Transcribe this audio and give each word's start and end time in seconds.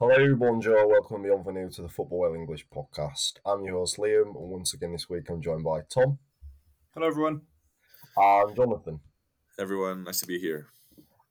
Hello, 0.00 0.34
bonjour, 0.36 0.86
welcome 0.86 1.16
and 1.16 1.24
bienvenue 1.24 1.70
to 1.70 1.82
the 1.82 1.88
Football 1.88 2.20
Well 2.20 2.34
English 2.34 2.66
podcast. 2.68 3.34
I'm 3.44 3.64
your 3.64 3.78
host 3.78 3.96
Liam, 3.96 4.26
and 4.28 4.50
once 4.50 4.72
again 4.74 4.92
this 4.92 5.08
week 5.10 5.28
I'm 5.28 5.42
joined 5.42 5.64
by 5.64 5.80
Tom 5.92 6.18
Hello, 6.94 7.06
everyone. 7.06 7.40
and 8.16 8.54
Jonathan. 8.54 9.00
Everyone, 9.58 10.04
nice 10.04 10.20
to 10.20 10.26
be 10.26 10.38
here. 10.38 10.68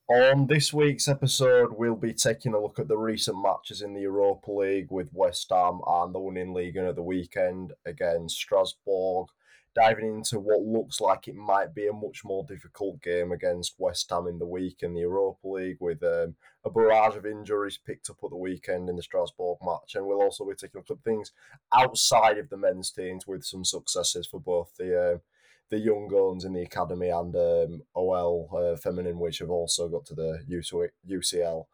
On 0.09 0.47
this 0.47 0.73
week's 0.73 1.07
episode, 1.07 1.73
we'll 1.77 1.95
be 1.95 2.13
taking 2.13 2.53
a 2.53 2.59
look 2.61 2.79
at 2.79 2.87
the 2.87 2.97
recent 2.97 3.41
matches 3.41 3.81
in 3.81 3.93
the 3.93 4.01
Europa 4.01 4.51
League 4.51 4.91
with 4.91 5.13
West 5.13 5.47
Ham 5.49 5.79
and 5.87 6.13
the 6.13 6.19
winning 6.19 6.53
league 6.53 6.77
at 6.77 6.95
the 6.95 7.03
weekend 7.03 7.73
against 7.85 8.35
Strasbourg. 8.37 9.27
Diving 9.75 10.07
into 10.07 10.39
what 10.39 10.61
looks 10.61 10.99
like 10.99 11.27
it 11.27 11.35
might 11.35 11.75
be 11.75 11.87
a 11.87 11.93
much 11.93 12.23
more 12.25 12.43
difficult 12.47 13.01
game 13.01 13.31
against 13.31 13.75
West 13.77 14.09
Ham 14.09 14.27
in 14.27 14.39
the 14.39 14.45
week 14.45 14.77
in 14.81 14.93
the 14.93 15.01
Europa 15.01 15.47
League, 15.47 15.77
with 15.79 16.01
um, 16.03 16.35
a 16.65 16.69
barrage 16.69 17.15
of 17.15 17.25
injuries 17.25 17.77
picked 17.77 18.09
up 18.09 18.17
at 18.23 18.31
the 18.31 18.35
weekend 18.35 18.89
in 18.89 18.95
the 18.95 19.03
Strasbourg 19.03 19.59
match. 19.63 19.95
And 19.95 20.07
we'll 20.07 20.21
also 20.21 20.45
be 20.45 20.55
taking 20.55 20.81
at 20.89 21.03
things 21.03 21.31
outside 21.73 22.37
of 22.39 22.49
the 22.49 22.57
men's 22.57 22.91
teams 22.91 23.27
with 23.27 23.43
some 23.43 23.63
successes 23.63 24.25
for 24.25 24.39
both 24.39 24.71
the 24.77 25.13
um, 25.13 25.21
the 25.69 25.79
young 25.79 26.07
guns 26.07 26.45
in 26.45 26.53
the 26.53 26.61
academy 26.61 27.09
and 27.09 27.35
um, 27.35 27.81
OL 27.93 28.49
uh, 28.55 28.77
feminine, 28.77 29.19
which 29.19 29.39
have 29.39 29.49
also 29.49 29.89
got 29.89 30.05
to 30.05 30.15
the 30.15 30.39
UCL 30.49 31.65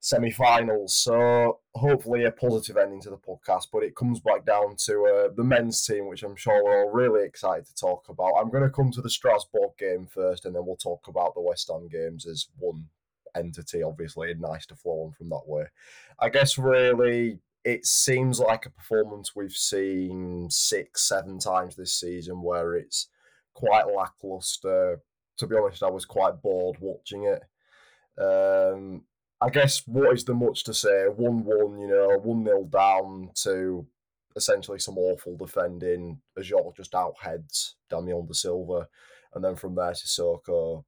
semi-finals. 0.00 0.94
So 0.94 1.58
hopefully 1.74 2.24
a 2.24 2.30
positive 2.30 2.76
ending 2.76 3.00
to 3.02 3.10
the 3.10 3.16
podcast. 3.16 3.68
But 3.72 3.82
it 3.82 3.96
comes 3.96 4.20
back 4.20 4.44
down 4.44 4.76
to 4.86 5.04
uh, 5.04 5.34
the 5.34 5.44
men's 5.44 5.84
team, 5.84 6.08
which 6.08 6.22
I'm 6.22 6.36
sure 6.36 6.62
we're 6.64 6.84
all 6.84 6.90
really 6.90 7.24
excited 7.24 7.66
to 7.66 7.74
talk 7.74 8.08
about. 8.08 8.34
I'm 8.38 8.50
going 8.50 8.64
to 8.64 8.70
come 8.70 8.90
to 8.92 9.02
the 9.02 9.10
Strasbourg 9.10 9.70
game 9.78 10.06
first, 10.06 10.44
and 10.44 10.54
then 10.54 10.64
we'll 10.64 10.76
talk 10.76 11.08
about 11.08 11.34
the 11.34 11.40
West 11.40 11.70
Ham 11.72 11.88
games 11.88 12.26
as 12.26 12.48
one 12.58 12.86
entity. 13.36 13.82
Obviously, 13.82 14.32
nice 14.34 14.66
to 14.66 14.74
flow 14.74 15.04
on 15.06 15.12
from 15.12 15.28
that 15.30 15.46
way. 15.46 15.64
I 16.18 16.28
guess 16.28 16.58
really. 16.58 17.40
It 17.64 17.84
seems 17.84 18.38
like 18.38 18.64
a 18.64 18.70
performance 18.70 19.36
we've 19.36 19.52
seen 19.52 20.48
six, 20.48 21.06
seven 21.06 21.38
times 21.38 21.76
this 21.76 21.92
season 21.92 22.40
where 22.40 22.74
it's 22.74 23.08
quite 23.52 23.92
lackluster. 23.94 25.02
To 25.36 25.46
be 25.46 25.56
honest, 25.56 25.82
I 25.82 25.90
was 25.90 26.06
quite 26.06 26.40
bored 26.40 26.76
watching 26.80 27.24
it. 27.24 27.42
Um, 28.18 29.02
I 29.40 29.50
guess 29.50 29.86
what 29.86 30.12
is 30.14 30.24
the 30.24 30.34
much 30.34 30.64
to 30.64 30.74
say? 30.74 31.06
One 31.06 31.44
one, 31.44 31.78
you 31.78 31.88
know, 31.88 32.18
one 32.18 32.44
0 32.44 32.64
down 32.64 33.30
to 33.42 33.86
essentially 34.34 34.78
some 34.78 34.98
awful 34.98 35.36
defending. 35.36 36.20
Ajorque 36.38 36.76
just 36.76 36.92
outheads 36.92 37.74
Damien 37.88 38.26
Da 38.26 38.32
Silva, 38.32 38.88
and 39.34 39.44
then 39.44 39.54
from 39.54 39.74
there 39.74 39.94
to 39.94 40.06
Sissoko 40.06 40.84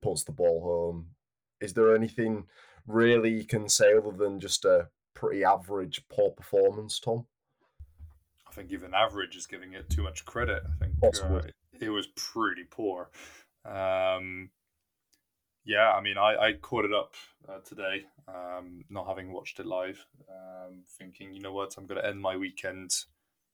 puts 0.00 0.24
the 0.24 0.32
ball 0.32 0.62
home. 0.62 1.08
Is 1.60 1.74
there 1.74 1.94
anything 1.94 2.46
really 2.86 3.30
you 3.30 3.44
can 3.44 3.68
say 3.68 3.92
other 3.94 4.16
than 4.16 4.40
just 4.40 4.64
a 4.64 4.88
pretty 5.14 5.44
average, 5.44 6.02
poor 6.08 6.30
performance, 6.30 6.98
Tom? 6.98 7.26
I 8.48 8.52
think 8.52 8.72
even 8.72 8.94
average 8.94 9.36
is 9.36 9.46
giving 9.46 9.74
it 9.74 9.90
too 9.90 10.02
much 10.02 10.24
credit. 10.24 10.62
I 10.64 10.84
think 10.84 10.94
uh, 11.02 11.42
it 11.80 11.90
was 11.90 12.08
pretty 12.16 12.64
poor. 12.68 13.10
Um, 13.64 14.50
yeah, 15.64 15.90
I 15.90 16.00
mean, 16.00 16.18
I, 16.18 16.36
I 16.36 16.52
caught 16.54 16.84
it 16.84 16.92
up 16.92 17.14
uh, 17.48 17.58
today, 17.64 18.04
um, 18.28 18.84
not 18.90 19.06
having 19.06 19.32
watched 19.32 19.60
it 19.60 19.66
live, 19.66 20.04
um, 20.28 20.82
thinking, 20.98 21.32
you 21.34 21.40
know 21.40 21.52
what, 21.52 21.74
I'm 21.76 21.86
going 21.86 22.00
to 22.00 22.06
end 22.06 22.20
my 22.20 22.36
weekend 22.36 22.92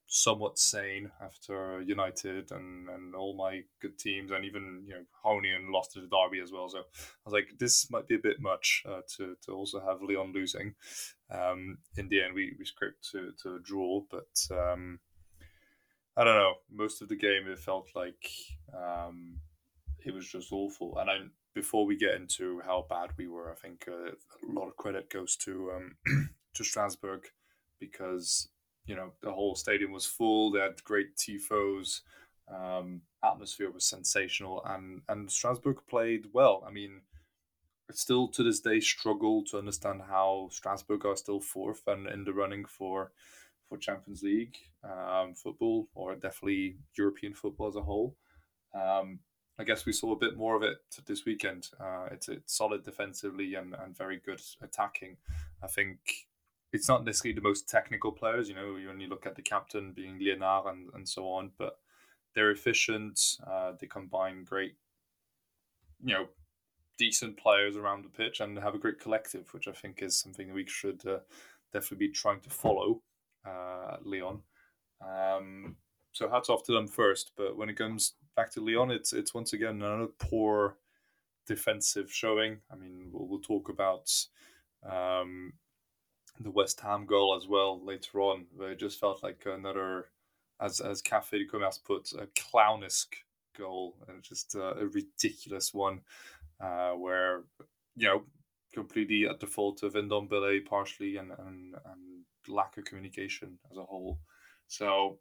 somewhat 0.07 0.59
sane 0.59 1.11
after 1.21 1.83
United 1.83 2.51
and, 2.53 2.89
and 2.89 3.15
all 3.15 3.37
my 3.37 3.63
good 3.81 3.99
teams, 3.99 4.31
and 4.31 4.45
even 4.45 4.85
you 4.87 4.95
know 4.95 5.03
Groningen 5.23 5.73
lost 5.73 5.93
to 5.93 6.01
the 6.01 6.07
derby 6.07 6.41
as 6.43 6.53
well. 6.53 6.69
So 6.69 6.79
I 6.79 6.83
was 7.25 7.33
like, 7.33 7.59
this 7.59 7.91
might 7.91 8.07
be 8.07 8.15
a 8.15 8.21
bit 8.23 8.41
much 8.41 8.85
uh, 8.89 9.01
to 9.17 9.37
to 9.45 9.53
also 9.53 9.81
have 9.81 10.03
Leon 10.03 10.33
losing. 10.33 10.75
Um, 11.31 11.79
in 11.97 12.09
the 12.09 12.23
end, 12.23 12.35
we 12.35 12.55
we 12.59 12.65
scraped 12.65 13.09
to 13.13 13.33
to 13.43 13.57
a 13.57 13.61
draw, 13.61 14.03
but 14.11 14.57
um, 14.57 15.01
I 16.17 16.25
don't 16.25 16.37
know. 16.37 16.55
Most 16.71 17.03
of 17.03 17.09
the 17.09 17.17
game, 17.17 17.49
it 17.49 17.59
felt 17.59 17.89
like 17.95 18.31
um, 18.75 19.39
it 20.05 20.15
was 20.15 20.29
just 20.29 20.53
awful, 20.53 20.99
and 20.99 21.11
I 21.11 21.17
before 21.57 21.87
we 21.87 21.97
get 21.97 22.15
into 22.15 22.61
how 22.67 22.85
bad 22.87 23.09
we 23.17 23.27
were, 23.27 23.51
I 23.51 23.55
think 23.55 23.89
uh, 23.89 24.11
a 24.11 24.53
lot 24.53 24.69
of 24.69 24.77
credit 24.77 25.09
goes 25.09 25.37
to 25.37 25.73
um, 25.75 25.97
to 26.55 26.63
Strasbourg 26.63 27.25
because 27.81 28.49
you 28.85 28.95
know 28.95 29.13
the 29.23 29.33
whole 29.33 29.57
stadium 29.57 29.91
was 29.91 30.05
full. 30.05 30.51
They 30.53 30.61
had 30.61 30.85
great 30.85 31.17
tifos. 31.17 32.03
Um, 32.55 33.01
atmosphere 33.25 33.71
was 33.71 33.87
sensational, 33.87 34.63
and 34.67 35.01
and 35.09 35.31
Strasbourg 35.31 35.79
played 35.89 36.27
well. 36.35 36.63
I 36.69 36.71
mean, 36.71 37.01
still 37.91 38.29
to 38.29 38.43
this 38.43 38.61
day 38.61 38.79
struggle 38.79 39.43
to 39.45 39.59
understand 39.59 40.03
how 40.07 40.49
Strasbourg 40.53 41.07
are 41.07 41.17
still 41.17 41.41
fourth 41.41 41.83
and 41.87 42.07
in 42.07 42.25
the 42.25 42.35
running 42.35 42.67
for 42.67 43.13
for 43.67 43.79
Champions 43.79 44.23
League 44.23 44.59
um, 44.85 45.35
football 45.35 45.89
or 45.95 46.17
definitely 46.17 46.77
European 46.99 47.33
football 47.33 47.69
as 47.69 47.77
a 47.77 47.83
whole. 47.83 48.15
Um, 48.75 49.21
I 49.59 49.65
guess 49.65 49.87
we 49.87 49.93
saw 49.93 50.13
a 50.13 50.19
bit 50.19 50.37
more 50.37 50.55
of 50.55 50.63
it 50.63 50.79
this 51.07 51.25
weekend. 51.25 51.71
Uh, 51.81 52.09
it's, 52.11 52.29
it's 52.29 52.57
solid 52.57 52.85
defensively 52.85 53.55
and, 53.55 53.75
and 53.75 53.97
very 53.97 54.19
good 54.19 54.43
attacking. 54.63 55.17
I 55.63 55.67
think 55.67 55.99
it's 56.73 56.89
not 56.89 57.05
necessarily 57.05 57.35
the 57.35 57.49
most 57.49 57.69
technical 57.69 58.13
players, 58.13 58.49
you 58.49 58.55
know, 58.55 58.77
you 58.77 58.91
only 58.91 59.07
look 59.07 59.25
at 59.27 59.35
the 59.35 59.43
captain 59.43 59.93
being 59.93 60.19
Liénard 60.19 60.69
and, 60.69 60.91
and 60.95 61.09
so 61.09 61.27
on, 61.29 61.53
but 61.59 61.79
they're 62.35 62.51
efficient. 62.51 63.19
Uh, 63.47 63.73
they 63.81 63.87
combine 63.87 64.45
great, 64.45 64.75
you 66.05 66.13
know, 66.13 66.27
decent 66.99 67.37
players 67.39 67.77
around 67.77 68.05
the 68.05 68.11
pitch 68.11 68.41
and 68.41 68.59
have 68.59 68.75
a 68.75 68.79
great 68.79 69.01
collective, 69.01 69.53
which 69.55 69.69
I 69.69 69.73
think 69.73 70.03
is 70.03 70.19
something 70.19 70.53
we 70.53 70.67
should 70.67 71.07
uh, 71.07 71.21
definitely 71.73 72.09
be 72.09 72.13
trying 72.13 72.41
to 72.41 72.51
follow 72.51 73.01
uh, 73.47 73.97
Lyon. 74.05 74.41
Um, 75.01 75.77
so 76.13 76.29
hats 76.29 76.51
off 76.51 76.65
to 76.65 76.73
them 76.73 76.89
first. 76.89 77.33
But 77.37 77.57
when 77.57 77.71
it 77.71 77.77
comes 77.77 78.15
back 78.37 78.51
to 78.53 78.61
Lyon, 78.61 78.91
it's 78.91 79.13
it's 79.13 79.35
once 79.35 79.53
again 79.53 79.83
another 79.83 80.09
poor 80.19 80.77
defensive 81.47 82.13
showing. 82.13 82.59
I 82.71 82.77
mean, 82.77 83.09
we'll, 83.11 83.27
we'll 83.27 83.41
talk 83.41 83.69
about 83.69 84.13
um, 84.89 85.55
the 86.39 86.51
West 86.51 86.81
Ham 86.81 87.07
goal 87.07 87.35
as 87.35 87.49
well 87.49 87.83
later 87.85 88.21
on, 88.21 88.47
where 88.55 88.73
it 88.73 88.79
just 88.79 89.01
felt 89.01 89.23
like 89.23 89.45
another, 89.47 90.07
as 90.61 90.81
as 90.81 91.03
Cafe 91.03 91.39
de 91.39 91.47
Commerce 91.47 91.79
put, 91.79 92.13
a 92.13 92.29
clownesque 92.39 93.17
goal 93.59 93.97
and 94.09 94.23
just 94.23 94.55
uh, 94.55 94.75
a 94.75 94.87
ridiculous 94.87 95.73
one, 95.73 96.03
uh, 96.61 96.93
where 96.93 97.45
you 97.97 98.07
know 98.07 98.23
completely 98.75 99.27
at 99.27 99.41
the 99.41 99.47
fault 99.47 99.83
of 99.83 99.95
Ndombele 99.95 100.67
partially 100.67 101.17
and, 101.17 101.31
and 101.31 101.75
and 101.87 102.25
lack 102.49 102.77
of 102.77 102.85
communication 102.85 103.59
as 103.71 103.79
a 103.79 103.83
whole. 103.83 104.19
So 104.69 105.19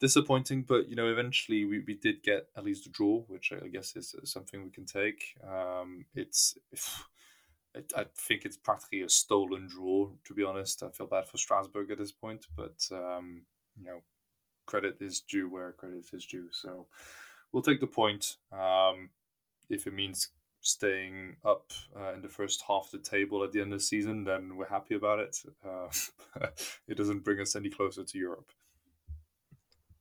disappointing, 0.00 0.62
but 0.62 0.88
you 0.88 0.96
know, 0.96 1.08
eventually 1.08 1.64
we, 1.64 1.80
we 1.80 1.94
did 1.94 2.22
get 2.22 2.48
at 2.56 2.64
least 2.64 2.86
a 2.86 2.90
draw, 2.90 3.20
which 3.28 3.52
I 3.52 3.68
guess 3.68 3.96
is 3.96 4.14
something 4.24 4.62
we 4.62 4.70
can 4.70 4.86
take. 4.86 5.36
Um, 5.46 6.06
it's, 6.14 6.58
I 7.94 8.06
think 8.16 8.44
it's 8.44 8.56
practically 8.56 9.02
a 9.02 9.08
stolen 9.08 9.68
draw, 9.68 10.10
to 10.24 10.34
be 10.34 10.42
honest. 10.42 10.82
I 10.82 10.88
feel 10.88 11.06
bad 11.06 11.26
for 11.26 11.36
Strasbourg 11.36 11.90
at 11.90 11.98
this 11.98 12.12
point, 12.12 12.46
but 12.56 12.88
um, 12.90 13.42
you 13.78 13.84
know, 13.84 14.02
credit 14.64 14.96
is 15.00 15.20
due 15.20 15.48
where 15.50 15.72
credit 15.72 16.06
is 16.12 16.24
due. 16.24 16.48
So 16.52 16.86
we'll 17.52 17.62
take 17.62 17.80
the 17.80 17.86
point. 17.86 18.36
Um, 18.50 19.10
if 19.68 19.86
it 19.86 19.92
means 19.92 20.30
staying 20.62 21.36
up 21.44 21.70
uh, 21.94 22.14
in 22.14 22.22
the 22.22 22.30
first 22.30 22.64
half 22.66 22.86
of 22.86 22.92
the 22.92 23.08
table 23.10 23.44
at 23.44 23.52
the 23.52 23.60
end 23.60 23.74
of 23.74 23.78
the 23.78 23.84
season, 23.84 24.24
then 24.24 24.56
we're 24.56 24.68
happy 24.68 24.94
about 24.94 25.18
it. 25.18 25.36
Uh, 25.62 25.88
it 26.88 26.96
doesn't 26.96 27.24
bring 27.24 27.40
us 27.40 27.56
any 27.56 27.68
closer 27.68 28.04
to 28.04 28.18
Europe 28.18 28.50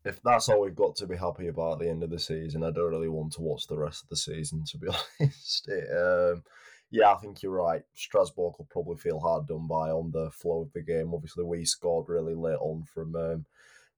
if 0.05 0.21
that's 0.23 0.49
all 0.49 0.61
we've 0.61 0.75
got 0.75 0.95
to 0.97 1.07
be 1.07 1.17
happy 1.17 1.47
about 1.47 1.73
at 1.73 1.79
the 1.79 1.89
end 1.89 2.03
of 2.03 2.11
the 2.11 2.19
season, 2.19 2.63
I 2.63 2.71
don't 2.71 2.91
really 2.91 3.09
want 3.09 3.33
to 3.33 3.41
watch 3.41 3.67
the 3.67 3.77
rest 3.77 4.03
of 4.03 4.09
the 4.09 4.15
season, 4.15 4.63
to 4.65 4.77
be 4.77 4.87
honest. 5.19 5.67
It, 5.67 5.89
um, 5.91 6.43
yeah, 6.91 7.11
I 7.11 7.17
think 7.17 7.41
you're 7.41 7.51
right. 7.51 7.81
Strasbourg 7.95 8.53
will 8.57 8.67
probably 8.69 8.97
feel 8.97 9.19
hard 9.19 9.47
done 9.47 9.67
by 9.67 9.89
on 9.89 10.11
the 10.11 10.29
flow 10.31 10.61
of 10.61 10.71
the 10.73 10.83
game. 10.83 11.13
Obviously, 11.13 11.43
we 11.43 11.65
scored 11.65 12.07
really 12.07 12.35
late 12.35 12.59
on 12.61 12.83
from 12.83 13.15
um, 13.15 13.45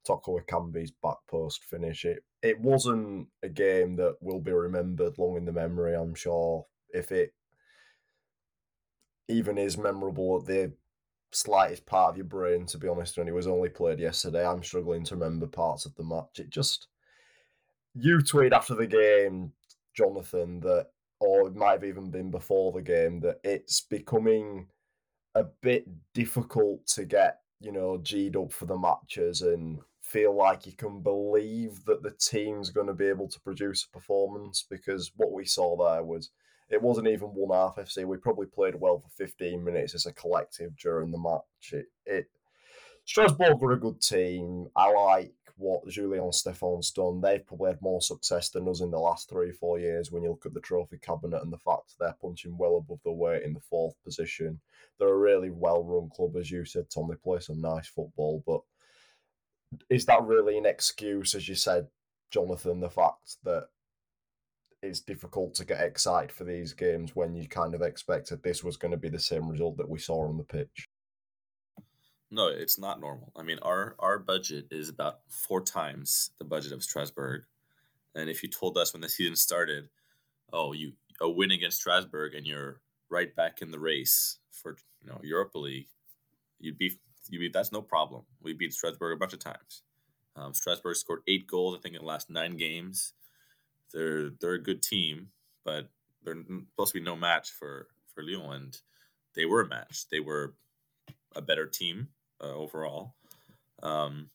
Toko 0.05 0.39
Ekambi's 0.39 0.91
back 0.91 1.17
post 1.29 1.63
finish. 1.65 2.05
It 2.05 2.23
it 2.41 2.59
wasn't 2.59 3.27
a 3.43 3.49
game 3.49 3.97
that 3.97 4.15
will 4.21 4.39
be 4.39 4.51
remembered 4.51 5.17
long 5.17 5.35
in 5.35 5.45
the 5.45 5.51
memory. 5.51 5.93
I'm 5.93 6.15
sure 6.15 6.65
if 6.93 7.11
it 7.11 7.33
even 9.27 9.57
is 9.57 9.77
memorable 9.77 10.39
at 10.39 10.45
the 10.45 10.71
slightest 11.31 11.85
part 11.85 12.11
of 12.11 12.17
your 12.17 12.25
brain, 12.25 12.65
to 12.67 12.77
be 12.77 12.87
honest, 12.87 13.17
when 13.17 13.27
it 13.27 13.33
was 13.33 13.47
only 13.47 13.69
played 13.69 13.99
yesterday. 13.99 14.45
I'm 14.45 14.63
struggling 14.63 15.03
to 15.05 15.15
remember 15.15 15.47
parts 15.47 15.85
of 15.85 15.95
the 15.95 16.03
match. 16.03 16.39
It 16.39 16.49
just 16.49 16.87
you 17.93 18.17
tweeted 18.17 18.53
after 18.53 18.75
the 18.75 18.87
game, 18.87 19.51
Jonathan, 19.95 20.59
that 20.61 20.87
or 21.19 21.47
it 21.47 21.55
might 21.55 21.71
have 21.71 21.83
even 21.83 22.11
been 22.11 22.29
before 22.29 22.71
the 22.71 22.81
game, 22.81 23.19
that 23.21 23.39
it's 23.43 23.81
becoming 23.81 24.67
a 25.35 25.43
bit 25.61 25.87
difficult 26.13 26.85
to 26.87 27.05
get, 27.05 27.39
you 27.59 27.71
know, 27.71 27.97
G'd 27.97 28.35
up 28.35 28.51
for 28.51 28.65
the 28.65 28.77
matches 28.77 29.41
and 29.41 29.79
feel 30.01 30.35
like 30.35 30.65
you 30.65 30.73
can 30.73 31.01
believe 31.01 31.83
that 31.85 32.03
the 32.03 32.11
team's 32.11 32.69
going 32.69 32.87
to 32.87 32.93
be 32.93 33.07
able 33.07 33.27
to 33.27 33.39
produce 33.41 33.85
a 33.85 33.93
performance 33.93 34.65
because 34.69 35.11
what 35.17 35.33
we 35.33 35.43
saw 35.43 35.75
there 35.75 36.03
was 36.03 36.29
it 36.69 36.81
wasn't 36.81 37.07
even 37.07 37.27
one 37.29 37.57
half 37.57 37.77
FC. 37.77 38.05
We 38.05 38.17
probably 38.17 38.47
played 38.47 38.75
well 38.75 38.99
for 38.99 39.09
15 39.09 39.63
minutes 39.63 39.95
as 39.95 40.05
a 40.05 40.13
collective 40.13 40.75
during 40.77 41.11
the 41.11 41.17
match. 41.17 41.73
It, 41.73 41.85
it 42.05 42.29
Strasbourg 43.05 43.59
were 43.59 43.71
a 43.71 43.79
good 43.79 44.01
team. 44.01 44.67
I 44.75 44.91
like 44.91 45.33
what 45.55 45.87
Julien 45.87 46.29
Stéphan's 46.29 46.91
done. 46.91 47.21
They've 47.21 47.45
probably 47.45 47.71
had 47.71 47.81
more 47.81 48.01
success 48.01 48.49
than 48.49 48.67
us 48.67 48.81
in 48.81 48.91
the 48.91 48.99
last 48.99 49.29
three, 49.29 49.51
four 49.51 49.79
years 49.79 50.11
when 50.11 50.23
you 50.23 50.29
look 50.29 50.45
at 50.45 50.53
the 50.53 50.59
trophy 50.59 50.97
cabinet 50.97 51.41
and 51.41 51.51
the 51.51 51.57
fact 51.57 51.95
they're 51.99 52.15
punching 52.21 52.57
well 52.57 52.77
above 52.77 52.99
their 53.03 53.13
weight 53.13 53.43
in 53.43 53.53
the 53.53 53.61
fourth 53.61 53.95
position. 54.03 54.59
They're 54.99 55.07
a 55.07 55.17
really 55.17 55.49
well 55.49 55.83
run 55.83 56.09
club, 56.09 56.35
as 56.35 56.51
you 56.51 56.65
said, 56.65 56.89
Tom. 56.89 57.07
They 57.09 57.15
play 57.15 57.39
some 57.39 57.61
nice 57.61 57.87
football, 57.87 58.43
but 58.45 58.61
is 59.89 60.05
that 60.05 60.23
really 60.23 60.57
an 60.57 60.65
excuse, 60.65 61.33
as 61.33 61.47
you 61.47 61.55
said, 61.55 61.87
Jonathan, 62.29 62.79
the 62.81 62.89
fact 62.89 63.37
that 63.43 63.69
it's 64.81 64.99
difficult 64.99 65.55
to 65.55 65.65
get 65.65 65.81
excited 65.81 66.31
for 66.31 66.43
these 66.43 66.73
games 66.73 67.15
when 67.15 67.35
you 67.35 67.47
kind 67.47 67.73
of 67.73 67.81
expected 67.81 68.43
this 68.43 68.63
was 68.63 68.77
going 68.77 68.91
to 68.91 68.97
be 68.97 69.09
the 69.09 69.19
same 69.19 69.49
result 69.49 69.77
that 69.77 69.89
we 69.89 69.99
saw 69.99 70.27
on 70.27 70.37
the 70.37 70.43
pitch? 70.43 70.87
No, 72.29 72.47
it's 72.47 72.77
not 72.77 72.99
normal. 72.99 73.31
I 73.37 73.43
mean, 73.43 73.59
our 73.61 73.95
our 73.99 74.19
budget 74.19 74.67
is 74.69 74.89
about 74.89 75.19
four 75.29 75.61
times 75.61 76.31
the 76.39 76.45
budget 76.45 76.73
of 76.73 76.83
Strasbourg, 76.83 77.43
and 78.15 78.29
if 78.29 78.43
you 78.43 78.49
told 78.49 78.77
us 78.77 78.93
when 78.93 79.01
the 79.01 79.09
season 79.09 79.35
started, 79.35 79.89
oh, 80.51 80.73
you 80.73 80.93
a 81.21 81.29
win 81.29 81.51
against 81.51 81.77
Strasbourg 81.77 82.33
and 82.35 82.45
you're 82.45 82.81
right 83.09 83.33
back 83.33 83.61
in 83.61 83.71
the 83.71 83.79
race 83.79 84.39
for 84.51 84.75
you 85.01 85.09
know 85.09 85.21
Europa 85.23 85.57
League, 85.57 85.87
you'd 86.59 86.77
be 86.77 86.99
you 87.29 87.39
be 87.39 87.49
that's 87.49 87.71
no 87.71 87.81
problem. 87.81 88.23
We 88.41 88.53
beat 88.53 88.73
Strasbourg 88.73 89.15
a 89.15 89.19
bunch 89.19 89.33
of 89.33 89.39
times. 89.39 89.83
Um, 90.35 90.53
Strasbourg 90.53 90.95
scored 90.97 91.21
eight 91.27 91.47
goals, 91.47 91.77
I 91.77 91.81
think, 91.81 91.95
in 91.95 92.01
the 92.01 92.07
last 92.07 92.29
nine 92.29 92.57
games. 92.57 93.13
They're 93.93 94.29
they're 94.39 94.53
a 94.53 94.63
good 94.63 94.81
team, 94.81 95.29
but 95.63 95.89
they're 96.23 96.35
supposed 96.71 96.93
to 96.93 96.99
be 96.99 97.05
no 97.05 97.15
match 97.15 97.51
for 97.51 97.87
for 98.13 98.23
Lyon, 98.23 98.53
and 98.53 98.77
they 99.35 99.45
were 99.45 99.61
a 99.61 99.67
match. 99.67 100.05
They 100.11 100.19
were 100.19 100.55
a 101.35 101.41
better 101.41 101.67
team 101.67 102.09
uh, 102.41 102.53
overall, 102.53 103.15
um, 103.83 104.29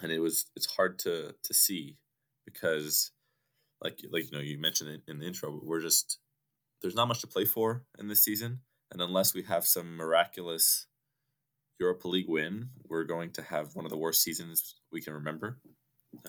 and 0.00 0.12
it 0.12 0.20
was 0.20 0.46
it's 0.56 0.74
hard 0.74 0.98
to 1.00 1.34
to 1.42 1.54
see 1.54 1.96
because, 2.44 3.10
like 3.82 4.00
like 4.10 4.30
you 4.30 4.36
know 4.36 4.42
you 4.42 4.58
mentioned 4.58 4.90
it 4.90 5.02
in 5.08 5.18
the 5.18 5.26
intro, 5.26 5.60
we're 5.62 5.80
just 5.80 6.18
there's 6.80 6.94
not 6.94 7.08
much 7.08 7.20
to 7.20 7.26
play 7.26 7.44
for 7.44 7.84
in 7.98 8.08
this 8.08 8.22
season, 8.22 8.60
and 8.90 9.00
unless 9.00 9.34
we 9.34 9.42
have 9.42 9.64
some 9.66 9.96
miraculous 9.96 10.86
Europa 11.78 12.06
League 12.08 12.28
win, 12.28 12.68
we're 12.86 13.04
going 13.04 13.30
to 13.32 13.42
have 13.42 13.74
one 13.74 13.84
of 13.84 13.90
the 13.90 13.96
worst 13.96 14.22
seasons 14.22 14.76
we 14.92 15.00
can 15.00 15.14
remember. 15.14 15.58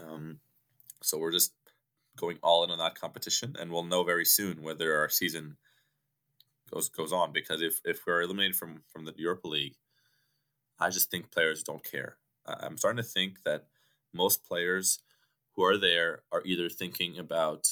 Um, 0.01 0.39
so 1.01 1.17
we're 1.17 1.31
just 1.31 1.53
going 2.17 2.37
all 2.43 2.63
in 2.63 2.71
on 2.71 2.77
that 2.77 2.95
competition, 2.99 3.55
and 3.59 3.71
we'll 3.71 3.83
know 3.83 4.03
very 4.03 4.25
soon 4.25 4.61
whether 4.61 4.97
our 4.97 5.09
season 5.09 5.57
goes 6.71 6.89
goes 6.89 7.11
on. 7.11 7.33
Because 7.33 7.61
if, 7.61 7.79
if 7.85 8.01
we're 8.05 8.21
eliminated 8.21 8.55
from 8.55 8.83
from 8.91 9.05
the 9.05 9.13
Europa 9.17 9.47
League, 9.47 9.75
I 10.79 10.89
just 10.89 11.09
think 11.09 11.31
players 11.31 11.63
don't 11.63 11.83
care. 11.83 12.17
I'm 12.45 12.77
starting 12.77 13.01
to 13.01 13.09
think 13.09 13.43
that 13.43 13.67
most 14.13 14.43
players 14.43 14.99
who 15.55 15.63
are 15.63 15.77
there 15.77 16.23
are 16.31 16.41
either 16.45 16.69
thinking 16.69 17.17
about 17.17 17.67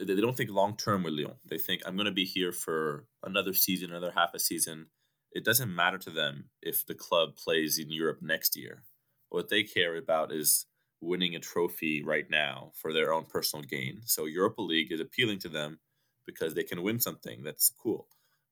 they 0.00 0.14
don't 0.14 0.36
think 0.36 0.50
long 0.50 0.76
term 0.76 1.02
with 1.02 1.14
Lyon. 1.14 1.34
They 1.44 1.58
think 1.58 1.82
I'm 1.84 1.96
going 1.96 2.06
to 2.06 2.12
be 2.12 2.24
here 2.24 2.52
for 2.52 3.06
another 3.24 3.52
season, 3.52 3.90
another 3.90 4.12
half 4.14 4.34
a 4.34 4.38
season. 4.38 4.86
It 5.32 5.44
doesn't 5.44 5.74
matter 5.74 5.98
to 5.98 6.10
them 6.10 6.50
if 6.62 6.86
the 6.86 6.94
club 6.94 7.36
plays 7.36 7.78
in 7.78 7.90
Europe 7.90 8.18
next 8.22 8.56
year. 8.56 8.84
What 9.28 9.48
they 9.48 9.62
care 9.62 9.96
about 9.96 10.32
is 10.32 10.66
winning 11.00 11.34
a 11.34 11.40
trophy 11.40 12.02
right 12.02 12.28
now 12.30 12.72
for 12.74 12.92
their 12.92 13.12
own 13.12 13.24
personal 13.24 13.64
gain. 13.64 14.00
So 14.04 14.24
Europa 14.24 14.62
League 14.62 14.92
is 14.92 15.00
appealing 15.00 15.38
to 15.40 15.48
them 15.48 15.78
because 16.26 16.54
they 16.54 16.64
can 16.64 16.82
win 16.82 17.00
something 17.00 17.42
that's 17.42 17.70
cool. 17.70 18.08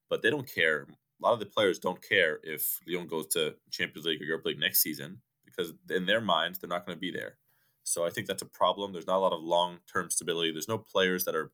But 0.08 0.22
they 0.22 0.30
don't 0.30 0.52
care. 0.52 0.82
A 0.82 1.24
lot 1.24 1.32
of 1.32 1.40
the 1.40 1.46
players 1.46 1.78
don't 1.78 2.02
care 2.06 2.38
if 2.42 2.80
Lyon 2.86 3.06
goes 3.06 3.26
to 3.28 3.54
Champions 3.70 4.06
League 4.06 4.22
or 4.22 4.24
Europa 4.24 4.48
League 4.48 4.60
next 4.60 4.80
season 4.80 5.20
because 5.44 5.72
in 5.90 6.06
their 6.06 6.20
minds 6.20 6.58
they're 6.58 6.68
not 6.68 6.86
going 6.86 6.96
to 6.96 7.00
be 7.00 7.10
there. 7.10 7.38
So 7.82 8.04
I 8.04 8.10
think 8.10 8.26
that's 8.26 8.42
a 8.42 8.46
problem. 8.46 8.92
There's 8.92 9.06
not 9.06 9.18
a 9.18 9.20
lot 9.20 9.32
of 9.32 9.42
long 9.42 9.78
term 9.92 10.10
stability. 10.10 10.52
There's 10.52 10.68
no 10.68 10.78
players 10.78 11.24
that 11.24 11.34
are 11.34 11.52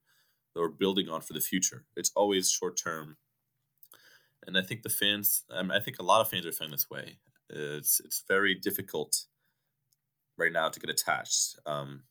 that 0.55 0.61
are 0.61 0.69
building 0.69 1.09
on 1.09 1.21
for 1.21 1.33
the 1.33 1.41
future. 1.41 1.85
It's 1.97 2.13
always 2.15 2.51
short 2.51 2.77
term. 2.77 3.17
And 4.47 4.59
I 4.59 4.63
think 4.63 4.83
the 4.83 4.89
fans, 4.89 5.45
I, 5.55 5.63
mean, 5.63 5.71
I 5.71 5.81
think 5.81 5.99
a 5.99 6.03
lot 6.03 6.21
of 6.21 6.29
fans 6.29 6.47
are 6.47 6.53
feeling 6.53 6.73
this 6.73 6.91
way. 6.91 7.19
It's 7.49 8.01
it's 8.01 8.25
very 8.27 8.55
difficult 8.55 9.27
right 10.43 10.53
now 10.53 10.69
to 10.69 10.81
get 10.81 10.91
attached. 10.91 11.59
Um, 11.67 12.03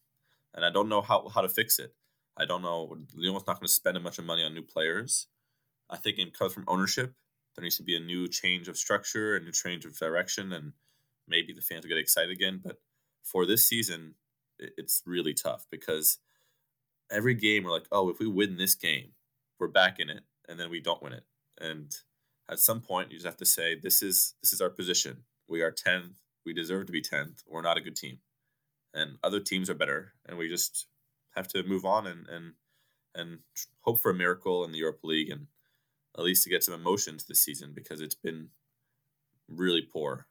and 0.54 0.66
I 0.66 0.70
don't 0.70 0.90
know 0.90 1.02
how, 1.02 1.28
how 1.30 1.42
to 1.42 1.50
fix 1.50 1.80
it. 1.80 1.94
I 2.38 2.46
don't 2.46 2.62
know. 2.62 2.96
Lyon's 3.16 3.48
not 3.48 3.60
going 3.60 3.68
to 3.68 3.68
spend 3.68 3.98
a 3.98 4.00
bunch 4.00 4.18
of 4.18 4.26
money 4.26 4.44
on 4.44 4.54
new 4.54 4.62
players. 4.62 5.28
I 5.90 5.98
think 5.98 6.18
it 6.18 6.38
comes 6.38 6.54
from 6.54 6.66
ownership. 6.68 7.14
There 7.56 7.64
needs 7.64 7.78
to 7.78 7.84
be 7.84 7.96
a 7.96 8.00
new 8.00 8.28
change 8.28 8.68
of 8.70 8.78
structure, 8.78 9.36
and 9.36 9.44
a 9.44 9.46
new 9.48 9.52
change 9.52 9.86
of 9.86 9.98
direction, 9.98 10.54
and 10.54 10.72
maybe 11.28 11.52
the 11.52 11.62
fans 11.62 11.84
will 11.84 11.90
get 11.90 11.98
excited 11.98 12.32
again. 12.32 12.62
But 12.64 12.78
for 13.22 13.46
this 13.46 13.68
season, 13.68 14.16
it's 14.58 15.04
really 15.06 15.34
tough 15.34 15.66
because 15.70 16.20
every 17.12 17.34
game 17.34 17.64
we're 17.64 17.72
like, 17.72 17.88
oh, 17.92 18.10
if 18.10 18.20
we 18.20 18.28
win 18.28 18.56
this 18.56 18.76
game, 18.76 19.12
we're 19.60 19.68
back 19.68 20.00
in 20.00 20.10
it, 20.10 20.22
and 20.48 20.58
then 20.58 20.70
we 20.70 20.80
don't 20.80 21.04
win 21.04 21.14
it. 21.14 21.26
And 21.60 21.94
at 22.50 22.60
some 22.60 22.80
point, 22.80 23.12
you 23.12 23.18
just 23.18 23.26
have 23.26 23.38
to 23.38 23.46
say, 23.46 23.76
this 23.76 24.02
is 24.02 24.36
this 24.42 24.54
is 24.54 24.62
our 24.62 24.70
position. 24.70 25.24
We 25.48 25.62
are 25.62 25.72
tenth 25.72 26.22
we 26.46 26.54
deserve 26.54 26.88
to 26.88 26.92
be 26.92 27.02
10th. 27.02 27.44
We're 27.48 27.62
not 27.62 27.78
a 27.78 27.82
good 27.82 27.96
team. 27.96 28.20
And 28.94 29.18
other 29.24 29.40
teams 29.40 29.70
are 29.70 29.76
better. 29.76 30.14
And 30.26 30.38
we 30.38 30.50
just 30.50 30.88
have 31.36 31.48
to 31.50 31.64
move 31.64 31.86
on 31.86 32.08
and, 32.08 32.28
and, 32.28 32.54
and 33.16 33.40
hope 33.82 34.02
for 34.02 34.12
a 34.12 34.16
miracle 34.16 34.64
in 34.66 34.72
the 34.72 34.80
Europa 34.80 35.08
League 35.08 35.30
and 35.30 35.48
at 36.18 36.24
least 36.24 36.44
to 36.44 36.50
get 36.50 36.64
some 36.64 36.74
emotions 36.74 37.24
this 37.24 37.40
season 37.40 37.72
because 37.74 38.02
it's 38.02 38.16
been 38.16 38.50
really 39.48 39.82
poor. 39.82 40.28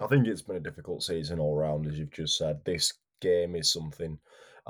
I 0.00 0.06
think 0.06 0.26
it's 0.26 0.42
been 0.42 0.56
a 0.56 0.60
difficult 0.60 1.02
season 1.02 1.40
all 1.40 1.56
around, 1.56 1.86
as 1.86 1.98
you've 1.98 2.12
just 2.12 2.38
said. 2.38 2.64
This 2.64 2.94
game 3.20 3.56
is 3.56 3.72
something, 3.72 4.18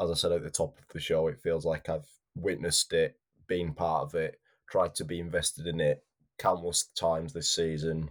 as 0.00 0.10
I 0.10 0.14
said 0.14 0.32
at 0.32 0.42
the 0.42 0.50
top 0.50 0.78
of 0.78 0.84
the 0.92 1.00
show, 1.00 1.28
it 1.28 1.40
feels 1.40 1.66
like 1.66 1.88
I've 1.88 2.08
witnessed 2.34 2.92
it, 2.94 3.18
been 3.46 3.74
part 3.74 4.04
of 4.04 4.14
it, 4.14 4.40
tried 4.70 4.94
to 4.96 5.04
be 5.04 5.20
invested 5.20 5.66
in 5.66 5.80
it 5.80 6.02
countless 6.38 6.84
times 6.84 7.32
this 7.32 7.50
season, 7.50 8.10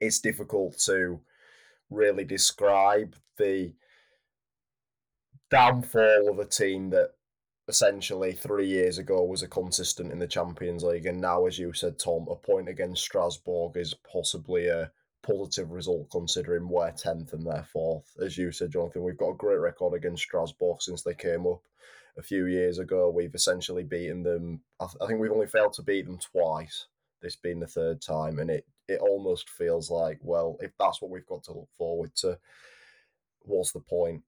it's 0.00 0.20
difficult 0.20 0.78
to 0.86 1.20
really 1.90 2.24
describe 2.24 3.14
the 3.38 3.72
downfall 5.50 6.30
of 6.30 6.38
a 6.38 6.46
team 6.46 6.90
that 6.90 7.10
essentially 7.68 8.32
three 8.32 8.66
years 8.66 8.98
ago 8.98 9.22
was 9.22 9.42
a 9.42 9.48
consistent 9.48 10.12
in 10.12 10.18
the 10.18 10.26
Champions 10.26 10.82
League, 10.82 11.06
and 11.06 11.20
now, 11.20 11.46
as 11.46 11.58
you 11.58 11.72
said, 11.72 11.98
Tom, 11.98 12.26
a 12.30 12.36
point 12.36 12.68
against 12.68 13.02
Strasbourg 13.02 13.76
is 13.76 13.94
possibly 14.10 14.66
a 14.68 14.90
positive 15.22 15.70
result 15.70 16.10
considering 16.10 16.68
we're 16.68 16.90
tenth 16.90 17.32
and 17.32 17.46
they're 17.46 17.66
fourth. 17.72 18.12
As 18.20 18.36
you 18.36 18.50
said, 18.50 18.72
Jonathan, 18.72 19.04
we've 19.04 19.16
got 19.16 19.30
a 19.30 19.36
great 19.36 19.60
record 19.60 19.94
against 19.94 20.24
Strasbourg 20.24 20.82
since 20.82 21.02
they 21.02 21.14
came 21.14 21.46
up 21.46 21.62
a 22.18 22.22
few 22.22 22.46
years 22.46 22.78
ago. 22.78 23.10
We've 23.10 23.34
essentially 23.34 23.84
beaten 23.84 24.22
them. 24.22 24.60
I, 24.80 24.86
th- 24.86 24.96
I 25.00 25.06
think 25.06 25.20
we've 25.20 25.32
only 25.32 25.46
failed 25.46 25.74
to 25.74 25.82
beat 25.82 26.06
them 26.06 26.18
twice. 26.18 26.86
This 27.22 27.36
being 27.36 27.60
the 27.60 27.66
third 27.66 28.02
time, 28.02 28.38
and 28.38 28.50
it 28.50 28.66
it 28.88 29.00
almost 29.00 29.48
feels 29.48 29.90
like, 29.90 30.18
well, 30.22 30.58
if 30.60 30.72
that's 30.78 31.00
what 31.00 31.10
we've 31.10 31.26
got 31.26 31.44
to 31.44 31.52
look 31.52 31.68
forward 31.78 32.14
to, 32.16 32.38
what's 33.42 33.72
the 33.72 33.80
point? 33.80 34.22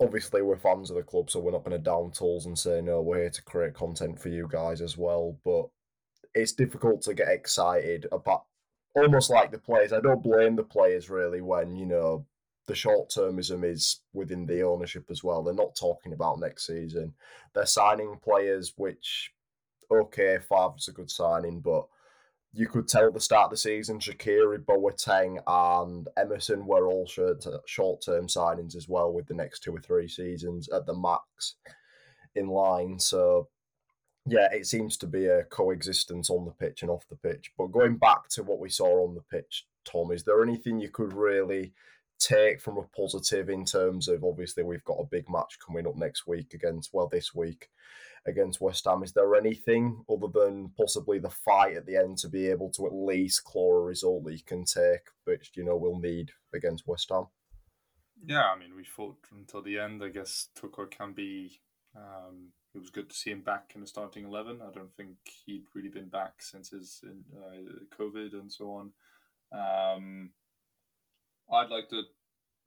Obviously, 0.00 0.42
we're 0.42 0.56
fans 0.56 0.90
of 0.90 0.96
the 0.96 1.02
club, 1.02 1.28
so 1.28 1.40
we're 1.40 1.50
not 1.50 1.64
going 1.64 1.76
to 1.76 1.78
down 1.78 2.12
tools 2.12 2.46
and 2.46 2.56
say, 2.56 2.80
no, 2.80 3.02
we're 3.02 3.18
here 3.22 3.30
to 3.30 3.42
create 3.42 3.74
content 3.74 4.18
for 4.18 4.28
you 4.28 4.48
guys 4.50 4.80
as 4.80 4.96
well. 4.96 5.36
But 5.44 5.66
it's 6.34 6.52
difficult 6.52 7.02
to 7.02 7.14
get 7.14 7.28
excited 7.28 8.06
about 8.12 8.44
almost 8.94 9.28
like 9.28 9.50
the 9.50 9.58
players. 9.58 9.92
I 9.92 10.00
don't 10.00 10.22
blame 10.22 10.56
the 10.56 10.62
players 10.62 11.10
really 11.10 11.40
when, 11.40 11.76
you 11.76 11.86
know, 11.86 12.26
the 12.66 12.74
short 12.74 13.10
termism 13.10 13.64
is 13.64 14.00
within 14.12 14.46
the 14.46 14.62
ownership 14.62 15.06
as 15.10 15.24
well. 15.24 15.42
They're 15.42 15.54
not 15.54 15.74
talking 15.74 16.12
about 16.12 16.38
next 16.38 16.66
season. 16.66 17.14
They're 17.54 17.66
signing 17.66 18.18
players, 18.22 18.74
which, 18.76 19.32
okay, 19.90 20.38
Favre's 20.48 20.88
a 20.88 20.92
good 20.92 21.10
signing, 21.10 21.60
but 21.60 21.86
you 22.52 22.66
could 22.66 22.88
tell 22.88 23.06
at 23.06 23.14
the 23.14 23.20
start 23.20 23.46
of 23.46 23.50
the 23.50 23.56
season, 23.56 23.98
Shaqiri, 23.98 24.64
Boateng, 24.64 25.38
and 25.46 26.08
Emerson 26.16 26.66
were 26.66 26.88
all 26.88 27.06
short 27.06 28.02
term 28.02 28.26
signings 28.26 28.74
as 28.74 28.88
well, 28.88 29.12
with 29.12 29.26
the 29.26 29.34
next 29.34 29.60
two 29.60 29.74
or 29.74 29.80
three 29.80 30.08
seasons 30.08 30.68
at 30.70 30.86
the 30.86 30.94
max 30.94 31.56
in 32.34 32.48
line. 32.48 32.98
So, 32.98 33.48
yeah, 34.26 34.48
it 34.52 34.66
seems 34.66 34.96
to 34.98 35.06
be 35.06 35.26
a 35.26 35.44
coexistence 35.44 36.30
on 36.30 36.44
the 36.44 36.50
pitch 36.50 36.82
and 36.82 36.90
off 36.90 37.08
the 37.08 37.16
pitch. 37.16 37.52
But 37.56 37.72
going 37.72 37.96
back 37.96 38.28
to 38.30 38.42
what 38.42 38.60
we 38.60 38.70
saw 38.70 39.06
on 39.06 39.14
the 39.14 39.22
pitch, 39.22 39.66
Tom, 39.84 40.10
is 40.12 40.24
there 40.24 40.42
anything 40.42 40.80
you 40.80 40.90
could 40.90 41.12
really 41.12 41.72
take 42.18 42.60
from 42.60 42.78
a 42.78 42.82
positive 42.96 43.48
in 43.48 43.64
terms 43.64 44.08
of 44.08 44.24
obviously 44.24 44.62
we've 44.62 44.84
got 44.84 44.98
a 44.98 45.08
big 45.10 45.28
match 45.30 45.58
coming 45.64 45.86
up 45.86 45.96
next 45.96 46.26
week 46.26 46.54
against, 46.54 46.90
well, 46.92 47.08
this 47.08 47.34
week 47.34 47.68
against 48.28 48.60
West 48.60 48.84
Ham. 48.84 49.02
Is 49.02 49.12
there 49.12 49.34
anything 49.34 50.04
other 50.10 50.28
than 50.32 50.70
possibly 50.76 51.18
the 51.18 51.30
fight 51.30 51.76
at 51.76 51.86
the 51.86 51.96
end 51.96 52.18
to 52.18 52.28
be 52.28 52.48
able 52.48 52.70
to 52.72 52.86
at 52.86 52.94
least 52.94 53.44
claw 53.44 53.74
a 53.74 53.82
result 53.82 54.24
that 54.24 54.34
you 54.34 54.44
can 54.44 54.64
take, 54.64 55.08
which 55.24 55.52
you 55.54 55.64
know 55.64 55.76
we'll 55.76 55.98
need 55.98 56.30
against 56.54 56.86
West 56.86 57.08
Ham? 57.10 57.26
Yeah, 58.24 58.44
I 58.44 58.58
mean 58.58 58.74
we 58.76 58.84
fought 58.84 59.18
until 59.32 59.62
the 59.62 59.78
end. 59.78 60.02
I 60.02 60.08
guess 60.08 60.48
Toko 60.54 60.86
can 60.86 61.12
be 61.12 61.60
um, 61.96 62.48
it 62.74 62.78
was 62.78 62.90
good 62.90 63.08
to 63.10 63.16
see 63.16 63.30
him 63.30 63.40
back 63.40 63.72
in 63.74 63.80
the 63.80 63.86
starting 63.86 64.24
eleven. 64.24 64.60
I 64.62 64.72
don't 64.72 64.94
think 64.96 65.16
he'd 65.46 65.64
really 65.74 65.88
been 65.88 66.08
back 66.08 66.34
since 66.40 66.70
his 66.70 67.00
uh, 67.04 67.96
COVID 67.98 68.34
and 68.34 68.52
so 68.52 68.70
on. 68.72 68.92
Um, 69.52 70.30
I'd 71.52 71.70
like 71.70 71.88
to 71.90 72.02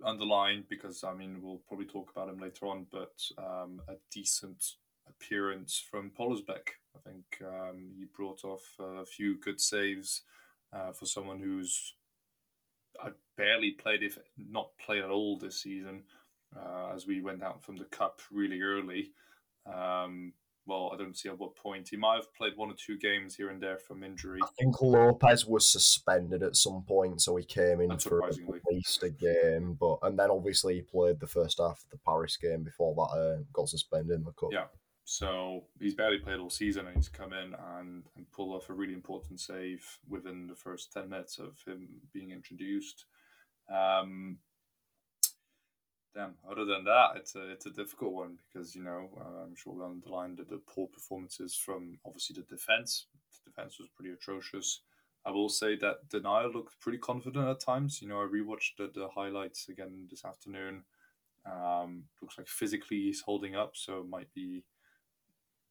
underline 0.03 0.63
because 0.69 1.03
I 1.03 1.13
mean 1.13 1.41
we'll 1.41 1.61
probably 1.67 1.85
talk 1.85 2.11
about 2.11 2.29
him 2.29 2.39
later 2.39 2.67
on, 2.67 2.87
but 2.91 3.13
um, 3.37 3.81
a 3.87 3.93
decent 4.11 4.63
appearance 5.15 5.83
from 5.89 6.11
Pollersbeck. 6.17 6.75
I 6.95 7.09
think 7.09 7.25
um, 7.41 7.91
he 7.97 8.05
brought 8.05 8.43
off 8.43 8.63
a 8.79 9.05
few 9.05 9.39
good 9.39 9.59
saves 9.59 10.23
uh, 10.73 10.91
for 10.91 11.05
someone 11.05 11.39
who's 11.39 11.93
I 13.01 13.09
barely 13.37 13.71
played, 13.71 14.03
if 14.03 14.17
not 14.37 14.69
played 14.83 15.03
at 15.03 15.09
all 15.09 15.37
this 15.37 15.61
season, 15.61 16.03
uh, 16.55 16.91
as 16.93 17.07
we 17.07 17.21
went 17.21 17.43
out 17.43 17.63
from 17.63 17.77
the 17.77 17.85
cup 17.85 18.21
really 18.31 18.61
early. 18.61 19.11
Um, 19.65 20.33
well, 20.67 20.91
I 20.93 20.97
don't 20.97 21.17
see 21.17 21.27
at 21.27 21.39
what 21.39 21.55
point. 21.55 21.89
He 21.89 21.97
might 21.97 22.15
have 22.15 22.33
played 22.35 22.55
one 22.55 22.69
or 22.69 22.75
two 22.75 22.97
games 22.97 23.35
here 23.35 23.49
and 23.49 23.61
there 23.61 23.77
from 23.77 24.03
injury. 24.03 24.39
I 24.43 24.47
think 24.59 24.79
Lopez 24.81 25.45
was 25.45 25.67
suspended 25.67 26.43
at 26.43 26.55
some 26.55 26.83
point, 26.87 27.21
so 27.21 27.35
he 27.35 27.43
came 27.43 27.81
in 27.81 27.97
for 27.97 28.27
at 28.27 28.37
least 28.69 29.03
a 29.03 29.09
game. 29.09 29.75
But 29.79 29.97
and 30.03 30.17
then 30.17 30.29
obviously 30.29 30.75
he 30.75 30.81
played 30.81 31.19
the 31.19 31.27
first 31.27 31.57
half 31.59 31.83
of 31.83 31.89
the 31.89 31.97
Paris 32.05 32.37
game 32.37 32.63
before 32.63 32.93
that 32.95 33.17
uh, 33.17 33.43
got 33.53 33.69
suspended 33.69 34.19
in 34.19 34.23
the 34.23 34.33
cup. 34.33 34.49
Yeah, 34.51 34.65
so 35.03 35.65
he's 35.79 35.96
barely 35.96 36.20
played 36.20 36.39
all 36.39 36.50
season, 36.50 36.88
and 36.88 36.96
he's 36.96 37.10
come 37.10 37.34
in 37.34 37.55
and, 37.77 38.03
and 38.15 38.31
pull 38.31 38.53
off 38.53 38.70
a 38.70 38.74
really 38.74 38.93
important 38.93 39.39
save 39.39 39.86
within 40.08 40.48
the 40.48 40.55
first 40.55 40.93
ten 40.93 41.10
minutes 41.10 41.39
of 41.39 41.58
him 41.65 41.88
being 42.13 42.31
introduced. 42.31 43.05
Um, 43.70 44.38
damn. 46.13 46.36
Other 46.50 46.65
than 46.65 46.84
that, 46.86 47.12
it's 47.15 47.36
a 47.36 47.50
it's 47.50 47.65
a 47.65 47.72
difficult 47.72 48.13
one 48.13 48.38
because 48.48 48.75
you 48.75 48.84
know 48.84 49.10
uh, 49.20 49.43
I'm 49.43 49.55
sure 49.55 49.74
we 49.74 49.84
underlined 49.84 50.38
the, 50.38 50.43
the 50.43 50.62
poor 50.67 50.88
performances 50.88 51.55
from 51.55 51.98
obviously 52.05 52.36
the 52.36 52.55
defense. 52.55 53.08
The 53.43 53.51
defense 53.51 53.79
was 53.79 53.89
pretty 53.96 54.13
atrocious. 54.13 54.81
I 55.25 55.31
will 55.31 55.50
say 55.50 55.75
that 55.77 56.10
Denayer 56.10 56.53
looked 56.53 56.79
pretty 56.79 56.98
confident 56.98 57.48
at 57.48 57.60
times. 57.60 58.01
You 58.01 58.08
know, 58.08 58.22
I 58.22 58.25
rewatched 58.25 58.77
the, 58.77 58.91
the 58.93 59.08
highlights 59.13 59.70
again 59.70 60.08
this 60.10 60.25
afternoon. 60.25 60.84
Um, 61.46 62.03
looks 62.22 62.38
like 62.38 62.48
physically 62.48 62.98
he's 62.98 63.22
holding 63.22 63.55
up, 63.55 63.72
so 63.75 64.00
it 64.00 64.10
might 64.10 64.34
be 64.34 64.63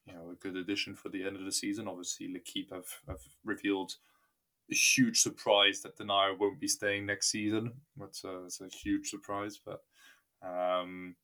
you 0.06 0.14
know 0.14 0.30
a 0.30 0.34
good 0.34 0.56
addition 0.56 0.94
for 0.94 1.08
the 1.08 1.24
end 1.24 1.36
of 1.36 1.44
the 1.44 1.52
season. 1.52 1.88
Obviously, 1.88 2.32
L'Equipe 2.32 2.72
have, 2.72 3.00
have 3.06 3.20
revealed 3.44 3.94
a 4.70 4.74
huge 4.74 5.20
surprise 5.20 5.80
that 5.80 5.98
Denayer 5.98 6.38
won't 6.38 6.60
be 6.60 6.68
staying 6.68 7.06
next 7.06 7.30
season. 7.30 7.72
That's 7.96 8.24
a, 8.24 8.46
a 8.64 8.68
huge 8.68 9.08
surprise, 9.10 9.58
but 9.64 9.82
um, 10.42 11.16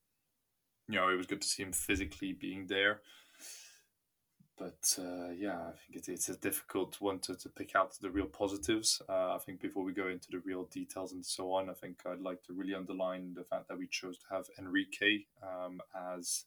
you 0.88 0.96
know, 0.96 1.08
it 1.08 1.16
was 1.16 1.26
good 1.26 1.40
to 1.40 1.48
see 1.48 1.62
him 1.62 1.72
physically 1.72 2.32
being 2.32 2.66
there. 2.66 3.00
But 4.58 4.98
uh, 4.98 5.32
yeah, 5.36 5.58
I 5.58 5.72
think 5.72 5.96
it's, 5.96 6.08
it's 6.08 6.28
a 6.30 6.36
difficult 6.36 6.96
one 7.00 7.18
to, 7.20 7.36
to 7.36 7.48
pick 7.50 7.76
out 7.76 7.92
the 8.00 8.10
real 8.10 8.26
positives. 8.26 9.02
Uh, 9.06 9.34
I 9.34 9.38
think 9.44 9.60
before 9.60 9.84
we 9.84 9.92
go 9.92 10.08
into 10.08 10.30
the 10.30 10.38
real 10.38 10.64
details 10.64 11.12
and 11.12 11.24
so 11.24 11.52
on, 11.52 11.68
I 11.68 11.74
think 11.74 12.00
I'd 12.06 12.20
like 12.20 12.42
to 12.44 12.54
really 12.54 12.74
underline 12.74 13.34
the 13.34 13.44
fact 13.44 13.68
that 13.68 13.76
we 13.76 13.86
chose 13.86 14.16
to 14.18 14.26
have 14.30 14.46
Henrique 14.58 15.26
um, 15.42 15.82
as 15.94 16.44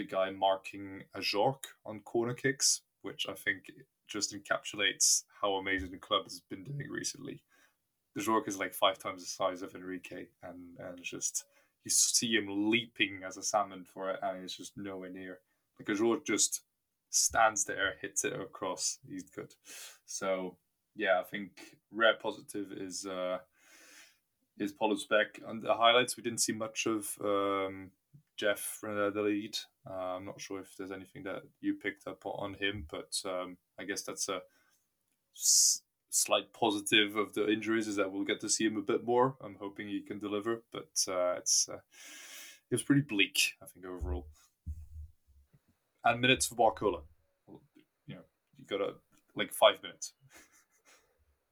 the 0.00 0.06
guy 0.06 0.30
marking 0.30 1.02
Ajorque 1.14 1.66
on 1.84 2.00
corner 2.00 2.32
kicks, 2.32 2.80
which 3.02 3.26
I 3.28 3.34
think 3.34 3.70
just 4.08 4.34
encapsulates 4.34 5.24
how 5.42 5.52
amazing 5.56 5.90
the 5.90 5.98
club 5.98 6.24
has 6.24 6.40
been 6.48 6.64
doing 6.64 6.88
recently. 6.90 7.42
Ajorque 8.18 8.48
is 8.48 8.58
like 8.58 8.72
five 8.72 8.98
times 8.98 9.22
the 9.22 9.28
size 9.28 9.60
of 9.60 9.74
Henrique, 9.74 10.30
and 10.42 10.78
and 10.78 11.02
just 11.02 11.44
you 11.84 11.90
see 11.90 12.32
him 12.32 12.70
leaping 12.70 13.20
as 13.26 13.36
a 13.36 13.42
salmon 13.42 13.84
for 13.84 14.10
it, 14.10 14.20
and 14.22 14.42
it's 14.42 14.56
just 14.56 14.72
nowhere 14.76 15.10
near. 15.10 15.40
Like 15.78 15.94
Ajorque 15.94 16.24
just 16.24 16.62
stands 17.10 17.64
there, 17.64 17.96
hits 18.00 18.24
it 18.24 18.32
across. 18.32 18.98
He's 19.06 19.24
good. 19.24 19.52
So 20.06 20.56
yeah, 20.96 21.20
I 21.20 21.24
think 21.24 21.50
rare 21.92 22.16
positive 22.20 22.72
is 22.72 23.04
uh, 23.04 23.38
is 24.58 24.72
Pollersbeck. 24.72 25.46
On 25.46 25.60
the 25.60 25.74
highlights, 25.74 26.16
we 26.16 26.22
didn't 26.22 26.40
see 26.40 26.54
much 26.54 26.86
of 26.86 27.06
um, 27.22 27.90
Jeff 28.38 28.78
Reine-Adélaïde. 28.82 29.58
Uh, 29.88 30.16
I'm 30.16 30.24
not 30.24 30.40
sure 30.40 30.60
if 30.60 30.76
there's 30.76 30.90
anything 30.92 31.22
that 31.24 31.42
you 31.60 31.74
picked 31.74 32.06
up 32.06 32.24
on 32.26 32.54
him, 32.54 32.86
but 32.90 33.20
um, 33.24 33.56
I 33.78 33.84
guess 33.84 34.02
that's 34.02 34.28
a 34.28 34.42
s- 35.36 35.82
slight 36.10 36.52
positive 36.52 37.16
of 37.16 37.34
the 37.34 37.48
injuries 37.50 37.88
is 37.88 37.96
that 37.96 38.12
we'll 38.12 38.24
get 38.24 38.40
to 38.40 38.48
see 38.48 38.66
him 38.66 38.76
a 38.76 38.82
bit 38.82 39.04
more. 39.04 39.36
I'm 39.42 39.56
hoping 39.58 39.88
he 39.88 40.00
can 40.00 40.18
deliver, 40.18 40.62
but 40.72 40.90
uh, 41.08 41.34
it's 41.38 41.68
uh, 41.68 41.76
it 42.70 42.74
was 42.74 42.82
pretty 42.82 43.02
bleak, 43.02 43.54
I 43.62 43.66
think 43.66 43.86
overall. 43.86 44.26
And 46.04 46.20
minutes 46.20 46.46
for 46.46 46.54
Barcola, 46.56 47.02
you 48.06 48.14
know, 48.14 48.22
you 48.58 48.64
got 48.66 48.80
a 48.80 48.94
like 49.34 49.52
five 49.52 49.82
minutes. 49.82 50.12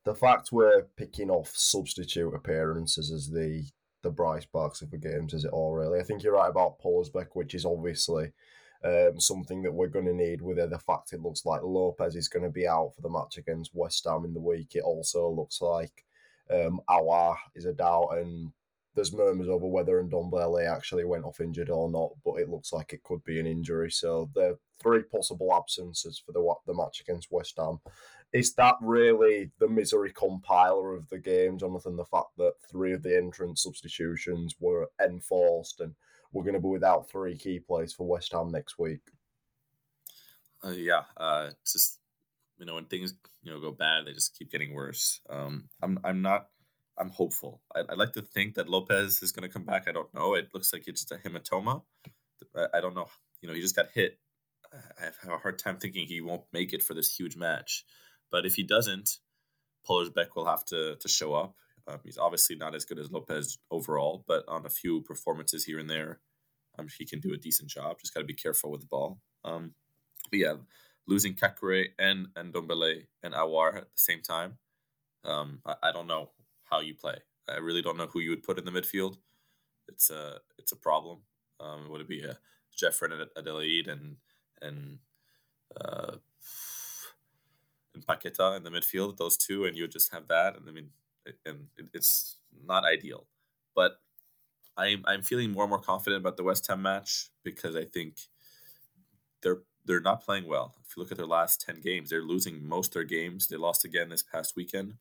The 0.05 0.15
fact 0.15 0.53
we're 0.53 0.83
picking 0.97 1.31
off 1.31 1.49
substitute 1.55 2.35
appearances 2.35 3.11
as 3.11 3.31
the 3.31 3.67
the 4.03 4.11
Bryce 4.11 4.47
Barks 4.47 4.83
of 4.83 4.91
the 4.91 4.99
games 4.99 5.35
as 5.35 5.45
it 5.45 5.53
all 5.53 5.75
really. 5.75 6.01
I 6.01 6.03
think 6.03 6.23
you're 6.23 6.35
right 6.35 6.51
about 6.51 6.81
Pollersbeck, 6.81 7.29
which 7.33 7.55
is 7.55 7.65
obviously 7.65 8.33
um, 8.85 9.21
something 9.21 9.63
that 9.63 9.73
we're 9.73 9.89
going 9.89 10.07
to 10.07 10.15
need 10.15 10.41
with. 10.41 10.59
The 10.59 10.79
fact 10.79 11.13
it 11.13 11.23
looks 11.23 11.45
like 11.45 11.63
Lopez 11.63 12.17
is 12.17 12.29
going 12.29 12.45
to 12.45 12.51
be 12.51 12.67
out 12.67 12.93
for 12.95 13.03
the 13.03 13.11
match 13.11 13.37
against 13.37 13.75
West 13.75 14.07
Ham 14.09 14.25
in 14.25 14.35
the 14.35 14.41
week. 14.41 14.75
It 14.75 14.83
also 14.83 15.29
looks 15.29 15.61
like 15.61 16.05
um, 16.51 16.81
Aouar 16.89 17.37
is 17.55 17.65
a 17.65 17.73
doubt, 17.73 18.19
and 18.19 18.53
there's 18.95 19.13
murmurs 19.13 19.49
over 19.49 19.67
whether 19.67 20.01
and 20.01 20.11
Ndombele 20.11 20.69
actually 20.69 21.05
went 21.05 21.25
off 21.25 21.41
injured 21.41 21.71
or 21.71 21.91
not, 21.91 22.11
but 22.25 22.41
it 22.41 22.49
looks 22.49 22.73
like 22.73 22.93
it 22.93 23.03
could 23.03 23.23
be 23.25 23.39
an 23.39 23.47
injury. 23.47 23.91
So 23.91 24.31
the 24.35 24.59
three 24.81 25.03
possible 25.03 25.53
absences 25.55 26.23
for 26.25 26.33
the 26.33 26.55
the 26.67 26.75
match 26.75 27.01
against 27.01 27.31
West 27.31 27.55
Ham. 27.59 27.81
Is 28.33 28.55
that 28.55 28.75
really 28.83 29.51
the 29.59 29.69
misery 29.69 30.13
compiler 30.13 30.95
of 30.95 31.09
the 31.09 31.19
game, 31.19 31.59
Jonathan? 31.59 31.97
The 31.97 32.05
fact 32.05 32.37
that 32.37 32.53
three 32.71 32.93
of 32.93 33.03
the 33.03 33.17
entrance 33.17 33.63
substitutions 33.63 34.55
were 34.61 34.89
enforced 35.03 35.81
and 35.81 35.95
we're 36.33 36.43
going 36.43 36.55
to 36.55 36.61
be 36.61 36.69
without 36.69 37.09
three 37.09 37.37
key 37.37 37.59
players 37.59 37.95
for 37.95 38.07
West 38.07 38.33
Ham 38.33 38.51
next 38.53 38.79
week. 38.79 39.01
Uh, 40.65 40.71
yeah, 40.71 41.03
uh, 41.17 41.51
just 41.65 42.01
you 42.59 42.67
know 42.67 42.75
when 42.75 42.87
things 42.87 43.15
you 43.43 43.53
know 43.53 43.61
go 43.61 43.71
bad, 43.71 44.07
they 44.07 44.13
just 44.13 44.37
keep 44.37 44.51
getting 44.51 44.75
worse. 44.75 45.21
Um, 45.31 45.69
I'm 45.83 45.99
I'm 46.05 46.23
not. 46.23 46.49
I'm 46.99 47.11
hopeful. 47.11 47.63
I, 47.75 47.83
would 47.83 47.99
like 47.99 48.13
to 48.15 48.23
think 48.23 48.57
that 48.57 48.69
Lopez 48.69 49.23
is 49.23 49.31
going 49.31 49.49
to 49.49 49.53
come 49.53 49.63
back. 49.63 49.85
I 49.87 49.93
don't 49.93 50.13
know. 50.13 50.35
It 50.35 50.49
looks 50.53 50.73
like 50.73 50.89
it's 50.89 51.05
just 51.05 51.13
a 51.13 51.29
hematoma. 51.29 51.83
I, 52.57 52.79
I 52.79 52.81
don't 52.81 52.97
know. 52.97 53.07
You 53.41 53.49
know, 53.49 53.55
he 53.55 53.61
just 53.61 53.77
got 53.77 53.87
hit. 53.95 54.19
I 55.01 55.05
have 55.05 55.33
a 55.33 55.39
hard 55.39 55.61
time 55.61 55.77
thinking 55.77 56.07
he 56.07 56.21
won't 56.21 56.43
make 56.53 56.73
it 56.73 56.83
for 56.83 56.95
this 56.95 57.15
huge 57.15 57.37
match. 57.37 57.85
But 58.31 58.47
if 58.47 58.55
he 58.55 58.63
doesn't, 58.63 59.19
Pollersbeck 59.89 60.37
will 60.37 60.47
have 60.47 60.65
to 60.67 60.97
to 60.97 61.09
show 61.09 61.35
up. 61.35 61.55
Um, 61.87 62.01
he's 62.05 62.19
obviously 62.19 62.57
not 62.57 62.75
as 62.75 62.85
good 62.85 62.99
as 62.99 63.11
Lopez 63.11 63.59
overall, 63.71 64.25
but 64.27 64.45
on 64.47 64.67
a 64.67 64.71
few 64.71 65.01
performances 65.01 65.65
here 65.65 65.79
and 65.79 65.89
there, 65.89 66.21
um, 66.79 66.87
he 66.99 67.07
can 67.07 67.21
do 67.21 67.33
a 67.33 67.39
decent 67.39 67.71
job. 67.71 67.99
Just 67.99 68.13
got 68.13 68.21
to 68.21 68.27
be 68.27 68.35
careful 68.35 68.71
with 68.71 68.83
the 68.83 68.87
ball. 68.87 69.21
Um, 69.45 69.73
but 70.31 70.39
yeah, 70.39 70.55
losing 71.07 71.35
Caqueret 71.35 71.89
and 71.99 72.29
and 72.37 72.53
Ndombele 72.53 73.07
and 73.23 73.35
Aouar 73.35 73.77
at 73.77 73.93
the 73.95 74.01
same 74.01 74.21
time, 74.21 74.59
um, 75.25 75.61
I, 75.65 75.75
I, 75.85 75.93
don't 75.93 76.07
know 76.07 76.31
how 76.71 76.81
you 76.81 76.95
play. 76.95 77.17
I 77.49 77.59
really 77.59 77.83
don't 77.83 77.97
know 77.97 78.07
who 78.07 78.21
you 78.21 78.31
would 78.31 78.43
put 78.43 78.59
in 78.59 78.65
the 78.65 78.71
midfield. 78.71 79.17
It's 79.89 80.11
a 80.11 80.39
it's 80.59 80.73
a 80.73 80.77
problem. 80.77 81.21
Um, 81.61 81.89
would 81.89 82.03
it 82.03 82.09
be 82.09 82.23
a 82.23 82.39
Jeff 82.77 83.01
Reine-Adélaïde 83.01 83.89
and 83.89 84.17
and 84.61 84.99
uh, 85.81 86.17
and 87.95 88.07
Paqueta 88.07 88.57
in 88.57 88.63
the 88.63 88.71
midfield, 88.71 89.17
those 89.17 89.37
two, 89.37 89.65
and 89.65 89.77
you 89.77 89.89
just 89.89 90.13
have 90.13 90.29
that. 90.29 90.57
And 90.57 90.69
I 90.69 90.73
mean, 90.73 90.91
and 91.45 91.67
it's 91.95 92.37
not 92.67 92.85
ideal. 92.85 93.27
But 93.75 94.01
I'm 94.77 95.03
I'm 95.07 95.23
feeling 95.23 95.53
more 95.53 95.65
and 95.65 95.71
more 95.71 95.81
confident 95.81 96.21
about 96.21 96.37
the 96.37 96.45
West 96.45 96.67
Ham 96.69 96.83
match 96.83 97.31
because 97.45 97.77
I 97.77 97.85
think 97.85 98.17
they're 99.43 99.63
they're 99.85 100.01
not 100.01 100.25
playing 100.25 100.47
well. 100.47 100.75
If 100.87 100.97
you 100.97 101.03
look 101.03 101.13
at 101.13 101.19
their 101.19 101.27
last 101.27 101.61
ten 101.61 101.81
games, 101.81 102.11
they're 102.11 102.23
losing 102.23 102.67
most 102.67 102.93
their 102.95 103.05
games. 103.05 103.49
They 103.49 103.57
lost 103.57 103.85
again 103.85 104.09
this 104.09 104.23
past 104.23 104.57
weekend, 104.57 104.95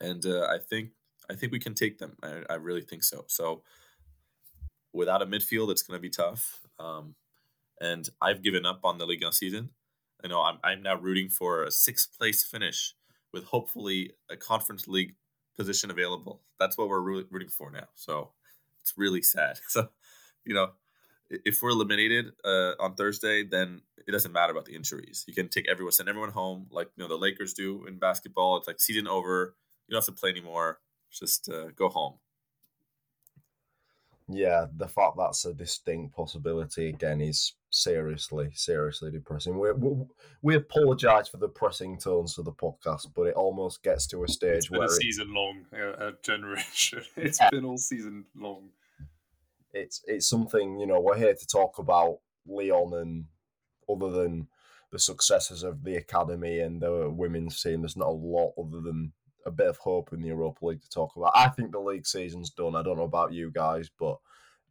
and 0.00 0.24
uh, 0.26 0.46
I 0.50 0.58
think 0.58 0.90
I 1.30 1.34
think 1.34 1.52
we 1.52 1.58
can 1.58 1.74
take 1.74 1.98
them. 1.98 2.16
I, 2.22 2.42
I 2.50 2.54
really 2.54 2.82
think 2.82 3.04
so. 3.04 3.24
So 3.28 3.62
without 4.92 5.22
a 5.22 5.26
midfield, 5.26 5.70
it's 5.70 5.82
going 5.82 5.96
to 5.96 6.02
be 6.02 6.10
tough. 6.10 6.60
Um, 6.78 7.14
and 7.80 8.08
I've 8.20 8.42
given 8.42 8.66
up 8.66 8.80
on 8.84 8.98
the 8.98 9.06
Ligue 9.06 9.22
1 9.22 9.32
season. 9.32 9.70
I 10.24 10.28
know 10.28 10.40
I'm, 10.42 10.58
I'm 10.62 10.82
now 10.82 10.96
rooting 10.96 11.28
for 11.28 11.64
a 11.64 11.70
sixth 11.70 12.16
place 12.16 12.42
finish 12.42 12.94
with 13.32 13.44
hopefully 13.44 14.12
a 14.30 14.36
Conference 14.36 14.86
League 14.86 15.14
position 15.56 15.90
available. 15.90 16.42
That's 16.58 16.78
what 16.78 16.88
we're 16.88 17.00
rooting 17.00 17.48
for 17.48 17.70
now. 17.70 17.88
So 17.94 18.30
it's 18.80 18.94
really 18.96 19.22
sad. 19.22 19.58
So, 19.68 19.88
you 20.44 20.54
know, 20.54 20.72
if 21.30 21.62
we're 21.62 21.70
eliminated 21.70 22.32
uh, 22.44 22.72
on 22.78 22.94
Thursday, 22.94 23.44
then 23.44 23.80
it 24.06 24.10
doesn't 24.10 24.32
matter 24.32 24.52
about 24.52 24.66
the 24.66 24.74
injuries. 24.74 25.24
You 25.26 25.34
can 25.34 25.48
take 25.48 25.68
everyone, 25.68 25.92
send 25.92 26.08
everyone 26.08 26.30
home, 26.30 26.66
like 26.70 26.90
you 26.96 27.02
know 27.02 27.08
the 27.08 27.16
Lakers 27.16 27.54
do 27.54 27.86
in 27.86 27.98
basketball. 27.98 28.56
It's 28.58 28.66
like 28.66 28.80
season 28.80 29.08
over. 29.08 29.54
You 29.88 29.92
don't 29.92 30.04
have 30.04 30.14
to 30.14 30.20
play 30.20 30.30
anymore. 30.30 30.80
Just 31.10 31.48
uh, 31.48 31.68
go 31.76 31.88
home. 31.88 32.14
Yeah, 34.28 34.66
the 34.76 34.88
fact 34.88 35.16
that's 35.16 35.44
a 35.44 35.54
distinct 35.54 36.14
possibility 36.14 36.88
again 36.88 37.20
is 37.20 37.52
seriously, 37.72 38.50
seriously 38.54 39.10
depressing. 39.10 39.58
We 39.58 39.72
we, 39.72 40.04
we 40.42 40.54
apologise 40.56 41.28
for 41.28 41.38
the 41.38 41.48
pressing 41.48 41.98
tones 41.98 42.38
of 42.38 42.44
the 42.44 42.52
podcast, 42.52 43.08
but 43.14 43.26
it 43.26 43.34
almost 43.34 43.82
gets 43.82 44.06
to 44.08 44.22
a 44.24 44.28
stage 44.28 44.56
it's 44.58 44.68
been 44.68 44.78
where 44.78 44.88
a 44.88 44.90
it, 44.90 45.00
season 45.00 45.34
long 45.34 45.66
uh, 45.74 46.12
generation. 46.22 47.02
It's 47.16 47.40
Yeah. 47.40 47.50
been 47.50 47.64
all 47.64 47.78
season 47.78 48.26
long. 48.36 48.70
it's 49.72 50.02
it's 50.06 50.28
something 50.28 50.78
you 50.78 50.86
know 50.86 51.00
we're 51.00 51.16
here 51.16 51.34
to 51.34 51.46
talk 51.46 51.78
about 51.78 52.18
Leon 52.46 52.92
and 52.94 53.24
other 53.88 54.10
than 54.10 54.48
the 54.90 54.98
successes 54.98 55.62
of 55.62 55.82
the 55.84 55.96
academy 55.96 56.58
and 56.60 56.82
the 56.82 57.08
women's 57.10 57.60
team, 57.62 57.80
there's 57.80 57.96
not 57.96 58.08
a 58.08 58.10
lot 58.10 58.52
other 58.58 58.80
than 58.82 59.12
a 59.46 59.50
bit 59.50 59.66
of 59.66 59.78
hope 59.78 60.12
in 60.12 60.20
the 60.20 60.28
Europa 60.28 60.66
League 60.66 60.82
to 60.82 60.90
talk 60.90 61.16
about. 61.16 61.32
I 61.34 61.48
think 61.48 61.72
the 61.72 61.80
league 61.80 62.06
season's 62.06 62.50
done. 62.50 62.76
I 62.76 62.82
don't 62.82 62.98
know 62.98 63.02
about 63.04 63.32
you 63.32 63.50
guys, 63.50 63.88
but 63.98 64.18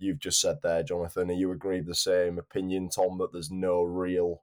you've 0.02 0.20
just 0.20 0.42
said 0.42 0.58
there, 0.62 0.84
Jonathan, 0.84 1.30
and 1.30 1.40
you 1.40 1.52
agree 1.52 1.80
the 1.80 1.96
same 1.96 2.38
opinion, 2.38 2.90
Tom, 2.90 3.18
that 3.20 3.32
there's 3.32 3.52
no 3.52 3.84
real 3.84 4.42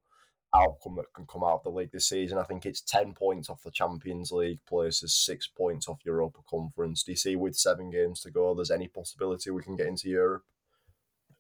outcome 0.55 0.97
that 0.97 1.13
can 1.15 1.27
come 1.27 1.45
out 1.45 1.57
of 1.57 1.63
the 1.65 1.71
league 1.71 1.93
this 1.93 2.09
season. 2.09 2.39
I 2.39 2.45
think 2.45 2.65
it's 2.65 2.81
ten 2.81 3.13
points 3.13 3.51
off 3.51 3.63
the 3.63 3.71
Champions 3.71 4.33
League 4.33 4.61
places, 4.67 5.15
six 5.15 5.47
points 5.47 5.89
off 5.89 5.99
Europa 6.05 6.39
Conference. 6.49 7.03
Do 7.03 7.13
you 7.13 7.17
see 7.17 7.37
with 7.37 7.55
seven 7.55 7.91
games 7.91 8.21
to 8.23 8.31
go, 8.31 8.55
there's 8.55 8.71
any 8.71 8.89
possibility 8.89 9.51
we 9.51 9.63
can 9.63 9.77
get 9.77 9.89
into 9.89 10.09
Europe? 10.09 10.45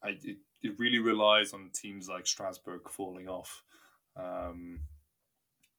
I, 0.02 0.10
it, 0.22 0.36
it 0.62 0.78
really 0.78 0.98
relies 0.98 1.54
on 1.54 1.70
teams 1.72 2.08
like 2.08 2.26
Strasbourg 2.26 2.82
falling 2.90 3.28
off, 3.28 3.62
um, 4.16 4.80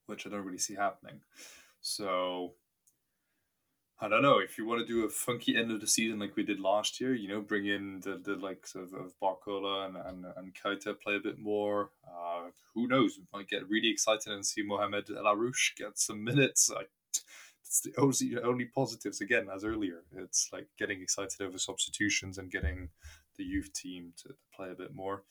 which 0.07 0.25
I 0.25 0.29
don't 0.29 0.45
really 0.45 0.57
see 0.57 0.75
happening. 0.75 1.21
So 1.81 2.53
I 4.01 4.07
don't 4.07 4.21
know 4.21 4.39
if 4.39 4.57
you 4.57 4.65
want 4.65 4.79
to 4.79 4.87
do 4.87 5.05
a 5.05 5.09
funky 5.09 5.57
end 5.57 5.71
of 5.71 5.81
the 5.81 5.87
season 5.87 6.19
like 6.19 6.37
we 6.37 6.43
did 6.43 6.61
last 6.61 7.01
year. 7.01 7.13
You 7.13 7.27
know, 7.27 7.41
bring 7.41 7.65
in 7.65 7.99
the, 7.99 8.15
the 8.23 8.35
likes 8.35 8.73
of, 8.73 8.93
of 8.93 9.13
Barcola 9.21 9.87
and 9.87 9.97
and 9.97 10.25
and 10.37 10.55
Keita 10.55 10.99
play 10.99 11.15
a 11.15 11.19
bit 11.19 11.37
more. 11.37 11.91
Uh, 12.07 12.49
who 12.73 12.87
knows? 12.87 13.17
We 13.17 13.25
might 13.33 13.49
get 13.49 13.69
really 13.69 13.89
excited 13.89 14.31
and 14.31 14.45
see 14.45 14.63
Mohamed 14.63 15.09
El 15.09 15.23
Arouche 15.23 15.75
get 15.77 15.99
some 15.99 16.23
minutes. 16.23 16.71
I, 16.71 16.83
it's 17.61 17.81
the 17.81 17.93
only, 17.97 18.41
only 18.41 18.65
positives 18.65 19.21
again 19.21 19.47
as 19.53 19.63
earlier. 19.63 20.03
It's 20.15 20.49
like 20.51 20.67
getting 20.79 21.01
excited 21.01 21.41
over 21.41 21.59
substitutions 21.59 22.37
and 22.37 22.49
getting 22.49 22.89
the 23.37 23.43
youth 23.43 23.71
team 23.73 24.13
to 24.23 24.33
play 24.55 24.71
a 24.71 24.75
bit 24.75 24.95
more. 24.95 25.23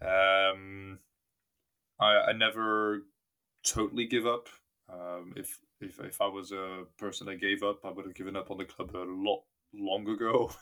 Um, 0.00 1.00
I 2.00 2.28
I 2.28 2.32
never 2.32 3.02
totally 3.66 4.06
give 4.06 4.26
up. 4.26 4.48
Um, 4.88 5.34
if 5.36 5.58
if 5.80 6.00
if 6.00 6.20
I 6.20 6.26
was 6.26 6.52
a 6.52 6.84
person 6.98 7.26
that 7.26 7.40
gave 7.40 7.62
up, 7.62 7.84
I 7.84 7.90
would 7.90 8.06
have 8.06 8.14
given 8.14 8.36
up 8.36 8.50
on 8.50 8.58
the 8.58 8.64
club 8.64 8.94
a 8.94 9.04
lot 9.06 9.42
long 9.74 10.08
ago. 10.08 10.50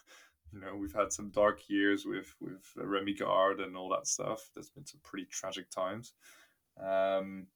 You 0.53 0.61
know, 0.61 0.77
we've 0.77 0.95
had 0.95 1.13
some 1.13 1.31
dark 1.31 1.69
years 1.69 2.07
with 2.07 2.33
with 2.41 2.63
Rémi 2.79 3.19
Garde 3.19 3.61
and 3.61 3.77
all 3.77 3.89
that 3.91 4.07
stuff. 4.07 4.49
There's 4.55 4.71
been 4.71 4.87
some 4.87 5.01
pretty 5.03 5.27
tragic 5.27 5.69
times. 5.71 6.15
Um, 6.81 7.49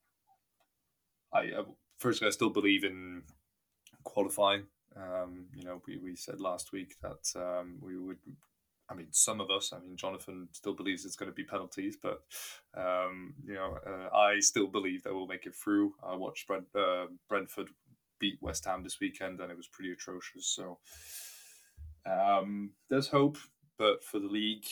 I, 1.33 1.39
I 1.39 1.65
firstly, 1.99 2.27
I 2.27 2.31
still 2.31 2.51
believe 2.51 2.85
in 2.85 3.23
qualifying. 4.05 4.65
Um, 4.97 5.47
you 5.55 5.63
know, 5.63 5.81
we, 5.87 5.99
we 5.99 6.17
said 6.17 6.41
last 6.41 6.73
week 6.73 6.97
that 7.01 7.41
um, 7.41 7.79
we 7.81 7.97
would. 7.97 8.19
I 8.91 8.95
mean, 8.95 9.09
some 9.13 9.41
of 9.41 9.51
us. 9.51 9.73
I 9.73 9.79
mean, 9.79 9.97
Jonathan 9.97 10.49
still 10.53 10.75
believes 10.75 11.05
it's 11.05 11.17
going 11.17 11.31
to 11.31 11.35
be 11.35 11.45
penalties, 11.45 11.97
but 12.03 12.23
um, 12.77 13.35
you 13.47 13.55
know, 13.55 13.79
uh, 13.87 14.15
I 14.17 14.41
still 14.41 14.67
believe 14.67 15.03
that 15.05 15.15
we'll 15.15 15.27
make 15.27 15.47
it 15.47 15.55
through. 15.55 15.95
I 16.03 16.17
watched 16.17 16.47
Brent, 16.47 16.67
uh, 16.75 17.07
Brentford 17.29 17.69
beat 18.19 18.39
West 18.41 18.65
Ham 18.65 18.83
this 18.83 18.99
weekend, 19.01 19.41
and 19.41 19.51
it 19.51 19.57
was 19.57 19.69
pretty 19.69 19.93
atrocious. 19.93 20.47
So 20.47 20.79
um, 22.05 22.71
there's 22.89 23.09
hope, 23.09 23.39
but 23.79 24.03
for 24.03 24.19
the 24.19 24.27
league, 24.27 24.67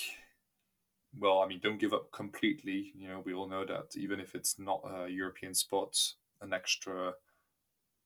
well, 1.18 1.40
I 1.40 1.46
mean, 1.46 1.60
don't 1.62 1.80
give 1.80 1.94
up 1.94 2.10
completely. 2.12 2.92
You 2.96 3.08
know, 3.08 3.22
we 3.24 3.34
all 3.34 3.48
know 3.48 3.64
that 3.64 3.96
even 3.96 4.20
if 4.20 4.34
it's 4.34 4.58
not 4.58 4.82
a 4.84 5.08
European 5.08 5.54
spot, 5.54 5.96
an 6.40 6.52
extra 6.52 7.12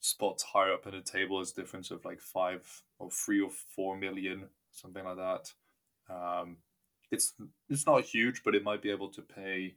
spot 0.01 0.43
higher 0.53 0.73
up 0.73 0.87
in 0.87 0.95
the 0.95 1.01
table 1.01 1.41
is 1.41 1.53
a 1.53 1.55
difference 1.61 1.91
of 1.91 2.05
like 2.05 2.21
five 2.21 2.83
or 2.99 3.11
three 3.11 3.41
or 3.41 3.51
four 3.51 3.97
million, 3.97 4.49
something 4.71 5.05
like 5.05 5.17
that. 5.17 5.53
Um, 6.11 6.59
it's 7.11 7.35
it's 7.69 7.87
not 7.87 8.05
huge, 8.05 8.43
but 8.45 8.55
it 8.55 8.65
might 8.65 8.83
be 8.83 8.91
able 8.91 9.11
to 9.11 9.23
pay 9.23 9.75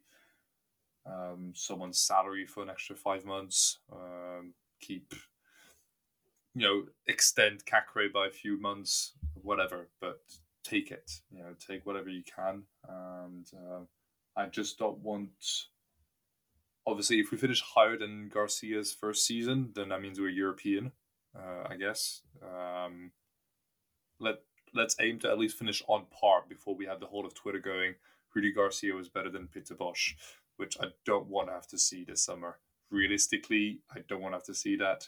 um, 1.05 1.51
someone's 1.53 1.99
salary 1.99 2.45
for 2.45 2.63
an 2.63 2.69
extra 2.69 2.95
five 2.95 3.25
months. 3.25 3.79
Um, 3.91 4.53
keep 4.79 5.13
you 6.53 6.61
know 6.61 6.83
extend 7.07 7.65
Caqueret 7.65 8.13
by 8.13 8.27
a 8.27 8.31
few 8.31 8.59
months, 8.59 9.13
whatever. 9.33 9.89
But 10.01 10.21
take 10.63 10.91
it, 10.91 11.11
you 11.31 11.39
know, 11.39 11.53
take 11.65 11.85
whatever 11.85 12.09
you 12.09 12.23
can, 12.23 12.63
and 12.87 13.47
uh, 13.55 13.81
I 14.35 14.47
just 14.47 14.79
don't 14.79 14.99
want. 14.99 15.31
Obviously, 16.87 17.19
if 17.19 17.31
we 17.31 17.37
finish 17.37 17.61
higher 17.61 17.97
than 17.97 18.29
Garcia's 18.29 18.93
first 18.93 19.25
season, 19.25 19.71
then 19.73 19.89
that 19.89 20.01
means 20.01 20.19
we're 20.19 20.29
European, 20.29 20.91
uh, 21.35 21.67
I 21.67 21.77
guess. 21.77 22.21
Um, 22.43 23.11
let 24.19 24.35
let's 24.75 24.95
aim 24.99 25.19
to 25.19 25.29
at 25.29 25.39
least 25.39 25.57
finish 25.57 25.81
on 25.87 26.05
par 26.11 26.43
before 26.47 26.75
we 26.75 26.85
have 26.85 26.99
the 26.99 27.07
whole 27.07 27.25
of 27.25 27.33
Twitter 27.33 27.59
going. 27.59 27.95
Rudy 28.35 28.51
Garcia 28.51 28.93
was 28.93 29.09
better 29.09 29.29
than 29.29 29.47
Peter 29.47 29.75
Bosz, 29.75 30.13
which 30.57 30.77
I 30.81 30.87
don't 31.05 31.27
want 31.27 31.47
to 31.47 31.53
have 31.53 31.67
to 31.67 31.77
see 31.77 32.03
this 32.03 32.23
summer. 32.23 32.59
Realistically, 32.91 33.79
I 33.95 33.99
don't 34.07 34.21
want 34.21 34.33
to 34.33 34.37
have 34.37 34.45
to 34.45 34.53
see 34.53 34.75
that. 34.77 35.07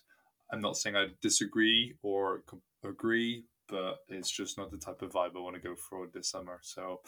I'm 0.52 0.62
not 0.62 0.78
saying 0.78 0.96
I 0.96 1.08
disagree 1.22 1.96
or 2.02 2.44
agree, 2.84 3.46
but 3.68 3.98
it's 4.08 4.32
just 4.32 4.58
not 4.58 4.72
the 4.72 4.78
type 4.78 5.02
of 5.02 5.12
vibe 5.12 5.36
I 5.36 5.42
want 5.42 5.56
to 5.56 5.62
go 5.62 5.76
for 5.76 6.08
this 6.14 6.30
summer. 6.30 6.60
So 6.64 7.02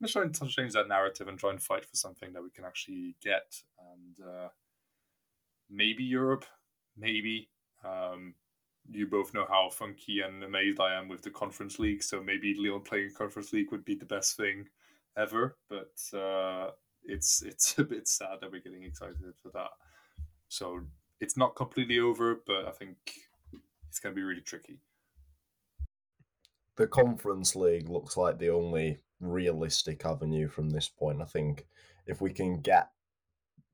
let's 0.00 0.12
try 0.12 0.22
and 0.22 0.48
change 0.50 0.74
that 0.74 0.88
narrative 0.88 1.28
and 1.28 1.38
try 1.38 1.50
and 1.50 1.62
fight 1.62 1.86
for 1.86 1.96
something 1.96 2.34
that 2.34 2.42
we 2.42 2.50
can 2.50 2.64
actually 2.64 3.16
get. 3.22 3.62
And 3.78 4.28
uh, 4.28 4.48
maybe 5.70 6.04
Europe, 6.04 6.44
maybe. 6.96 7.48
Um, 7.82 8.34
you 8.90 9.06
both 9.06 9.34
know 9.34 9.46
how 9.48 9.70
funky 9.70 10.20
and 10.20 10.42
amazed 10.42 10.80
I 10.80 10.94
am 10.94 11.08
with 11.08 11.22
the 11.22 11.30
Conference 11.30 11.78
League, 11.78 12.02
so 12.02 12.22
maybe 12.22 12.54
Leon 12.54 12.82
playing 12.82 13.12
Conference 13.16 13.52
League 13.52 13.70
would 13.70 13.84
be 13.84 13.94
the 13.94 14.04
best 14.04 14.36
thing 14.36 14.68
ever. 15.16 15.56
But 15.68 16.16
uh, 16.16 16.70
it's 17.04 17.42
it's 17.42 17.78
a 17.78 17.84
bit 17.84 18.08
sad 18.08 18.38
that 18.40 18.50
we're 18.50 18.60
getting 18.60 18.84
excited 18.84 19.16
for 19.42 19.50
that. 19.54 19.70
So 20.48 20.80
it's 21.20 21.36
not 21.36 21.56
completely 21.56 21.98
over, 21.98 22.40
but 22.46 22.66
I 22.66 22.70
think 22.70 22.96
it's 23.88 23.98
going 23.98 24.14
to 24.14 24.18
be 24.18 24.24
really 24.24 24.42
tricky. 24.42 24.78
The 26.76 26.86
Conference 26.86 27.56
League 27.56 27.88
looks 27.88 28.16
like 28.16 28.38
the 28.38 28.50
only 28.50 28.98
realistic 29.20 30.04
avenue 30.04 30.48
from 30.48 30.68
this 30.68 30.88
point. 30.88 31.22
I 31.22 31.24
think 31.24 31.66
if 32.06 32.20
we 32.20 32.32
can 32.32 32.60
get 32.60 32.90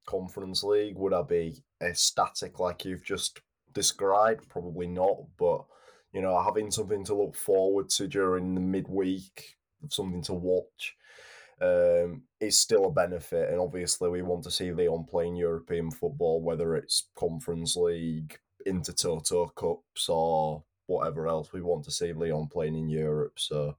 Conference 0.07 0.63
League, 0.63 0.97
would 0.97 1.13
I 1.13 1.23
be 1.23 1.65
ecstatic 1.83 2.61
like 2.61 2.85
you've 2.85 3.05
just 3.05 3.41
described? 3.73 4.49
Probably 4.49 4.87
not, 4.87 5.17
but 5.39 5.65
you 6.13 6.21
know, 6.21 6.41
having 6.43 6.71
something 6.71 7.05
to 7.07 7.15
look 7.15 7.35
forward 7.35 7.89
to 7.91 8.07
during 8.07 8.55
the 8.55 8.61
midweek, 8.61 9.57
something 9.89 10.23
to 10.25 10.35
watch, 10.35 10.97
um, 11.61 12.23
is 12.41 12.59
still 12.59 12.87
a 12.87 12.93
benefit. 12.93 13.51
And 13.51 13.61
obviously, 13.61 14.11
we 14.11 14.23
want 14.23 14.45
to 14.45 14.51
see 14.51 14.73
Leon 14.73 15.07
playing 15.09 15.37
European 15.37 15.91
football, 15.91 16.43
whether 16.43 16.77
it's 16.77 17.09
Conference 17.15 17.77
League, 17.77 18.39
Intertoto 18.67 19.55
Cups, 19.55 20.09
or 20.09 20.65
whatever 20.87 21.29
else. 21.29 21.53
We 21.53 21.63
want 21.63 21.85
to 21.85 21.91
see 21.91 22.13
Leon 22.13 22.49
playing 22.53 22.77
in 22.77 22.89
Europe. 22.89 23.39
So 23.39 23.77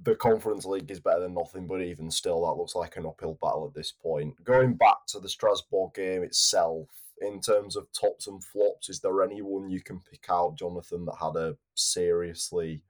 the 0.00 0.14
Conference 0.14 0.64
League 0.64 0.90
is 0.90 1.00
better 1.00 1.20
than 1.20 1.34
nothing, 1.34 1.66
but 1.66 1.82
even 1.82 2.10
still, 2.10 2.46
that 2.46 2.58
looks 2.58 2.74
like 2.74 2.96
an 2.96 3.06
uphill 3.06 3.38
battle 3.40 3.66
at 3.66 3.74
this 3.74 3.92
point. 3.92 4.42
Going 4.44 4.74
back 4.74 5.06
to 5.08 5.20
the 5.20 5.28
Strasbourg 5.28 5.94
game 5.94 6.22
itself, 6.22 6.88
in 7.22 7.40
terms 7.40 7.76
of 7.76 7.86
tops 7.92 8.26
and 8.26 8.42
flops, 8.42 8.88
is 8.88 9.00
there 9.00 9.22
anyone 9.22 9.70
you 9.70 9.80
can 9.80 10.00
pick 10.00 10.26
out, 10.28 10.58
Jonathan, 10.58 11.04
that 11.04 11.16
had 11.20 11.36
a 11.36 11.56
seriously 11.74 12.82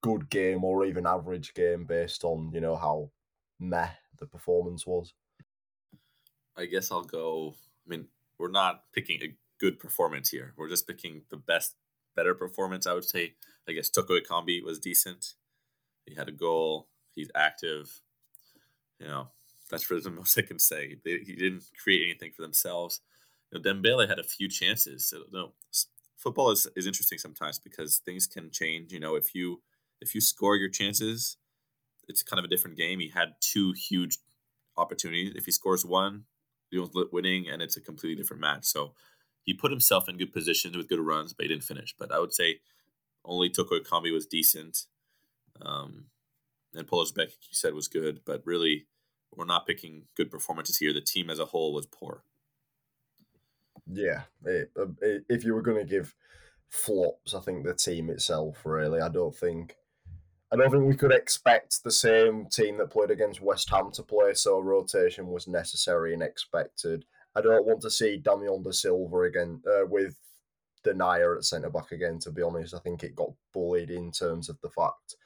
good 0.00 0.30
game 0.30 0.62
or 0.62 0.84
even 0.84 1.06
average 1.06 1.54
game 1.54 1.84
based 1.84 2.22
on 2.22 2.52
you 2.52 2.60
know 2.60 2.76
how 2.76 3.10
meh 3.58 3.88
the 4.18 4.26
performance 4.26 4.86
was? 4.86 5.14
I 6.56 6.66
guess 6.66 6.90
I'll 6.90 7.04
go. 7.04 7.54
I 7.86 7.90
mean, 7.90 8.06
we're 8.38 8.50
not 8.50 8.84
picking 8.92 9.22
a 9.22 9.36
good 9.60 9.78
performance 9.78 10.30
here. 10.30 10.54
We're 10.56 10.68
just 10.68 10.86
picking 10.86 11.22
the 11.30 11.36
best, 11.36 11.76
better 12.16 12.34
performance. 12.34 12.86
I 12.86 12.94
would 12.94 13.04
say. 13.04 13.34
I 13.68 13.72
guess 13.72 13.90
Toko 13.90 14.18
Ekambi 14.18 14.64
was 14.64 14.78
decent. 14.78 15.34
He 16.06 16.14
had 16.14 16.28
a 16.28 16.32
goal. 16.32 16.88
He's 17.14 17.30
active. 17.34 18.00
You 18.98 19.06
know, 19.06 19.28
that's 19.70 19.90
really 19.90 20.02
the 20.02 20.10
most 20.18 20.38
I 20.38 20.42
can 20.42 20.58
say. 20.58 20.96
They, 21.04 21.18
he 21.18 21.34
didn't 21.34 21.64
create 21.82 22.04
anything 22.04 22.32
for 22.34 22.42
themselves. 22.42 23.02
You 23.50 23.58
know, 23.58 23.72
Dembele 23.72 24.08
had 24.08 24.18
a 24.18 24.24
few 24.24 24.48
chances. 24.48 25.06
So, 25.06 25.18
you 25.18 25.24
know, 25.32 25.52
football 26.16 26.50
is, 26.50 26.66
is 26.76 26.86
interesting 26.86 27.18
sometimes 27.18 27.58
because 27.58 27.98
things 27.98 28.26
can 28.26 28.50
change. 28.50 28.92
You 28.92 29.00
know, 29.00 29.14
if 29.14 29.34
you 29.34 29.62
if 30.00 30.14
you 30.14 30.20
score 30.20 30.56
your 30.56 30.68
chances, 30.68 31.36
it's 32.08 32.22
kind 32.22 32.38
of 32.38 32.44
a 32.44 32.48
different 32.48 32.76
game. 32.76 33.00
He 33.00 33.08
had 33.08 33.34
two 33.40 33.72
huge 33.72 34.18
opportunities. 34.76 35.32
If 35.34 35.46
he 35.46 35.52
scores 35.52 35.84
one, 35.84 36.24
was 36.72 36.90
winning, 37.12 37.48
and 37.48 37.62
it's 37.62 37.76
a 37.76 37.80
completely 37.80 38.20
different 38.20 38.40
match. 38.40 38.64
So 38.64 38.94
he 39.42 39.54
put 39.54 39.70
himself 39.70 40.08
in 40.08 40.18
good 40.18 40.32
positions 40.32 40.76
with 40.76 40.88
good 40.88 41.00
runs, 41.00 41.32
but 41.32 41.44
he 41.44 41.48
didn't 41.48 41.64
finish. 41.64 41.94
But 41.98 42.12
I 42.12 42.18
would 42.18 42.34
say 42.34 42.60
only 43.24 43.48
Toko 43.48 43.78
Ekambi 43.78 44.12
was 44.12 44.26
decent. 44.26 44.86
Um, 45.60 46.06
and 46.74 46.86
Pollersbeck, 46.86 47.30
you 47.30 47.52
said, 47.52 47.74
was 47.74 47.88
good, 47.88 48.20
but 48.24 48.42
really 48.44 48.86
we're 49.34 49.44
not 49.44 49.66
picking 49.66 50.04
good 50.16 50.30
performances 50.30 50.78
here. 50.78 50.92
The 50.92 51.00
team 51.00 51.30
as 51.30 51.38
a 51.38 51.46
whole 51.46 51.72
was 51.72 51.86
poor. 51.86 52.22
Yeah, 53.90 54.22
it, 54.44 54.70
it, 55.00 55.24
if 55.28 55.44
you 55.44 55.54
were 55.54 55.62
going 55.62 55.78
to 55.78 55.90
give 55.90 56.14
flops, 56.68 57.34
I 57.34 57.40
think 57.40 57.64
the 57.64 57.74
team 57.74 58.10
itself 58.10 58.64
really. 58.64 59.00
I 59.00 59.08
don't 59.08 59.34
think. 59.34 59.76
I 60.50 60.56
don't 60.56 60.70
think 60.70 60.84
we 60.84 60.96
could 60.96 61.12
expect 61.12 61.84
the 61.84 61.90
same 61.90 62.46
team 62.46 62.78
that 62.78 62.90
played 62.90 63.10
against 63.10 63.42
West 63.42 63.68
Ham 63.68 63.90
to 63.92 64.02
play, 64.02 64.32
so 64.32 64.60
rotation 64.60 65.26
was 65.26 65.46
necessary 65.46 66.14
and 66.14 66.22
expected. 66.22 67.04
I 67.36 67.42
don't 67.42 67.66
want 67.66 67.82
to 67.82 67.90
see 67.90 68.16
Damien 68.16 68.62
Da 68.62 68.70
Silva 68.70 69.20
again 69.22 69.60
uh, 69.66 69.86
with 69.86 70.16
Denayer 70.84 71.36
at 71.36 71.44
centre 71.44 71.68
back 71.68 71.92
again. 71.92 72.18
To 72.20 72.30
be 72.30 72.42
honest, 72.42 72.74
I 72.74 72.78
think 72.78 73.02
it 73.02 73.14
got 73.14 73.30
bullied 73.52 73.90
in 73.90 74.10
terms 74.10 74.48
of 74.48 74.58
the 74.62 74.70
fact 74.70 75.16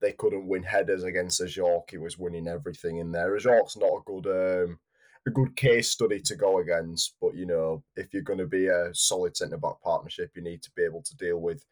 they 0.00 0.12
couldn't 0.12 0.48
win 0.48 0.62
headers 0.62 1.04
against 1.04 1.42
Ajorque. 1.42 1.90
He 1.90 1.98
was 1.98 2.18
winning 2.18 2.48
everything 2.48 2.96
in 2.96 3.12
there. 3.12 3.36
Ajorque's 3.36 3.76
not 3.76 3.98
a 3.98 4.02
good 4.06 4.26
um, 4.64 4.78
a 5.26 5.30
good 5.30 5.56
case 5.56 5.90
study 5.90 6.20
to 6.20 6.34
go 6.34 6.58
against, 6.58 7.14
but 7.20 7.34
you 7.34 7.46
know, 7.46 7.82
if 7.96 8.12
you're 8.12 8.22
going 8.22 8.38
to 8.38 8.46
be 8.46 8.66
a 8.66 8.90
solid 8.94 9.36
centre 9.36 9.58
back 9.58 9.80
partnership, 9.82 10.30
you 10.34 10.42
need 10.42 10.62
to 10.62 10.70
be 10.74 10.82
able 10.82 11.02
to 11.02 11.16
deal 11.16 11.38
with 11.38 11.64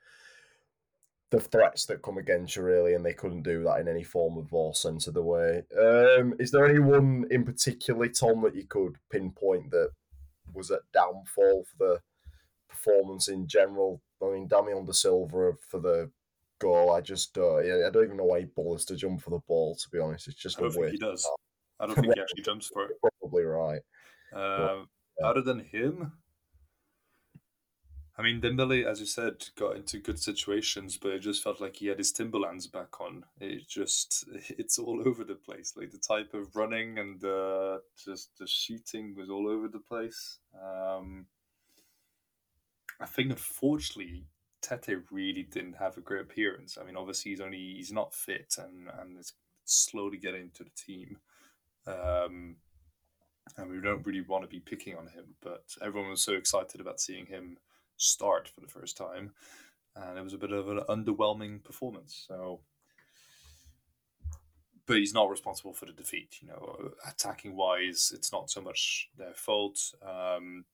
the 1.31 1.41
threats 1.41 1.87
that 1.87 2.03
come 2.03 2.19
against 2.19 2.57
you, 2.57 2.63
really, 2.63 2.95
and 2.95 3.05
they 3.05 3.13
couldn't 3.13 3.43
do 3.43 3.63
that 3.65 3.81
in 3.81 3.89
any 3.89 4.03
form 4.03 4.39
of 4.39 4.53
or 4.53 4.75
sense 4.75 5.07
of 5.07 5.15
the 5.15 5.23
way. 5.23 5.63
Um, 5.79 6.35
is 6.39 6.51
there 6.51 6.67
anyone 6.67 7.27
in 7.31 7.45
particular, 7.45 8.09
Tom, 8.09 8.43
that 8.43 8.55
you 8.55 8.65
could 8.67 8.97
pinpoint 9.11 9.71
that 9.71 9.91
was 10.55 10.71
a 10.71 10.81
downfall 10.93 11.65
for 11.65 11.77
the 11.79 12.01
performance 12.69 13.29
in 13.29 13.47
general? 13.47 14.01
I 14.23 14.31
mean, 14.31 14.49
Damien 14.49 14.85
Da 14.85 14.93
Silva 14.93 15.53
for 15.69 15.81
the 15.81 16.11
goal. 16.59 16.93
I 16.93 17.01
just 17.01 17.37
uh, 17.37 17.59
I 17.59 17.91
don't 17.93 18.05
even 18.05 18.17
know 18.17 18.25
why 18.25 18.41
he 18.41 18.47
bothers 18.47 18.85
to 18.87 18.97
jump 18.97 19.21
for 19.21 19.31
the 19.31 19.41
ball. 19.47 19.77
To 19.77 19.91
be 19.91 19.99
honest, 19.99 20.29
it's 20.29 20.37
just 20.37 20.59
I 20.59 20.63
don't 20.63 20.73
think 20.73 20.91
he 20.93 20.99
does. 20.99 21.29
I 21.81 21.87
don't 21.87 21.95
think 21.95 22.15
he 22.15 22.21
actually 22.21 22.43
jumps 22.43 22.69
for 22.69 22.85
it. 22.85 22.93
Probably 23.21 23.45
right. 23.45 23.81
Um, 24.33 24.41
but, 24.41 24.87
yeah. 25.21 25.27
Other 25.27 25.43
than 25.43 25.61
him, 25.61 26.13
I 28.19 28.23
mean, 28.23 28.41
Dembele, 28.41 28.85
as 28.85 28.99
you 28.99 29.07
said, 29.07 29.47
got 29.57 29.77
into 29.77 29.99
good 29.99 30.19
situations, 30.19 30.97
but 30.97 31.13
it 31.13 31.21
just 31.21 31.43
felt 31.43 31.61
like 31.61 31.77
he 31.77 31.87
had 31.87 31.99
his 31.99 32.11
Timberlands 32.11 32.67
back 32.67 33.01
on. 33.01 33.25
It 33.41 33.69
just, 33.69 34.25
it's 34.59 34.79
all 34.79 35.03
over 35.07 35.23
the 35.23 35.37
place. 35.37 35.75
Like 35.77 35.93
the 35.93 35.99
type 35.99 36.35
of 36.35 36.55
running 36.57 36.99
and 36.99 37.25
uh, 37.25 37.79
just 37.97 38.37
the 38.39 38.47
shooting 38.47 39.15
was 39.17 39.31
all 39.31 39.49
over 39.49 39.69
the 39.69 39.79
place. 39.79 40.39
Um, 40.61 41.27
I 43.01 43.07
think, 43.07 43.31
unfortunately, 43.31 44.25
Tete 44.63 44.99
really 45.13 45.45
didn't 45.45 45.77
have 45.77 45.97
a 45.97 46.01
great 46.01 46.23
appearance. 46.23 46.77
I 46.81 46.85
mean, 46.85 46.97
obviously 46.97 47.31
he's 47.31 47.41
only 47.41 47.75
he's 47.77 47.93
not 47.93 48.13
fit 48.13 48.57
and 48.59 48.89
and 49.01 49.19
is 49.19 49.35
slowly 49.65 50.19
getting 50.19 50.43
into 50.43 50.65
the 50.65 50.71
team. 50.71 51.19
Um, 51.87 52.57
and 53.57 53.71
we 53.71 53.81
don't 53.81 54.07
really 54.07 54.21
want 54.21 54.45
to 54.45 54.49
be 54.49 54.61
picking 54.61 54.97
on 54.97 55.07
him, 55.07 55.35
but 55.41 55.65
everyone 55.83 56.11
was 56.11 56.23
so 56.23 56.35
excited 56.35 56.81
about 56.81 57.01
seeing 57.01 57.27
him 57.27 57.59
start 57.97 58.49
for 58.49 58.61
the 58.61 58.69
first 58.69 58.97
time, 58.97 59.33
and 59.97 60.19
it 60.19 60.23
was 60.23 60.35
a 60.35 60.39
bit 60.39 60.53
of 60.53 60.69
an 60.69 60.81
underwhelming 60.89 61.63
performance. 61.65 62.25
So, 62.29 62.61
but 64.87 64.99
he's 64.99 65.15
not 65.15 65.31
responsible 65.31 65.73
for 65.73 65.87
the 65.87 65.93
defeat. 65.93 66.37
You 66.41 66.49
know, 66.49 66.91
attacking 67.07 67.57
wise, 67.57 68.13
it's 68.15 68.33
not 68.33 68.51
so 68.51 68.61
much 68.61 69.09
their 69.17 69.35
fault. 69.35 69.81
Um, 70.03 70.65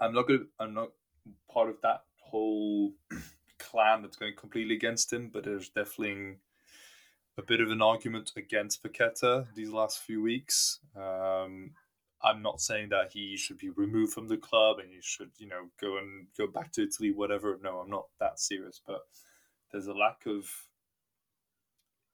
I'm 0.00 0.14
not 0.14 0.26
good. 0.26 0.46
I'm 0.58 0.74
not 0.74 0.90
part 1.52 1.68
of 1.68 1.80
that 1.82 2.04
whole 2.18 2.92
clan 3.58 4.02
that's 4.02 4.16
going 4.16 4.36
completely 4.36 4.76
against 4.76 5.12
him, 5.12 5.30
but 5.32 5.44
there's 5.44 5.68
definitely 5.68 6.38
a 7.38 7.42
bit 7.42 7.60
of 7.60 7.70
an 7.70 7.80
argument 7.80 8.32
against 8.36 8.82
Paqueta 8.82 9.46
these 9.54 9.70
last 9.70 10.00
few 10.00 10.20
weeks. 10.20 10.80
Um, 10.96 11.70
I'm 12.22 12.42
not 12.42 12.60
saying 12.60 12.88
that 12.88 13.12
he 13.12 13.36
should 13.36 13.58
be 13.58 13.70
removed 13.70 14.12
from 14.12 14.26
the 14.26 14.36
club 14.36 14.78
and 14.80 14.90
he 14.90 14.98
should, 15.00 15.30
you 15.38 15.46
know, 15.46 15.68
go 15.80 15.98
and 15.98 16.26
go 16.36 16.48
back 16.48 16.72
to 16.72 16.82
Italy, 16.82 17.12
whatever. 17.12 17.56
No, 17.62 17.78
I'm 17.78 17.90
not 17.90 18.06
that 18.18 18.40
serious, 18.40 18.80
but 18.84 19.02
there's 19.70 19.86
a 19.86 19.94
lack 19.94 20.26
of 20.26 20.50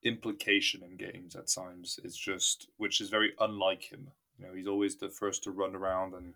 implication 0.02 0.82
in 0.82 0.98
games 0.98 1.34
at 1.34 1.48
times. 1.48 1.98
It's 2.04 2.18
just, 2.18 2.68
which 2.76 3.00
is 3.00 3.08
very 3.08 3.32
unlike 3.40 3.90
him. 3.90 4.08
You 4.38 4.46
know, 4.46 4.54
he's 4.54 4.66
always 4.66 4.96
the 4.96 5.08
first 5.08 5.42
to 5.44 5.50
run 5.50 5.74
around 5.74 6.12
and 6.12 6.34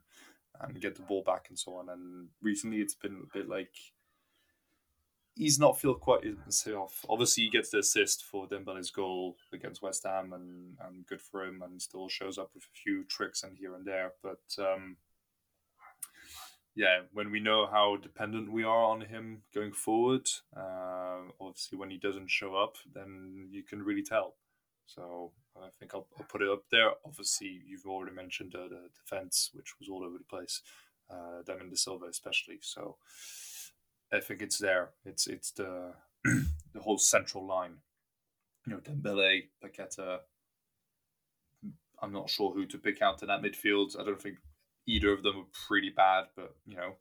and 0.61 0.81
get 0.81 0.97
the 0.97 1.03
ball 1.03 1.23
back 1.23 1.47
and 1.51 1.59
so 1.59 1.75
on. 1.75 1.89
And 1.89 2.29
recently, 2.43 2.79
it's 2.79 2.95
been 2.95 3.23
a 3.23 3.37
bit 3.39 3.49
like 3.49 3.71
he's 5.39 5.59
not 5.59 5.81
feel 5.81 5.95
quite 5.95 6.25
himself. 6.25 7.07
Obviously, 7.09 7.45
he 7.45 7.51
gets 7.51 7.71
the 7.71 7.79
assist 7.79 8.25
for 8.25 8.47
Dembele's 8.47 8.91
goal 8.91 9.37
against 9.53 9.83
West 9.83 10.05
Ham, 10.05 10.33
and, 10.33 10.77
and 10.85 11.07
good 11.07 11.23
for 11.23 11.45
him. 11.45 11.63
And 11.63 11.81
still 11.81 12.09
shows 12.09 12.39
up 12.39 12.51
with 12.55 12.65
a 12.65 12.77
few 12.83 13.05
tricks 13.05 13.45
and 13.45 13.57
here 13.57 13.75
and 13.75 13.87
there. 13.87 14.13
But 14.23 14.43
um, 14.59 14.97
yeah, 16.75 17.01
when 17.13 17.31
we 17.31 17.41
know 17.41 17.67
how 17.67 17.97
dependent 17.97 18.53
we 18.53 18.65
are 18.65 18.83
on 18.83 19.01
him 19.01 19.43
going 19.55 19.73
forward, 19.73 20.29
uh, 20.57 21.21
obviously 21.41 21.79
when 21.79 21.91
he 21.91 21.99
doesn't 21.99 22.31
show 22.31 22.57
up, 22.57 22.77
then 22.93 23.49
you 23.51 23.63
can 23.63 23.83
really 23.83 24.03
tell. 24.03 24.35
So 24.87 25.33
I 25.57 25.69
think 25.79 25.95
I'll, 25.95 26.09
I'll 26.19 26.27
put 26.27 26.43
it 26.43 26.49
up 26.49 26.65
there. 26.71 26.91
Obviously, 27.05 27.63
you've 27.67 27.87
already 27.87 28.15
mentioned 28.15 28.55
uh, 28.55 28.69
the 28.69 28.89
defense, 28.95 29.51
which 29.55 29.75
was 29.79 29.89
all 29.89 30.05
over 30.05 30.19
the 30.19 30.25
place. 30.25 30.63
Uh, 31.11 31.43
Damien 31.47 31.71
Da 31.71 31.77
Silva, 31.77 32.07
especially. 32.07 32.59
So 32.61 32.97
I 34.13 34.21
think 34.21 34.43
it's 34.43 34.59
there. 34.59 34.91
It's 35.05 35.27
it's 35.27 35.51
the 35.53 35.95
the 36.25 36.81
whole 36.81 36.99
central 36.99 37.47
line. 37.47 37.79
You 38.67 38.75
know, 38.75 38.81
Dembele, 38.81 39.49
Paqueta. 39.65 40.21
I'm 42.01 42.13
not 42.13 42.31
sure 42.31 42.53
who 42.53 42.65
to 42.67 42.79
pick 42.79 43.03
out 43.03 43.23
in 43.23 43.29
that 43.29 43.43
midfield. 43.43 43.99
I 43.99 44.05
don't 44.05 44.21
think 44.21 44.39
either 44.87 45.13
of 45.13 45.23
them 45.23 45.37
were 45.37 45.67
pretty 45.67 45.91
bad, 45.91 46.27
but 46.37 46.55
you 46.67 46.77
know, 46.77 46.95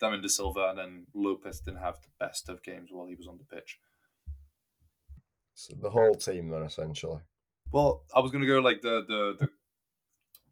Damien 0.00 0.22
Da 0.22 0.28
Silva 0.28 0.68
and 0.70 0.78
then 0.78 1.06
Lopez 1.14 1.60
didn't 1.60 1.80
have 1.80 2.00
the 2.00 2.08
best 2.20 2.48
of 2.48 2.62
games 2.62 2.90
while 2.92 3.06
he 3.06 3.14
was 3.14 3.26
on 3.26 3.38
the 3.38 3.56
pitch. 3.56 3.78
So 5.54 5.74
the 5.80 5.90
whole 5.90 6.14
team, 6.14 6.50
then, 6.50 6.62
essentially. 6.62 7.18
Well, 7.72 8.04
I 8.14 8.20
was 8.20 8.30
going 8.30 8.42
to 8.42 8.48
go 8.48 8.60
like 8.60 8.80
the 8.80 9.04
the 9.06 9.36
the 9.38 9.48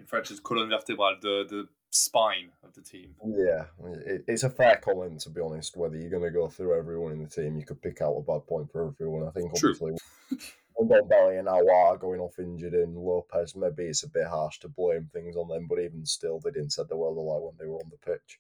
in 0.00 0.06
French 0.06 0.30
is 0.30 0.40
colonne 0.40 0.68
vertébrale, 0.68 1.20
the 1.20 1.46
the 1.48 1.68
spine 1.96 2.50
of 2.64 2.74
the 2.74 2.82
team. 2.82 3.14
Yeah, 3.24 3.64
it, 4.06 4.24
it's 4.26 4.42
a 4.42 4.50
fair 4.50 4.76
comment 4.76 5.20
to 5.20 5.30
be 5.30 5.40
honest. 5.40 5.76
Whether 5.76 5.96
you're 5.96 6.11
going 6.11 6.22
to 6.22 6.30
go 6.30 6.48
through 6.48 6.78
everyone 6.78 7.12
in 7.12 7.22
the 7.22 7.28
team, 7.28 7.56
you 7.56 7.64
could 7.64 7.82
pick 7.82 8.00
out 8.00 8.16
a 8.16 8.22
bad 8.22 8.46
point 8.46 8.70
for 8.70 8.87
everyone. 8.87 9.26
I 9.26 9.30
think 9.30 9.52
obviously. 9.52 9.96
Belly 10.78 11.38
and 11.38 11.48
Aouar 11.48 11.98
going 11.98 12.20
off 12.20 12.38
injured 12.38 12.74
in 12.74 12.94
Lopez, 12.94 13.56
maybe 13.56 13.85
it's 13.85 14.02
a 14.02 14.09
bit 14.09 14.26
harsh 14.26 14.59
to 14.61 14.68
blame 14.68 15.09
things 15.12 15.37
on 15.37 15.48
them, 15.48 15.66
but 15.66 15.78
even 15.78 16.04
still, 16.04 16.38
they 16.38 16.50
didn't 16.50 16.72
set 16.72 16.88
the 16.88 16.96
world 16.96 17.16
alight 17.16 17.42
when 17.42 17.54
they 17.59 17.66
were 17.66 17.78
on 17.78 17.90
the 17.90 18.12
pitch. 18.12 18.38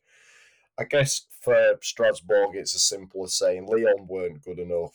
I 0.78 0.84
guess 0.84 1.22
for 1.40 1.78
Strasbourg, 1.80 2.50
it's 2.54 2.74
as 2.74 2.82
simple 2.82 3.24
as 3.24 3.34
saying 3.34 3.66
Leon 3.66 4.06
weren't 4.06 4.42
good 4.42 4.58
enough. 4.58 4.94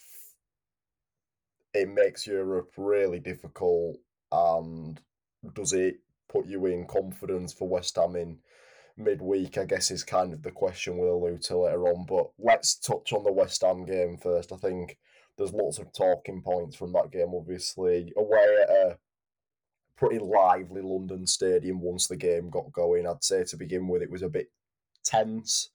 It 1.74 1.90
makes 1.90 2.28
Europe 2.28 2.74
really 2.78 3.20
difficult, 3.20 3.98
and 4.32 5.00
does 5.54 5.74
it 5.74 6.00
put 6.30 6.46
you 6.46 6.66
in 6.68 6.86
confidence 6.86 7.54
for 7.54 7.68
West 7.68 7.96
Ham 7.96 8.16
in 8.16 8.38
midweek, 9.04 9.58
I 9.58 9.66
guess 9.66 9.92
is 9.92 10.04
kind 10.04 10.34
of 10.34 10.42
the 10.44 10.52
question 10.52 10.98
we'll 10.98 11.16
allude 11.16 11.42
to 11.44 11.58
later 11.58 11.88
on. 11.88 12.06
But 12.06 12.32
let's 12.38 12.76
touch 12.76 13.14
on 13.14 13.24
the 13.24 13.32
West 13.32 13.62
Ham 13.62 13.86
game 13.86 14.18
first. 14.18 14.52
I 14.52 14.58
think 14.58 14.98
there's 15.38 15.54
lots 15.54 15.80
of 15.80 15.92
talking 15.94 16.42
points 16.42 16.76
from 16.76 16.94
that 16.94 17.12
game, 17.12 17.34
obviously. 17.36 18.14
Away 18.16 18.58
at 18.64 18.70
a 18.70 18.98
pretty 19.98 20.20
lively 20.20 20.82
London 20.82 21.28
stadium 21.28 21.80
once 21.80 22.08
the 22.08 22.16
game 22.16 22.50
got 22.50 22.72
going. 22.72 23.08
I'd 23.08 23.24
say 23.24 23.44
to 23.44 23.58
begin 23.58 23.88
with, 23.88 24.02
it 24.02 24.12
was 24.12 24.24
a 24.24 24.30
bit 24.30 24.52
tense, 25.04 25.70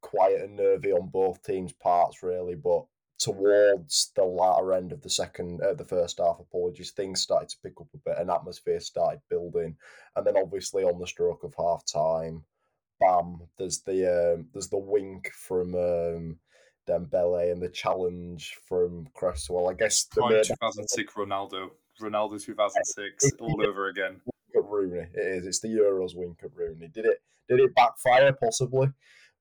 quiet 0.00 0.42
and 0.42 0.56
nervy 0.56 0.92
on 0.92 1.08
both 1.08 1.42
teams' 1.42 1.72
parts, 1.72 2.22
really. 2.22 2.54
But 2.54 2.84
towards 3.18 4.12
the 4.14 4.24
latter 4.24 4.72
end 4.72 4.92
of 4.92 5.02
the 5.02 5.10
second, 5.10 5.60
uh, 5.62 5.74
the 5.74 5.84
first 5.84 6.18
half, 6.18 6.38
apologies, 6.38 6.90
things 6.90 7.20
started 7.20 7.48
to 7.50 7.56
pick 7.62 7.80
up 7.80 7.88
a 7.94 7.98
bit, 7.98 8.18
and 8.18 8.30
atmosphere 8.30 8.80
started 8.80 9.20
building, 9.30 9.76
and 10.14 10.26
then 10.26 10.36
obviously 10.36 10.84
on 10.84 10.98
the 10.98 11.06
stroke 11.06 11.44
of 11.44 11.54
half 11.56 11.84
time, 11.86 12.44
bam, 13.00 13.40
there's 13.58 13.80
the 13.80 14.34
um, 14.34 14.48
there's 14.52 14.68
the 14.68 14.78
wink 14.78 15.30
from 15.32 15.74
um, 15.74 16.38
Dembele 16.88 17.52
and 17.52 17.62
the 17.62 17.68
challenge 17.68 18.56
from 18.66 19.08
Cresswell. 19.14 19.68
I 19.68 19.74
guess 19.74 20.04
the 20.04 20.20
Prime 20.22 20.42
2006 20.44 21.14
Ronaldo, 21.14 21.70
Ronaldo 22.00 22.42
2006, 22.42 23.32
all 23.40 23.66
over 23.66 23.88
again. 23.88 24.20
At 24.54 24.64
Rooney, 24.64 25.06
it 25.14 25.18
is. 25.18 25.46
It's 25.46 25.60
the 25.60 25.68
Euros 25.68 26.14
wink 26.14 26.38
at 26.42 26.50
Rooney. 26.54 26.88
Did 26.88 27.06
it? 27.06 27.18
Did 27.48 27.60
it 27.60 27.74
backfire 27.74 28.32
possibly? 28.32 28.88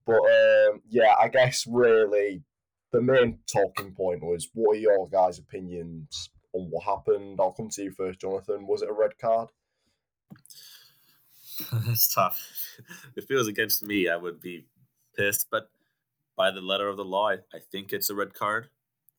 But 0.05 0.17
um, 0.17 0.81
yeah, 0.89 1.15
I 1.19 1.29
guess 1.29 1.65
really 1.67 2.43
the 2.91 3.01
main 3.01 3.39
talking 3.51 3.91
point 3.91 4.23
was 4.23 4.49
what 4.53 4.77
are 4.77 4.79
your 4.79 5.07
guys' 5.09 5.39
opinions 5.39 6.29
on 6.53 6.67
what 6.69 6.85
happened? 6.85 7.39
I'll 7.39 7.51
come 7.51 7.69
to 7.69 7.83
you 7.83 7.91
first, 7.91 8.19
Jonathan. 8.21 8.67
Was 8.67 8.81
it 8.81 8.89
a 8.89 8.93
red 8.93 9.17
card? 9.19 9.49
It's 11.87 12.13
tough. 12.13 12.64
If 13.15 13.29
it 13.29 13.35
was 13.35 13.47
against 13.47 13.83
me, 13.83 14.09
I 14.09 14.15
would 14.15 14.41
be 14.41 14.65
pissed. 15.15 15.47
But 15.49 15.69
by 16.35 16.51
the 16.51 16.61
letter 16.61 16.87
of 16.87 16.97
the 16.97 17.05
law, 17.05 17.29
I, 17.29 17.37
I 17.53 17.59
think 17.71 17.93
it's 17.93 18.09
a 18.09 18.15
red 18.15 18.33
card. 18.33 18.69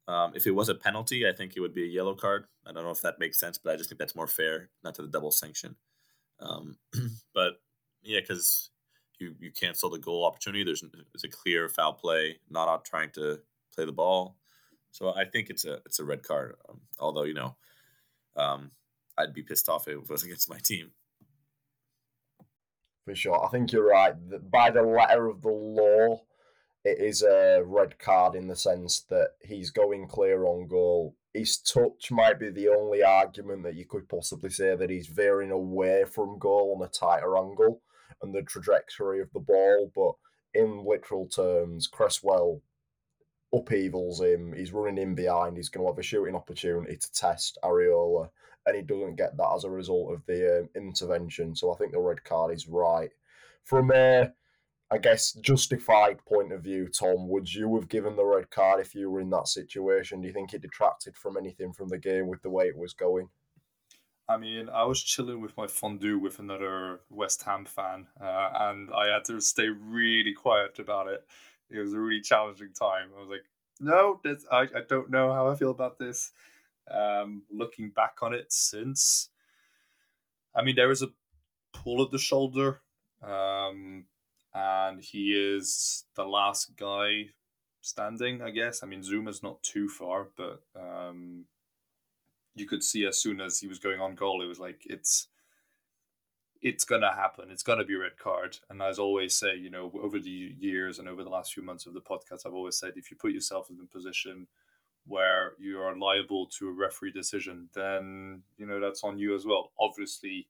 Um, 0.09 0.33
if 0.35 0.47
it 0.47 0.53
was 0.53 0.69
a 0.69 0.75
penalty, 0.75 1.27
I 1.29 1.33
think 1.33 1.57
it 1.57 1.61
would 1.61 1.75
be 1.75 1.83
a 1.83 1.89
yellow 1.89 2.15
card. 2.15 2.47
I 2.67 2.73
don't 2.73 2.85
know 2.85 2.91
if 2.91 3.03
that 3.03 3.19
makes 3.19 3.41
sense, 3.41 3.59
but 3.59 3.73
I 3.73 3.77
just 3.77 3.89
think 3.89 3.99
that's 3.99 4.15
more 4.15 4.29
fair, 4.29 4.71
not 4.85 4.95
to 4.97 5.03
the 5.03 5.09
double 5.09 5.33
sanction. 5.33 5.75
Um, 6.39 6.77
but 7.35 7.61
yeah, 8.03 8.21
because 8.21 8.71
you 9.19 9.35
you 9.41 9.51
cancel 9.51 9.91
the 9.91 9.99
goal 9.99 10.25
opportunity. 10.25 10.65
There's 10.65 10.85
it's 11.15 11.25
a 11.25 11.29
clear 11.29 11.69
foul 11.69 11.95
play, 11.95 12.39
not 12.51 12.69
out 12.69 12.85
trying 12.85 13.11
to 13.13 13.41
play 13.75 13.85
the 13.85 13.93
ball. 13.93 14.37
So 14.91 15.13
I 15.15 15.25
think 15.25 15.51
it's 15.51 15.65
a 15.65 15.81
it's 15.87 15.99
a 15.99 16.05
red 16.05 16.23
card. 16.23 16.57
Um, 16.69 16.81
although 17.01 17.25
you 17.25 17.35
know, 17.35 17.57
um, 18.37 18.71
I'd 19.19 19.35
be 19.35 19.43
pissed 19.43 19.69
off 19.69 19.89
if 19.89 19.95
it 19.95 20.11
was 20.11 20.23
against 20.25 20.51
my 20.51 20.59
team. 20.59 20.91
For 23.07 23.15
sure, 23.15 23.43
I 23.43 23.49
think 23.51 23.71
you're 23.71 23.89
right. 23.89 24.15
By 24.51 24.71
the 24.71 24.83
letter 24.83 25.29
of 25.29 25.41
the 25.41 25.49
law, 25.49 26.23
it 26.85 26.99
is 26.99 27.23
a 27.23 27.63
red 27.65 28.01
card 28.01 28.35
in 28.35 28.49
the 28.49 28.57
sense 28.57 29.03
that 29.09 29.35
he's 29.41 29.71
going 29.71 30.09
clear 30.09 30.45
on 30.45 30.67
goal. 30.67 31.15
His 31.33 31.57
touch 31.59 32.11
might 32.11 32.41
be 32.41 32.51
the 32.51 32.69
only 32.69 33.05
argument 33.05 33.63
that 33.63 33.77
you 33.77 33.85
could 33.85 34.09
possibly 34.09 34.51
say 34.51 34.75
that 34.75 34.91
he's 34.91 35.07
veering 35.07 35.53
away 35.53 36.05
from 36.05 36.41
goal 36.41 36.77
on 36.77 36.85
a 36.85 36.91
tighter 36.91 37.37
angle 37.39 37.81
and 38.23 38.35
the 38.35 38.43
trajectory 38.43 39.21
of 39.21 39.33
the 39.33 39.39
ball, 39.39 39.93
but 39.95 40.61
in 40.61 40.85
literal 40.85 41.29
terms, 41.29 41.87
Cresswell 41.87 42.61
upheavals 43.55 44.21
him. 44.21 44.53
He's 44.53 44.73
running 44.73 44.99
in 44.99 45.15
behind. 45.15 45.57
He's 45.57 45.69
going 45.69 45.87
to 45.87 45.93
have 45.93 45.99
a 45.99 46.03
shooting 46.03 46.35
opportunity 46.35 46.97
to 46.97 47.13
test 47.13 47.57
Areola, 47.63 48.31
and 48.67 48.77
he 48.77 48.83
doesn't 48.83 49.17
get 49.17 49.37
that 49.37 49.53
as 49.55 49.65
a 49.65 49.71
result 49.71 50.13
of 50.13 50.27
the 50.27 50.61
um, 50.61 50.69
intervention. 50.75 51.55
So 51.55 51.73
I 51.73 51.77
think 51.77 51.93
the 51.93 52.01
red 52.01 52.25
card 52.25 52.53
is 52.53 52.69
right. 52.69 53.11
From 53.63 53.93
a, 53.93 54.33
I 54.91 54.99
guess, 54.99 55.33
justified 55.33 56.25
point 56.27 56.53
of 56.53 56.63
view, 56.63 56.89
Tom, 56.89 57.29
would 57.29 57.53
you 57.53 57.75
have 57.77 57.89
given 57.89 58.17
the 58.17 58.25
red 58.25 58.51
card 58.51 58.81
if 58.81 58.95
you 58.95 59.11
were 59.11 59.21
in 59.21 59.31
that 59.31 59.49
situation? 59.49 60.21
Do 60.21 60.27
you 60.27 60.35
think 60.35 60.53
it 60.53 60.63
detracted 60.63 61.17
from 61.17 61.37
anything 61.37 61.73
from 61.73 61.89
the 61.89 61.99
game 61.99 62.27
with 62.27 62.43
the 62.43 62.51
way 62.51 62.67
it 62.67 62.77
was 62.77 62.93
going? 62.93 63.29
I 64.29 64.37
mean, 64.37 64.69
I 64.69 64.83
was 64.85 65.03
chilling 65.03 65.41
with 65.41 65.57
my 65.57 65.69
fondue 65.69 66.19
with 66.19 66.41
another 66.41 67.01
West 67.11 67.43
Ham 67.45 67.65
fan, 67.65 68.09
uh, 68.21 68.51
and 68.55 68.91
I 68.93 69.13
had 69.13 69.25
to 69.27 69.41
stay 69.41 69.69
really 69.69 70.33
quiet 70.33 70.81
about 70.81 71.07
it. 71.07 71.25
It 71.71 71.79
was 71.79 71.93
a 71.93 72.01
really 72.01 72.21
challenging 72.21 72.73
time. 72.73 73.11
I 73.17 73.21
was 73.21 73.29
like, 73.29 73.45
no, 73.79 74.21
this, 74.25 74.45
I, 74.51 74.63
I 74.63 74.83
don't 74.89 75.11
know 75.11 75.33
how 75.33 75.49
I 75.49 75.55
feel 75.55 75.71
about 75.71 75.99
this. 75.99 76.33
Um, 76.91 77.43
looking 77.51 77.91
back 77.91 78.19
on 78.23 78.33
it 78.33 78.53
since, 78.53 79.31
I 80.55 80.63
mean, 80.63 80.77
there 80.77 80.89
was 80.89 81.03
a 81.03 81.09
pull 81.73 82.03
at 82.03 82.11
the 82.11 82.19
shoulder, 82.19 82.81
um, 83.23 84.05
and 84.55 85.01
he 85.03 85.33
is 85.33 86.05
the 86.15 86.25
last 86.25 86.77
guy 86.77 87.27
standing, 87.81 88.43
I 88.43 88.51
guess. 88.51 88.83
I 88.83 88.87
mean, 88.87 89.03
Zouma's 89.03 89.43
not 89.43 89.63
too 89.63 89.89
far, 89.89 90.29
but 90.37 90.63
um, 90.75 91.45
you 92.55 92.67
could 92.67 92.83
see 92.83 93.07
as 93.07 93.21
soon 93.21 93.41
as 93.41 93.61
he 93.61 93.69
was 93.69 93.79
going 93.79 94.01
on 94.01 94.15
goal, 94.15 94.43
it 94.43 94.47
was 94.47 94.59
like 94.59 94.83
it's 94.87 95.29
it's 96.63 96.85
gonna 96.85 97.15
happen. 97.15 97.51
It's 97.51 97.63
gonna 97.63 97.85
be 97.85 97.95
a 97.95 97.99
red 97.99 98.19
card. 98.19 98.59
And 98.71 98.81
as 98.83 98.99
always 98.99 99.37
say, 99.37 99.57
you 99.57 99.71
know, 99.71 99.93
over 100.03 100.19
the 100.19 100.55
years 100.59 100.99
and 100.99 101.09
over 101.09 101.23
the 101.23 101.31
last 101.31 101.53
few 101.53 101.63
months 101.63 101.87
of 101.87 101.95
the 101.95 102.01
podcast, 102.01 102.47
I've 102.47 102.55
always 102.55 102.79
said 102.79 102.95
if 102.97 103.11
you 103.11 103.17
put 103.17 103.33
yourself 103.33 103.71
in 103.71 103.79
a 103.83 103.87
position 103.87 104.47
where 105.07 105.53
you 105.59 105.79
are 105.81 105.97
liable 105.97 106.47
to 106.59 106.69
a 106.69 106.73
referee 106.73 107.13
decision, 107.13 107.69
then 107.75 108.43
you 108.59 108.67
know 108.67 108.81
that's 108.81 109.05
on 109.05 109.19
you 109.19 109.35
as 109.35 109.47
well. 109.47 109.73
Obviously, 109.81 110.49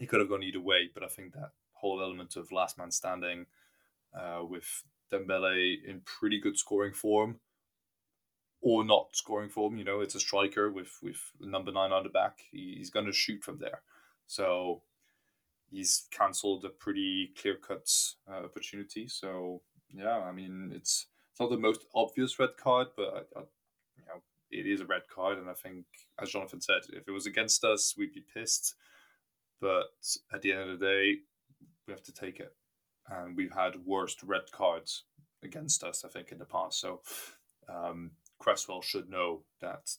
it 0.00 0.08
could 0.08 0.20
have 0.20 0.28
gone 0.28 0.42
either 0.42 0.60
way, 0.60 0.90
but 0.92 1.02
I 1.02 1.08
think 1.08 1.32
that 1.34 1.52
whole 1.72 2.02
element 2.02 2.36
of 2.36 2.52
last 2.52 2.78
man 2.78 2.90
standing 2.90 3.46
uh, 4.14 4.44
with 4.44 4.84
Dembele 5.12 5.76
in 5.86 6.00
pretty 6.04 6.40
good 6.40 6.58
scoring 6.58 6.92
form 6.92 7.40
or 8.60 8.84
not 8.84 9.08
scoring 9.12 9.48
form. 9.48 9.76
You 9.76 9.84
know, 9.84 10.00
it's 10.00 10.14
a 10.14 10.20
striker 10.20 10.70
with 10.70 10.98
with 11.02 11.20
number 11.40 11.72
nine 11.72 11.92
on 11.92 12.04
the 12.04 12.08
back. 12.08 12.40
He's 12.50 12.90
going 12.90 13.06
to 13.06 13.12
shoot 13.12 13.42
from 13.42 13.58
there. 13.58 13.82
So 14.26 14.82
he's 15.70 16.06
cancelled 16.10 16.64
a 16.64 16.68
pretty 16.68 17.32
clear 17.40 17.56
cut 17.56 17.90
uh, 18.30 18.44
opportunity. 18.44 19.08
So 19.08 19.62
yeah, 19.90 20.18
I 20.18 20.32
mean, 20.32 20.72
it's 20.74 21.06
it's 21.38 21.40
not 21.40 21.50
the 21.50 21.62
most 21.62 21.84
obvious 21.94 22.36
red 22.40 22.56
card, 22.56 22.88
but 22.96 23.14
I, 23.14 23.38
I, 23.38 23.42
you 23.96 24.04
know, 24.08 24.20
it 24.50 24.66
is 24.66 24.80
a 24.80 24.86
red 24.86 25.02
card, 25.08 25.38
and 25.38 25.48
I 25.48 25.52
think, 25.52 25.84
as 26.20 26.30
Jonathan 26.30 26.60
said, 26.60 26.80
if 26.88 27.06
it 27.06 27.12
was 27.12 27.26
against 27.26 27.62
us, 27.62 27.94
we'd 27.96 28.12
be 28.12 28.24
pissed. 28.34 28.74
But 29.60 29.84
at 30.34 30.42
the 30.42 30.50
end 30.50 30.68
of 30.68 30.80
the 30.80 30.84
day, 30.84 31.14
we 31.86 31.92
have 31.92 32.02
to 32.02 32.12
take 32.12 32.40
it, 32.40 32.56
and 33.08 33.36
we've 33.36 33.52
had 33.52 33.86
worst 33.86 34.20
red 34.24 34.50
cards 34.50 35.04
against 35.44 35.84
us, 35.84 36.04
I 36.04 36.08
think, 36.08 36.32
in 36.32 36.38
the 36.38 36.44
past. 36.44 36.80
So 36.80 37.02
um, 37.68 38.10
Cresswell 38.40 38.82
should 38.82 39.08
know 39.08 39.42
that 39.60 39.90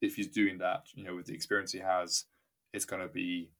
if 0.00 0.14
he's 0.14 0.28
doing 0.28 0.56
that, 0.58 0.86
you 0.94 1.04
know, 1.04 1.16
with 1.16 1.26
the 1.26 1.34
experience 1.34 1.72
he 1.72 1.80
has, 1.80 2.24
it's 2.72 2.86
going 2.86 3.02
to 3.02 3.12
be 3.12 3.50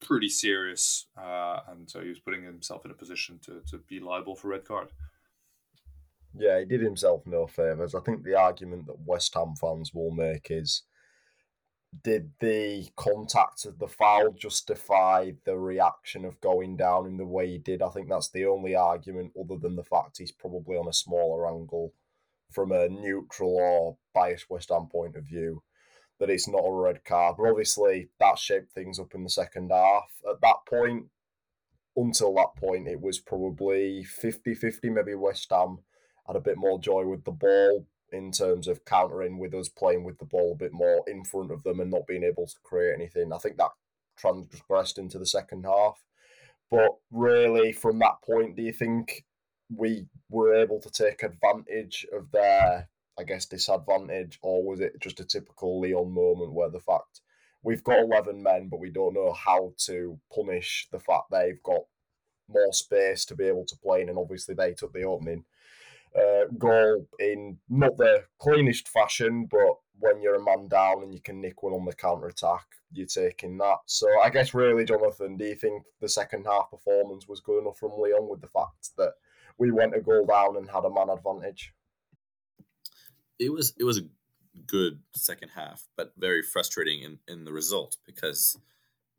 pretty 0.00 0.28
serious. 0.28 1.06
Uh, 1.18 1.62
and 1.68 1.90
so 1.90 2.00
he 2.00 2.10
was 2.10 2.20
putting 2.20 2.44
himself 2.44 2.84
in 2.84 2.92
a 2.92 2.94
position 2.94 3.40
to, 3.46 3.60
to 3.68 3.78
be 3.88 3.98
liable 3.98 4.36
for 4.36 4.46
red 4.46 4.64
card. 4.64 4.90
Yeah, 6.38 6.58
he 6.60 6.66
did 6.66 6.82
himself 6.82 7.22
no 7.26 7.46
favours. 7.46 7.94
I 7.94 8.00
think 8.00 8.22
the 8.22 8.38
argument 8.38 8.86
that 8.86 9.06
West 9.06 9.34
Ham 9.34 9.54
fans 9.58 9.92
will 9.94 10.10
make 10.10 10.50
is 10.50 10.82
did 12.02 12.32
the 12.40 12.88
contact 12.96 13.64
of 13.64 13.78
the 13.78 13.88
foul 13.88 14.32
justify 14.32 15.30
the 15.44 15.56
reaction 15.56 16.24
of 16.24 16.40
going 16.40 16.76
down 16.76 17.06
in 17.06 17.16
the 17.16 17.24
way 17.24 17.48
he 17.48 17.58
did? 17.58 17.80
I 17.80 17.88
think 17.88 18.08
that's 18.08 18.30
the 18.30 18.46
only 18.46 18.74
argument, 18.74 19.32
other 19.38 19.58
than 19.58 19.76
the 19.76 19.84
fact 19.84 20.18
he's 20.18 20.32
probably 20.32 20.76
on 20.76 20.88
a 20.88 20.92
smaller 20.92 21.48
angle 21.48 21.94
from 22.50 22.72
a 22.72 22.88
neutral 22.88 23.56
or 23.56 23.96
biased 24.14 24.50
West 24.50 24.70
Ham 24.70 24.88
point 24.90 25.16
of 25.16 25.24
view 25.24 25.62
that 26.18 26.30
it's 26.30 26.48
not 26.48 26.66
a 26.66 26.72
red 26.72 27.04
card. 27.04 27.36
But 27.38 27.50
obviously, 27.50 28.08
that 28.20 28.38
shaped 28.38 28.72
things 28.72 28.98
up 28.98 29.14
in 29.14 29.24
the 29.24 29.30
second 29.30 29.70
half. 29.70 30.10
At 30.28 30.40
that 30.42 30.56
point, 30.68 31.06
until 31.96 32.34
that 32.34 32.56
point, 32.56 32.88
it 32.88 33.00
was 33.00 33.18
probably 33.18 34.04
50 34.04 34.54
50. 34.54 34.90
Maybe 34.90 35.14
West 35.14 35.48
Ham 35.50 35.78
had 36.26 36.36
a 36.36 36.40
bit 36.40 36.56
more 36.56 36.78
joy 36.78 37.04
with 37.04 37.24
the 37.24 37.32
ball 37.32 37.86
in 38.12 38.30
terms 38.30 38.68
of 38.68 38.84
countering 38.84 39.38
with 39.38 39.54
us 39.54 39.68
playing 39.68 40.04
with 40.04 40.18
the 40.18 40.24
ball 40.24 40.52
a 40.52 40.56
bit 40.56 40.72
more 40.72 41.02
in 41.06 41.24
front 41.24 41.50
of 41.50 41.62
them 41.62 41.80
and 41.80 41.90
not 41.90 42.06
being 42.06 42.22
able 42.22 42.46
to 42.46 42.54
create 42.62 42.94
anything. 42.94 43.32
I 43.32 43.38
think 43.38 43.56
that 43.56 43.70
transgressed 44.16 44.98
into 44.98 45.18
the 45.18 45.26
second 45.26 45.64
half. 45.64 46.02
But 46.70 46.96
really, 47.10 47.72
from 47.72 47.98
that 48.00 48.22
point, 48.24 48.56
do 48.56 48.62
you 48.62 48.72
think 48.72 49.24
we 49.74 50.06
were 50.30 50.54
able 50.54 50.80
to 50.80 50.90
take 50.90 51.22
advantage 51.22 52.06
of 52.12 52.30
their, 52.32 52.88
I 53.18 53.22
guess, 53.24 53.46
disadvantage, 53.46 54.38
or 54.42 54.64
was 54.64 54.80
it 54.80 55.00
just 55.00 55.20
a 55.20 55.24
typical 55.24 55.80
Leon 55.80 56.12
moment 56.12 56.52
where 56.52 56.70
the 56.70 56.80
fact 56.80 57.20
we've 57.62 57.84
got 57.84 58.00
11 58.00 58.42
men, 58.42 58.68
but 58.68 58.80
we 58.80 58.90
don't 58.90 59.14
know 59.14 59.32
how 59.32 59.72
to 59.78 60.18
punish 60.34 60.88
the 60.90 61.00
fact 61.00 61.30
they've 61.30 61.62
got 61.62 61.82
more 62.48 62.72
space 62.72 63.24
to 63.26 63.34
be 63.34 63.44
able 63.44 63.64
to 63.66 63.78
play 63.78 64.02
in, 64.02 64.08
and 64.08 64.18
obviously 64.18 64.54
they 64.54 64.72
took 64.72 64.92
the 64.92 65.02
opening 65.02 65.44
uh, 66.18 66.46
goal 66.58 67.06
in 67.18 67.58
not 67.68 67.96
the 67.96 68.24
cleanest 68.38 68.88
fashion, 68.88 69.48
but 69.50 69.76
when 69.98 70.20
you're 70.20 70.36
a 70.36 70.44
man 70.44 70.68
down 70.68 71.02
and 71.02 71.12
you 71.12 71.20
can 71.20 71.40
nick 71.40 71.62
one 71.62 71.72
on 71.72 71.84
the 71.84 71.92
counter 71.92 72.28
attack, 72.28 72.66
you're 72.92 73.06
taking 73.06 73.58
that. 73.58 73.78
So 73.86 74.06
I 74.22 74.30
guess 74.30 74.54
really, 74.54 74.84
Jonathan, 74.84 75.36
do 75.36 75.44
you 75.44 75.54
think 75.54 75.84
the 76.00 76.08
second 76.08 76.46
half 76.46 76.70
performance 76.70 77.26
was 77.28 77.40
good 77.40 77.60
enough 77.60 77.78
from 77.78 77.92
Leon 77.98 78.28
with 78.28 78.40
the 78.40 78.48
fact 78.48 78.90
that 78.98 79.14
we 79.58 79.70
went 79.70 79.96
a 79.96 80.00
goal 80.00 80.26
down 80.26 80.56
and 80.56 80.68
had 80.68 80.84
a 80.84 80.90
man 80.90 81.08
advantage. 81.08 81.72
It 83.38 83.52
was 83.52 83.74
it 83.78 83.84
was 83.84 83.98
a 83.98 84.08
good 84.66 85.00
second 85.14 85.50
half, 85.54 85.86
but 85.96 86.12
very 86.16 86.42
frustrating 86.42 87.02
in, 87.02 87.18
in 87.28 87.44
the 87.44 87.52
result 87.52 87.96
because 88.06 88.58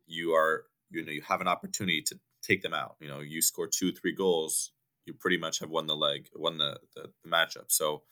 you 0.06 0.32
are 0.32 0.64
you 0.90 1.04
know 1.04 1.12
you 1.12 1.22
have 1.22 1.40
an 1.40 1.48
opportunity 1.48 2.02
to 2.02 2.18
take 2.42 2.62
them 2.62 2.74
out. 2.74 2.96
You 3.00 3.08
know, 3.08 3.20
you 3.20 3.42
score 3.42 3.68
two, 3.68 3.92
three 3.92 4.14
goals, 4.14 4.72
you 5.08 5.14
pretty 5.14 5.38
much 5.38 5.58
have 5.58 5.70
won 5.70 5.86
the 5.86 5.96
leg, 5.96 6.28
won 6.36 6.58
the, 6.58 6.78
the, 6.94 7.10
the 7.24 7.28
matchup. 7.28 7.64
So 7.68 8.02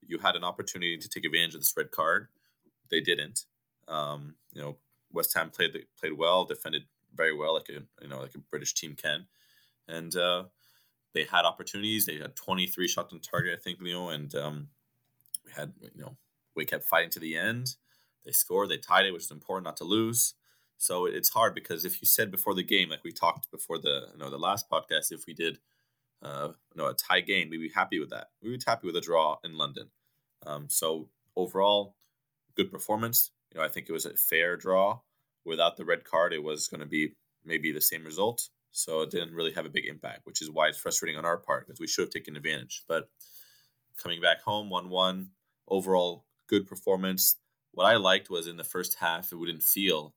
you 0.00 0.18
had 0.18 0.36
an 0.36 0.44
opportunity 0.44 0.96
to 0.96 1.08
take 1.08 1.26
advantage 1.26 1.54
of 1.54 1.60
this 1.60 1.74
red 1.76 1.90
card. 1.90 2.28
They 2.90 3.00
didn't. 3.00 3.44
Um, 3.88 4.36
you 4.54 4.62
know, 4.62 4.76
West 5.12 5.34
Ham 5.34 5.50
played 5.50 5.76
played 6.00 6.12
well, 6.16 6.44
defended 6.44 6.84
very 7.14 7.36
well, 7.36 7.54
like 7.54 7.68
a 7.68 7.82
you 8.02 8.08
know 8.08 8.20
like 8.20 8.34
a 8.34 8.38
British 8.38 8.72
team 8.72 8.96
can, 8.96 9.26
and 9.86 10.16
uh, 10.16 10.44
they 11.14 11.24
had 11.24 11.44
opportunities. 11.44 12.06
They 12.06 12.16
had 12.16 12.36
23 12.36 12.88
shots 12.88 13.12
on 13.12 13.20
target, 13.20 13.58
I 13.58 13.62
think, 13.62 13.80
Leo, 13.80 14.08
and 14.08 14.34
um, 14.34 14.68
we 15.44 15.52
had, 15.52 15.72
you 15.80 16.02
know, 16.02 16.16
we 16.54 16.64
kept 16.64 16.84
fighting 16.84 17.10
to 17.10 17.20
the 17.20 17.36
end. 17.36 17.76
They 18.24 18.32
scored, 18.32 18.68
they 18.68 18.78
tied 18.78 19.06
it, 19.06 19.12
which 19.12 19.24
is 19.24 19.30
important 19.30 19.64
not 19.64 19.76
to 19.78 19.84
lose. 19.84 20.34
So 20.76 21.06
it's 21.06 21.30
hard 21.30 21.54
because 21.54 21.84
if 21.84 22.02
you 22.02 22.06
said 22.06 22.30
before 22.30 22.54
the 22.54 22.62
game, 22.62 22.90
like 22.90 23.04
we 23.04 23.12
talked 23.12 23.50
before 23.50 23.78
the, 23.78 24.08
you 24.12 24.18
know, 24.18 24.28
the 24.28 24.38
last 24.38 24.68
podcast, 24.68 25.12
if 25.12 25.26
we 25.26 25.34
did, 25.34 25.58
uh, 26.22 26.48
know, 26.74 26.86
a 26.86 26.94
tie 26.94 27.20
game, 27.20 27.50
we'd 27.50 27.58
be 27.58 27.68
happy 27.68 28.00
with 28.00 28.10
that. 28.10 28.28
We'd 28.42 28.58
be 28.58 28.64
happy 28.66 28.86
with 28.86 28.96
a 28.96 29.00
draw 29.00 29.36
in 29.44 29.56
London. 29.56 29.90
Um, 30.46 30.66
so 30.68 31.08
overall, 31.36 31.96
good 32.56 32.70
performance. 32.70 33.30
You 33.52 33.60
know, 33.60 33.66
I 33.66 33.68
think 33.68 33.88
it 33.88 33.92
was 33.92 34.06
a 34.06 34.14
fair 34.14 34.56
draw. 34.56 35.00
Without 35.44 35.76
the 35.76 35.84
red 35.84 36.04
card, 36.04 36.32
it 36.32 36.42
was 36.42 36.68
going 36.68 36.80
to 36.80 36.86
be 36.86 37.14
maybe 37.44 37.72
the 37.72 37.80
same 37.80 38.04
result. 38.04 38.48
So 38.72 39.02
it 39.02 39.10
didn't 39.10 39.34
really 39.34 39.52
have 39.52 39.66
a 39.66 39.70
big 39.70 39.86
impact, 39.86 40.22
which 40.24 40.42
is 40.42 40.50
why 40.50 40.68
it's 40.68 40.78
frustrating 40.78 41.16
on 41.16 41.24
our 41.24 41.36
part 41.36 41.66
because 41.66 41.78
we 41.78 41.86
should 41.86 42.06
have 42.06 42.12
taken 42.12 42.36
advantage. 42.36 42.82
But 42.88 43.08
coming 44.02 44.20
back 44.20 44.42
home 44.42 44.70
1 44.70 44.88
1, 44.88 45.28
overall 45.68 46.24
good 46.48 46.66
performance. 46.66 47.36
What 47.72 47.84
I 47.84 47.96
liked 47.96 48.30
was 48.30 48.46
in 48.46 48.56
the 48.56 48.64
first 48.64 48.96
half, 49.00 49.32
it 49.32 49.36
wouldn't 49.36 49.62
feel 49.62 50.14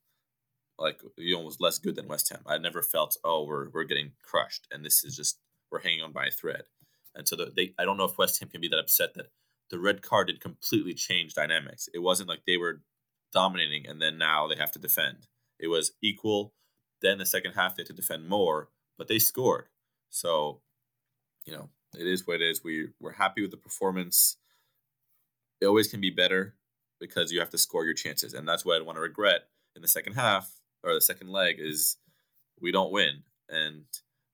like 0.79 1.01
you 1.17 1.35
know 1.35 1.41
was 1.41 1.59
less 1.59 1.79
good 1.79 1.95
than 1.95 2.07
West 2.07 2.29
Ham. 2.29 2.41
I 2.45 2.57
never 2.57 2.81
felt 2.81 3.17
oh 3.23 3.45
we're 3.45 3.69
we're 3.69 3.83
getting 3.83 4.11
crushed 4.23 4.67
and 4.71 4.85
this 4.85 5.03
is 5.03 5.15
just 5.15 5.39
we're 5.71 5.81
hanging 5.81 6.01
on 6.01 6.11
by 6.11 6.25
a 6.25 6.31
thread. 6.31 6.63
And 7.15 7.27
so 7.27 7.35
the, 7.35 7.51
they 7.55 7.73
I 7.77 7.85
don't 7.85 7.97
know 7.97 8.05
if 8.05 8.17
West 8.17 8.39
Ham 8.39 8.49
can 8.49 8.61
be 8.61 8.67
that 8.69 8.79
upset 8.79 9.13
that 9.15 9.27
the 9.69 9.79
red 9.79 10.01
card 10.01 10.27
did 10.27 10.39
completely 10.39 10.93
change 10.93 11.33
dynamics. 11.33 11.89
It 11.93 11.99
wasn't 11.99 12.29
like 12.29 12.41
they 12.45 12.57
were 12.57 12.81
dominating 13.33 13.87
and 13.87 14.01
then 14.01 14.17
now 14.17 14.47
they 14.47 14.55
have 14.55 14.71
to 14.71 14.79
defend. 14.79 15.27
It 15.59 15.67
was 15.67 15.93
equal. 16.01 16.53
Then 17.01 17.17
the 17.17 17.25
second 17.25 17.53
half 17.53 17.75
they 17.75 17.81
had 17.81 17.87
to 17.87 17.93
defend 17.93 18.27
more, 18.27 18.69
but 18.97 19.07
they 19.07 19.19
scored. 19.19 19.65
So, 20.09 20.61
you 21.45 21.53
know, 21.53 21.69
it 21.97 22.07
is 22.07 22.25
what 22.25 22.41
it 22.41 22.49
is. 22.49 22.63
We 22.63 22.89
we're 22.99 23.13
happy 23.13 23.41
with 23.41 23.51
the 23.51 23.57
performance. 23.57 24.37
It 25.59 25.65
always 25.65 25.87
can 25.87 26.01
be 26.01 26.09
better 26.09 26.55
because 26.99 27.31
you 27.31 27.39
have 27.39 27.49
to 27.51 27.57
score 27.57 27.85
your 27.85 27.93
chances, 27.93 28.33
and 28.33 28.47
that's 28.47 28.65
what 28.65 28.79
I 28.79 28.83
want 28.83 28.97
to 28.97 29.01
regret 29.01 29.41
in 29.75 29.81
the 29.81 29.87
second 29.87 30.13
half 30.13 30.51
or 30.83 30.93
the 30.93 31.01
second 31.01 31.29
leg 31.29 31.57
is 31.59 31.97
we 32.59 32.71
don't 32.71 32.91
win, 32.91 33.23
and 33.49 33.85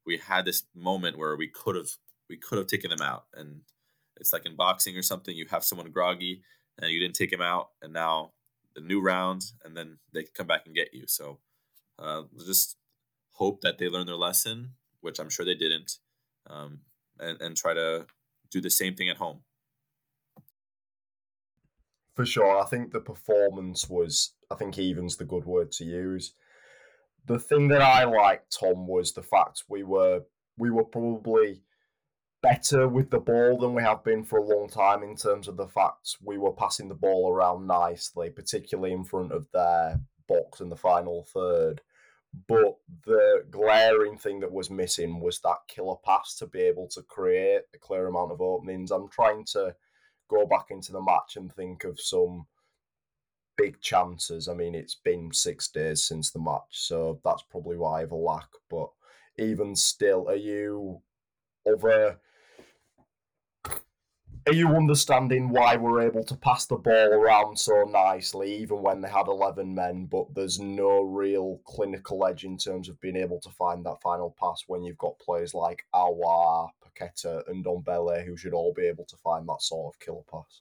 we 0.06 0.18
had 0.18 0.46
this 0.46 0.64
moment 0.76 1.18
where 1.18 1.36
we 1.36 1.48
could 1.48 1.76
have 1.76 1.90
we 2.30 2.38
could 2.38 2.58
have 2.58 2.68
taken 2.68 2.90
them 2.90 3.02
out, 3.02 3.26
and 3.36 3.62
it's 4.18 4.34
like 4.34 4.46
in 4.46 4.56
boxing 4.56 4.98
or 4.98 5.02
something. 5.02 5.36
You 5.36 5.46
have 5.50 5.64
someone 5.64 5.92
groggy, 5.92 6.44
and 6.80 6.92
you 6.92 7.00
didn't 7.00 7.16
take 7.16 7.32
him 7.32 7.42
out, 7.42 7.70
and 7.82 7.94
now 7.94 8.32
the 8.76 8.82
new 8.82 9.02
round, 9.02 9.44
and 9.64 9.76
then 9.76 9.98
they 10.14 10.24
come 10.24 10.48
back 10.48 10.66
and 10.66 10.76
get 10.76 10.94
you. 10.94 11.06
So 11.08 11.40
uh, 12.00 12.24
just 12.46 12.78
hope 13.34 13.62
that 13.62 13.78
they 13.78 13.90
learn 13.90 14.08
their 14.08 14.16
lesson, 14.16 14.72
which 15.02 15.20
I'm 15.20 15.30
sure 15.30 15.46
they 15.46 15.56
didn't, 15.56 15.98
um, 16.50 16.80
and, 17.20 17.40
and 17.42 17.58
try 17.58 17.74
to 17.74 18.08
do 18.50 18.62
the 18.62 18.70
same 18.70 18.96
thing 18.96 19.10
at 19.10 19.18
home. 19.18 19.42
For 22.16 22.26
sure, 22.26 22.60
I 22.60 22.66
think 22.66 22.92
the 22.92 23.00
performance 23.00 23.90
was. 23.90 24.34
I 24.52 24.56
think 24.56 24.78
even's 24.78 25.18
the 25.18 25.26
good 25.26 25.46
word 25.46 25.72
to 25.74 25.84
use. 25.84 26.34
The 27.26 27.40
thing 27.40 27.70
that 27.70 27.82
I 27.82 28.04
liked, 28.04 28.58
Tom, 28.60 28.88
was 28.88 29.14
the 29.14 29.24
fact 29.24 29.64
we 29.70 29.84
were 29.84 30.24
we 30.58 30.70
were 30.70 30.84
probably 30.84 31.62
better 32.42 32.88
with 32.88 33.10
the 33.10 33.20
ball 33.20 33.58
than 33.58 33.74
we 33.74 33.82
have 33.82 34.04
been 34.04 34.24
for 34.24 34.38
a 34.38 34.44
long 34.44 34.68
time 34.68 35.02
in 35.02 35.16
terms 35.16 35.48
of 35.48 35.56
the 35.56 35.68
fact 35.68 36.18
we 36.22 36.38
were 36.38 36.52
passing 36.52 36.90
the 36.90 36.96
ball 36.96 37.32
around 37.32 37.66
nicely, 37.66 38.30
particularly 38.30 38.92
in 38.92 39.04
front 39.04 39.32
of 39.32 39.48
their 39.54 40.00
box 40.28 40.60
in 40.60 40.70
the 40.70 40.76
final 40.76 41.24
third. 41.34 41.82
But 42.48 42.78
the 43.06 43.46
glaring 43.50 44.18
thing 44.18 44.40
that 44.42 44.52
was 44.52 44.70
missing 44.70 45.22
was 45.22 45.40
that 45.40 45.68
killer 45.68 45.96
pass 46.04 46.36
to 46.38 46.48
be 46.48 46.62
able 46.62 46.88
to 46.90 47.04
create 47.04 47.62
a 47.74 47.78
clear 47.78 48.08
amount 48.08 48.32
of 48.32 48.42
openings. 48.42 48.92
I'm 48.92 49.08
trying 49.08 49.46
to 49.54 49.76
go 50.28 50.46
back 50.46 50.66
into 50.70 50.92
the 50.92 51.02
match 51.02 51.38
and 51.38 51.54
think 51.54 51.84
of 51.84 52.00
some 52.00 52.48
big 53.64 53.80
chances. 53.80 54.50
I 54.50 54.54
mean, 54.54 54.76
it's 54.76 54.96
been 54.96 55.32
six 55.32 55.70
days 55.70 56.04
since 56.04 56.32
the 56.32 56.40
match, 56.40 56.72
so 56.72 57.22
that's 57.24 57.44
probably 57.44 57.78
why 57.78 57.98
I 57.98 58.00
have 58.02 58.12
a 58.12 58.16
lack. 58.16 58.50
But 58.70 58.90
even 59.38 59.74
still, 59.74 60.28
are 60.28 60.36
you 60.36 61.02
over 61.66 62.20
are 64.46 64.54
you 64.54 64.68
understanding 64.76 65.48
why 65.48 65.78
we're 65.78 66.02
able 66.02 66.26
to 66.26 66.36
pass 66.36 66.66
the 66.66 66.76
ball 66.76 67.14
around 67.14 67.58
so 67.58 67.84
nicely, 67.84 68.54
even 68.58 68.82
when 68.82 69.00
they 69.00 69.08
had 69.08 69.28
11 69.28 69.74
men, 69.74 70.08
but 70.08 70.26
there's 70.36 70.60
no 70.60 71.04
real 71.04 71.62
clinical 71.64 72.26
edge 72.26 72.44
in 72.44 72.58
terms 72.58 72.90
of 72.90 73.00
being 73.00 73.16
able 73.16 73.40
to 73.40 73.50
find 73.52 73.86
that 73.86 74.02
final 74.02 74.36
pass 74.38 74.66
when 74.68 74.84
you've 74.84 74.98
got 74.98 75.18
players 75.20 75.54
like 75.54 75.86
Aouar, 75.96 76.68
Paqueta, 76.84 77.48
and 77.48 77.64
Ndombele 77.64 78.26
who 78.26 78.36
should 78.36 78.54
all 78.54 78.74
be 78.74 78.86
able 78.86 79.06
to 79.06 79.16
find 79.24 79.48
that 79.48 79.62
sort 79.62 79.96
of 79.96 80.00
killer 80.02 80.24
pass? 80.30 80.60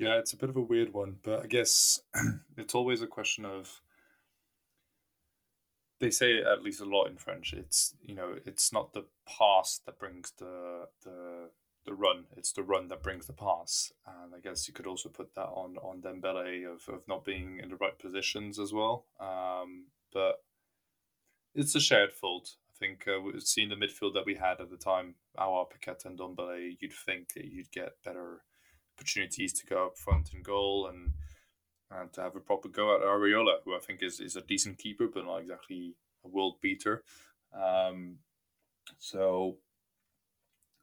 Yeah, 0.00 0.18
it's 0.18 0.32
a 0.32 0.38
bit 0.38 0.48
of 0.48 0.56
a 0.56 0.62
weird 0.62 0.94
one, 0.94 1.16
but 1.22 1.42
I 1.42 1.46
guess 1.46 2.00
it's 2.56 2.74
always 2.74 3.02
a 3.02 3.06
question 3.06 3.44
of. 3.44 3.82
They 6.00 6.08
say 6.08 6.36
it 6.36 6.46
at 6.46 6.62
least 6.62 6.80
a 6.80 6.86
lot 6.86 7.04
in 7.04 7.18
French. 7.18 7.52
It's 7.52 7.94
you 8.00 8.14
know, 8.14 8.36
it's 8.46 8.72
not 8.72 8.94
the 8.94 9.04
pass 9.28 9.78
that 9.84 9.98
brings 9.98 10.32
the 10.38 10.86
the 11.04 11.50
the 11.84 11.92
run. 11.92 12.24
It's 12.34 12.50
the 12.50 12.62
run 12.62 12.88
that 12.88 13.02
brings 13.02 13.26
the 13.26 13.34
pass, 13.34 13.92
and 14.06 14.34
I 14.34 14.38
guess 14.40 14.66
you 14.66 14.72
could 14.72 14.86
also 14.86 15.10
put 15.10 15.34
that 15.34 15.48
on 15.48 15.76
on 15.76 16.00
Dembele 16.00 16.64
of, 16.64 16.88
of 16.88 17.06
not 17.06 17.26
being 17.26 17.60
in 17.62 17.68
the 17.68 17.76
right 17.76 17.98
positions 17.98 18.58
as 18.58 18.72
well. 18.72 19.04
Um, 19.20 19.88
but 20.14 20.42
it's 21.54 21.74
a 21.74 21.80
shared 21.80 22.14
fault. 22.14 22.52
I 22.70 22.74
think 22.78 23.04
uh, 23.06 23.20
we've 23.20 23.42
seen 23.42 23.68
the 23.68 23.74
midfield 23.74 24.14
that 24.14 24.24
we 24.24 24.36
had 24.36 24.62
at 24.62 24.70
the 24.70 24.78
time, 24.78 25.16
our 25.36 25.66
Paqueta 25.66 26.06
and 26.06 26.18
Ndombele. 26.18 26.78
You'd 26.80 26.94
think 26.94 27.34
that 27.34 27.44
you'd 27.44 27.70
get 27.70 28.02
better 28.02 28.40
opportunities 29.00 29.52
to 29.54 29.66
go 29.66 29.86
up 29.86 29.98
front 29.98 30.32
and 30.32 30.44
goal 30.44 30.86
and 30.86 31.12
and 31.92 32.12
to 32.12 32.20
have 32.20 32.36
a 32.36 32.40
proper 32.40 32.68
go 32.68 32.94
at 32.94 33.02
Areola, 33.02 33.54
who 33.64 33.74
I 33.74 33.80
think 33.80 34.00
is, 34.00 34.20
is 34.20 34.36
a 34.36 34.42
decent 34.42 34.78
keeper, 34.78 35.08
but 35.12 35.24
not 35.24 35.38
exactly 35.38 35.96
a 36.24 36.28
world 36.28 36.60
beater. 36.60 37.02
Um, 37.52 38.18
so 38.98 39.56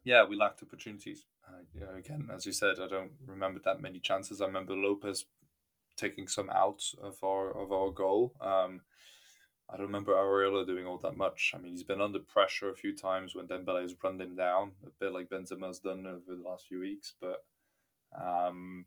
yeah, 0.04 0.26
we 0.26 0.36
lacked 0.36 0.64
opportunities. 0.64 1.26
Uh, 1.48 1.62
you 1.74 1.80
know, 1.80 1.96
again, 1.98 2.30
as 2.34 2.46
you 2.46 2.52
said, 2.52 2.80
I 2.82 2.88
don't 2.88 3.12
remember 3.26 3.62
that 3.64 3.82
many 3.82 4.00
chances. 4.00 4.42
I 4.42 4.48
remember 4.48 4.74
Lopez 4.74 5.26
taking 5.96 6.28
some 6.28 6.50
out 6.50 6.84
of 7.02 7.24
our 7.24 7.52
of 7.52 7.72
our 7.72 7.90
goal. 7.92 8.34
Um, 8.42 8.82
I 9.70 9.76
don't 9.76 9.88
remember 9.88 10.14
Areola 10.14 10.66
doing 10.66 10.86
all 10.86 10.98
that 11.00 11.18
much. 11.18 11.54
I 11.54 11.58
mean, 11.58 11.72
he's 11.72 11.84
been 11.84 12.02
under 12.02 12.20
pressure 12.20 12.70
a 12.70 12.76
few 12.76 12.96
times 12.96 13.36
when 13.36 13.48
Dembele 13.48 13.82
has 13.82 13.96
run 14.02 14.20
him 14.20 14.36
down, 14.36 14.72
a 14.86 14.90
bit 15.00 15.14
like 15.14 15.30
Benzema's 15.30 15.80
done 15.80 16.06
over 16.06 16.36
the 16.36 16.50
last 16.50 16.68
few 16.68 16.80
weeks. 16.80 17.14
But 17.20 17.44
um, 18.16 18.86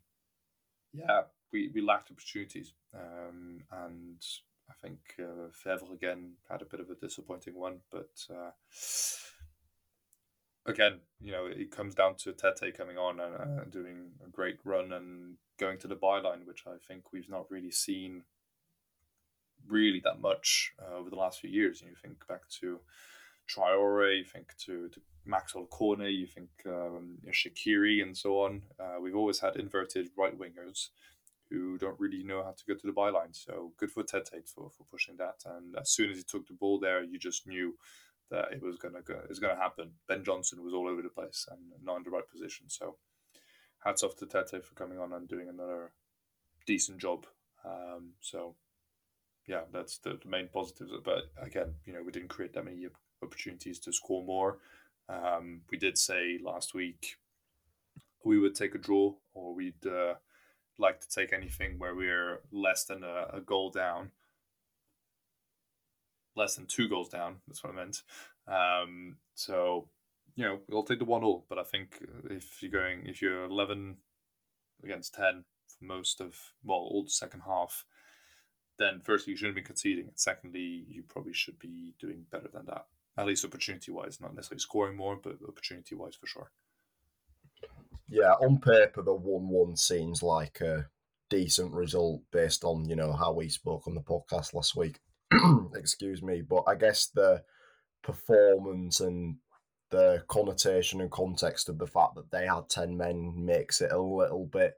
yeah, 0.93 1.21
we, 1.51 1.71
we 1.73 1.81
lacked 1.81 2.11
opportunities. 2.11 2.73
Um, 2.93 3.63
and 3.71 4.23
I 4.69 4.73
think 4.81 4.99
uh, 5.19 5.93
again 5.93 6.33
had 6.49 6.61
a 6.61 6.65
bit 6.65 6.79
of 6.79 6.89
a 6.89 6.95
disappointing 6.95 7.55
one. 7.55 7.79
But 7.91 8.25
uh, 8.29 8.51
again, 10.65 10.99
you 11.19 11.31
know, 11.31 11.45
it 11.45 11.71
comes 11.71 11.95
down 11.95 12.15
to 12.17 12.33
Tete 12.33 12.75
coming 12.75 12.97
on 12.97 13.19
and 13.19 13.35
uh, 13.35 13.63
doing 13.65 14.11
a 14.25 14.29
great 14.29 14.57
run 14.63 14.93
and 14.93 15.35
going 15.59 15.77
to 15.79 15.87
the 15.87 15.95
byline, 15.95 16.45
which 16.45 16.63
I 16.67 16.75
think 16.87 17.11
we've 17.11 17.29
not 17.29 17.49
really 17.49 17.71
seen 17.71 18.23
really 19.67 20.01
that 20.03 20.19
much 20.19 20.73
uh, 20.81 20.97
over 20.97 21.09
the 21.09 21.15
last 21.15 21.39
few 21.39 21.49
years. 21.49 21.81
You 21.81 21.95
think 22.01 22.27
back 22.27 22.47
to 22.61 22.79
Traore, 23.51 24.17
you 24.17 24.25
think 24.25 24.55
to, 24.65 24.89
to 24.89 25.01
Maxwell 25.25 25.65
Cornet, 25.65 26.11
you 26.11 26.27
think 26.27 26.49
um, 26.65 27.17
Shaqiri, 27.29 28.01
and 28.01 28.15
so 28.15 28.43
on. 28.43 28.63
Uh, 28.79 28.99
we've 29.01 29.15
always 29.15 29.39
had 29.39 29.55
inverted 29.55 30.09
right 30.17 30.37
wingers 30.37 30.89
who 31.49 31.77
don't 31.77 31.99
really 31.99 32.23
know 32.23 32.43
how 32.43 32.51
to 32.51 32.63
go 32.65 32.73
to 32.73 32.87
the 32.87 32.93
byline. 32.93 33.35
So 33.35 33.73
good 33.77 33.91
for 33.91 34.03
Tete 34.03 34.47
for, 34.47 34.69
for 34.69 34.85
pushing 34.89 35.17
that. 35.17 35.43
And 35.45 35.75
as 35.77 35.91
soon 35.91 36.09
as 36.09 36.17
he 36.17 36.23
took 36.23 36.47
the 36.47 36.53
ball 36.53 36.79
there, 36.79 37.03
you 37.03 37.19
just 37.19 37.45
knew 37.45 37.75
that 38.29 38.53
it 38.53 38.63
was 38.63 38.77
gonna 38.77 39.01
go, 39.01 39.15
it 39.15 39.29
was 39.29 39.39
gonna 39.39 39.57
happen. 39.57 39.91
Ben 40.07 40.23
Johnson 40.23 40.63
was 40.63 40.73
all 40.73 40.87
over 40.87 41.01
the 41.01 41.09
place 41.09 41.45
and 41.51 41.59
not 41.83 41.97
in 41.97 42.03
the 42.03 42.09
right 42.09 42.29
position. 42.31 42.69
So 42.69 42.95
hats 43.83 44.03
off 44.03 44.15
to 44.17 44.25
Tete 44.25 44.63
for 44.63 44.75
coming 44.75 44.97
on 44.97 45.11
and 45.11 45.27
doing 45.27 45.49
another 45.49 45.91
decent 46.65 46.99
job. 46.99 47.25
Um, 47.65 48.13
so 48.21 48.55
yeah, 49.45 49.61
that's 49.73 49.97
the, 49.97 50.17
the, 50.21 50.29
main 50.29 50.47
positives. 50.47 50.91
But 51.03 51.31
again, 51.41 51.75
you 51.85 51.93
know, 51.93 52.01
we 52.03 52.11
didn't 52.11 52.29
create 52.29 52.53
that 52.53 52.65
many 52.65 52.77
opportunities 53.23 53.79
to 53.79 53.93
score 53.93 54.23
more. 54.23 54.59
Um, 55.09 55.61
we 55.69 55.77
did 55.77 55.97
say 55.97 56.39
last 56.43 56.73
week 56.73 57.17
we 58.23 58.39
would 58.39 58.55
take 58.55 58.75
a 58.75 58.77
draw 58.77 59.13
or 59.33 59.53
we'd 59.53 59.85
uh, 59.85 60.13
like 60.77 61.01
to 61.01 61.09
take 61.09 61.33
anything 61.33 61.79
where 61.79 61.95
we're 61.95 62.41
less 62.51 62.85
than 62.85 63.03
a, 63.03 63.37
a 63.37 63.41
goal 63.41 63.71
down 63.71 64.11
less 66.35 66.55
than 66.55 66.65
two 66.65 66.87
goals 66.87 67.09
down. 67.09 67.37
That's 67.47 67.63
what 67.63 67.73
I 67.73 67.75
meant. 67.75 68.01
Um, 68.47 69.17
so 69.35 69.87
you 70.35 70.45
know 70.45 70.59
we'll 70.67 70.83
take 70.83 70.99
the 70.99 71.05
one 71.05 71.23
all, 71.23 71.45
but 71.49 71.57
I 71.57 71.63
think 71.63 71.99
if 72.29 72.61
you're 72.61 72.71
going 72.71 73.05
if 73.05 73.21
you're 73.21 73.45
eleven 73.45 73.97
against 74.83 75.13
ten 75.13 75.43
for 75.67 75.85
most 75.85 76.21
of 76.21 76.35
well 76.63 76.77
all 76.77 77.03
the 77.03 77.09
second 77.09 77.41
half, 77.45 77.85
then 78.79 79.01
firstly 79.03 79.31
you 79.31 79.37
shouldn't 79.37 79.55
be 79.55 79.61
conceding, 79.61 80.07
and 80.07 80.19
secondly 80.19 80.85
you 80.87 81.03
probably 81.07 81.33
should 81.33 81.59
be 81.59 81.93
doing 81.99 82.25
better 82.31 82.49
than 82.53 82.65
that. 82.67 82.85
At 83.17 83.27
least 83.27 83.45
opportunity 83.45 83.91
wise, 83.91 84.19
not 84.21 84.33
necessarily 84.33 84.59
scoring 84.59 84.97
more, 84.97 85.17
but 85.21 85.37
opportunity 85.47 85.95
wise 85.95 86.15
for 86.15 86.27
sure. 86.27 86.51
Yeah, 88.07 88.33
on 88.33 88.59
paper 88.59 89.01
the 89.01 89.13
one-one 89.13 89.77
seems 89.77 90.21
like 90.23 90.61
a 90.61 90.87
decent 91.29 91.71
result 91.73 92.21
based 92.31 92.63
on 92.63 92.87
you 92.89 92.95
know 92.95 93.13
how 93.13 93.31
we 93.31 93.47
spoke 93.47 93.87
on 93.87 93.95
the 93.95 94.01
podcast 94.01 94.53
last 94.53 94.75
week. 94.75 94.99
excuse 95.75 96.21
me, 96.21 96.41
but 96.41 96.63
I 96.67 96.75
guess 96.75 97.07
the 97.07 97.43
performance 98.03 98.99
and 98.99 99.37
the 99.91 100.23
connotation 100.27 101.01
and 101.01 101.11
context 101.11 101.69
of 101.69 101.77
the 101.77 101.87
fact 101.87 102.15
that 102.15 102.31
they 102.31 102.47
had 102.47 102.69
10 102.69 102.97
men 102.97 103.33
makes 103.37 103.81
it 103.81 103.91
a 103.91 104.01
little 104.01 104.45
bit 104.45 104.73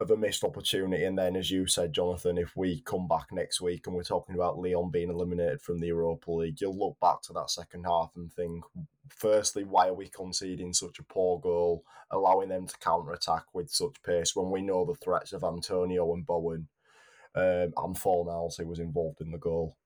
of 0.00 0.10
a 0.10 0.16
missed 0.16 0.44
opportunity. 0.44 1.04
And 1.04 1.18
then, 1.18 1.36
as 1.36 1.50
you 1.50 1.66
said, 1.66 1.92
Jonathan, 1.92 2.36
if 2.38 2.56
we 2.56 2.80
come 2.82 3.08
back 3.08 3.28
next 3.32 3.60
week 3.60 3.86
and 3.86 3.96
we're 3.96 4.02
talking 4.02 4.34
about 4.34 4.58
Leon 4.58 4.90
being 4.90 5.10
eliminated 5.10 5.62
from 5.62 5.80
the 5.80 5.86
Europa 5.86 6.30
League, 6.30 6.60
you'll 6.60 6.78
look 6.78 6.98
back 7.00 7.22
to 7.22 7.32
that 7.32 7.50
second 7.50 7.84
half 7.84 8.10
and 8.16 8.32
think, 8.32 8.64
firstly, 9.08 9.64
why 9.64 9.88
are 9.88 9.94
we 9.94 10.08
conceding 10.08 10.72
such 10.72 10.98
a 10.98 11.04
poor 11.04 11.40
goal, 11.40 11.84
allowing 12.10 12.50
them 12.50 12.66
to 12.66 12.78
counter 12.78 13.12
attack 13.12 13.44
with 13.54 13.70
such 13.70 14.02
pace 14.02 14.36
when 14.36 14.50
we 14.50 14.60
know 14.60 14.84
the 14.84 14.94
threats 14.94 15.32
of 15.32 15.44
Antonio 15.44 16.12
and 16.12 16.26
Bowen 16.26 16.68
um, 17.34 17.72
and 17.76 17.96
Fornals, 17.96 18.58
who 18.58 18.66
was 18.66 18.78
involved 18.78 19.20
in 19.20 19.30
the 19.30 19.38
goal? 19.38 19.76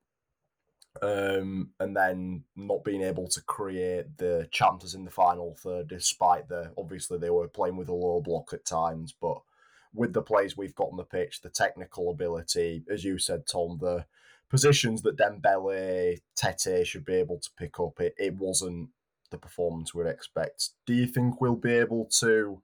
um, 1.02 1.70
and 1.78 1.96
then 1.96 2.44
not 2.56 2.84
being 2.84 3.02
able 3.02 3.28
to 3.28 3.40
create 3.42 4.18
the 4.18 4.48
chances 4.50 4.94
in 4.94 5.04
the 5.04 5.10
final 5.10 5.56
third, 5.62 5.88
despite 5.88 6.48
the 6.48 6.72
obviously 6.76 7.18
they 7.18 7.30
were 7.30 7.48
playing 7.48 7.76
with 7.76 7.88
a 7.88 7.94
low 7.94 8.20
block 8.20 8.52
at 8.52 8.64
times, 8.64 9.14
but 9.18 9.40
with 9.94 10.12
the 10.12 10.22
plays 10.22 10.56
we've 10.56 10.74
got 10.74 10.90
on 10.90 10.96
the 10.96 11.04
pitch, 11.04 11.40
the 11.40 11.50
technical 11.50 12.10
ability, 12.10 12.84
as 12.90 13.04
you 13.04 13.18
said, 13.18 13.46
Tom, 13.46 13.78
the 13.80 14.06
positions 14.48 15.02
that 15.02 15.16
Dembele, 15.16 16.18
Tete 16.36 16.86
should 16.86 17.04
be 17.04 17.14
able 17.14 17.38
to 17.38 17.50
pick 17.58 17.78
up, 17.80 18.00
it, 18.00 18.14
it 18.18 18.34
wasn't 18.36 18.90
the 19.30 19.38
performance 19.38 19.94
we'd 19.94 20.06
expect. 20.06 20.70
Do 20.86 20.94
you 20.94 21.06
think 21.06 21.40
we'll 21.40 21.56
be 21.56 21.72
able 21.72 22.06
to 22.18 22.62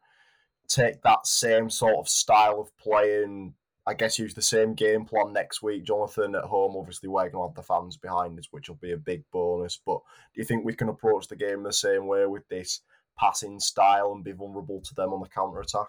take 0.69 1.03
that 1.03 1.27
same 1.27 1.71
sort 1.71 1.97
of 1.97 2.09
style 2.09 2.61
of 2.61 2.77
playing 2.77 3.55
I 3.89 3.95
guess 3.95 4.19
use 4.19 4.35
the 4.35 4.43
same 4.43 4.75
game 4.75 5.05
plan 5.05 5.33
next 5.33 5.63
week, 5.63 5.85
Jonathan, 5.85 6.35
at 6.35 6.43
home. 6.43 6.75
Obviously, 6.77 7.09
we're 7.09 7.31
going 7.31 7.45
to 7.45 7.49
have 7.49 7.55
the 7.55 7.63
fans 7.63 7.97
behind 7.97 8.37
us, 8.37 8.49
which 8.51 8.69
will 8.69 8.77
be 8.77 8.91
a 8.91 8.97
big 8.97 9.23
bonus. 9.33 9.81
But 9.87 10.01
do 10.35 10.41
you 10.41 10.45
think 10.45 10.65
we 10.65 10.75
can 10.75 10.89
approach 10.89 11.29
the 11.29 11.37
game 11.37 11.63
the 11.63 11.73
same 11.73 12.09
way 12.09 12.27
with 12.27 12.49
this 12.49 12.81
passing 13.17 13.61
style 13.61 14.13
and 14.13 14.25
be 14.25 14.33
vulnerable 14.33 14.81
to 14.81 14.95
them 14.95 15.13
on 15.13 15.21
the 15.21 15.29
counter 15.29 15.61
attack? 15.61 15.87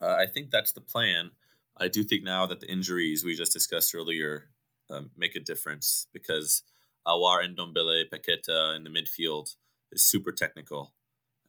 Uh, 0.00 0.16
I 0.18 0.26
think 0.26 0.50
that's 0.50 0.72
the 0.72 0.80
plan. 0.80 1.30
I 1.76 1.88
do 1.88 2.04
think 2.04 2.22
now 2.22 2.46
that 2.46 2.60
the 2.60 2.70
injuries 2.70 3.24
we 3.24 3.34
just 3.34 3.52
discussed 3.52 3.94
earlier 3.94 4.50
um, 4.90 5.10
make 5.16 5.34
a 5.34 5.40
difference 5.40 6.06
because 6.12 6.62
Aouar 7.06 7.44
and 7.44 7.56
Ndombele, 7.56 8.04
Paqueta 8.12 8.76
in 8.76 8.84
the 8.84 8.90
midfield 8.90 9.56
is 9.92 10.04
super 10.04 10.32
technical 10.32 10.92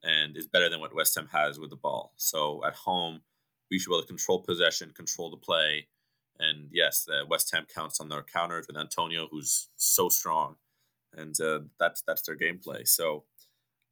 and 0.03 0.37
is 0.37 0.47
better 0.47 0.69
than 0.69 0.79
what 0.79 0.95
West 0.95 1.15
Ham 1.15 1.29
has 1.31 1.59
with 1.59 1.69
the 1.69 1.75
ball. 1.75 2.13
So 2.15 2.63
at 2.65 2.75
home, 2.75 3.21
we 3.69 3.79
should 3.79 3.89
be 3.89 3.95
able 3.95 4.01
to 4.01 4.07
control 4.07 4.39
possession, 4.39 4.91
control 4.95 5.29
the 5.31 5.37
play. 5.37 5.87
And 6.37 6.69
yes, 6.71 7.07
uh, 7.09 7.25
West 7.25 7.51
Ham 7.53 7.65
counts 7.73 7.99
on 7.99 8.09
their 8.09 8.21
counters 8.21 8.67
with 8.67 8.77
Antonio, 8.77 9.27
who's 9.31 9.69
so 9.77 10.09
strong, 10.09 10.55
and 11.15 11.39
uh, 11.39 11.61
that's 11.79 12.03
that's 12.05 12.23
their 12.23 12.37
gameplay. 12.37 12.85
So 12.85 13.23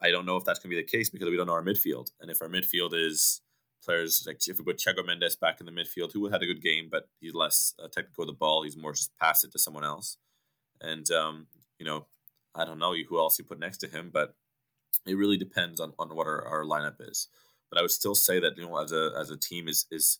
I 0.02 0.12
don't 0.12 0.26
know 0.26 0.36
if 0.36 0.44
that's 0.44 0.60
going 0.60 0.70
to 0.70 0.76
be 0.76 0.82
the 0.82 0.88
case 0.88 1.10
because 1.10 1.30
we 1.30 1.38
don't 1.38 1.48
know 1.48 1.54
our 1.54 1.64
midfield, 1.64 2.12
and 2.20 2.30
if 2.30 2.42
our 2.42 2.50
midfield 2.50 2.94
is 2.94 3.40
players 3.84 4.24
like 4.26 4.40
if 4.48 4.58
we 4.58 4.66
put 4.66 4.78
Thiago 4.78 5.06
Mendes 5.06 5.36
back 5.36 5.60
in 5.60 5.66
the 5.66 5.72
midfield, 5.72 6.14
who 6.14 6.30
had 6.30 6.42
a 6.42 6.48
good 6.48 6.62
game, 6.62 6.88
but 6.92 7.10
he's 7.20 7.34
less 7.34 7.74
uh, 7.84 7.88
technical 7.88 8.24
with 8.24 8.30
the 8.30 8.38
ball, 8.38 8.64
he's 8.64 8.78
more 8.78 8.94
just 8.94 9.18
pass 9.20 9.44
it 9.44 9.52
to 9.52 9.60
someone 9.60 9.84
else, 9.84 10.18
and 10.82 11.10
um, 11.12 11.48
you 11.80 11.86
know 11.86 12.06
I 12.56 12.66
don't 12.66 12.80
know 12.80 12.94
who 12.94 13.20
else 13.20 13.40
you 13.40 13.46
put 13.46 13.60
next 13.60 13.80
to 13.80 13.88
him, 13.88 14.10
but 14.14 14.36
it 15.06 15.18
really 15.18 15.38
depends 15.38 15.80
on, 15.80 15.94
on 15.98 16.16
what 16.16 16.28
our, 16.28 16.46
our 16.46 16.64
lineup 16.64 16.96
is. 17.00 17.28
But 17.70 17.80
I 17.80 17.82
would 17.82 17.92
still 17.92 18.16
say 18.16 18.40
that 18.40 18.58
you 18.58 18.66
know 18.66 18.78
as 18.78 18.92
a 18.92 19.12
as 19.20 19.30
a 19.30 19.38
team 19.38 19.68
is 19.68 19.86
is 19.92 20.20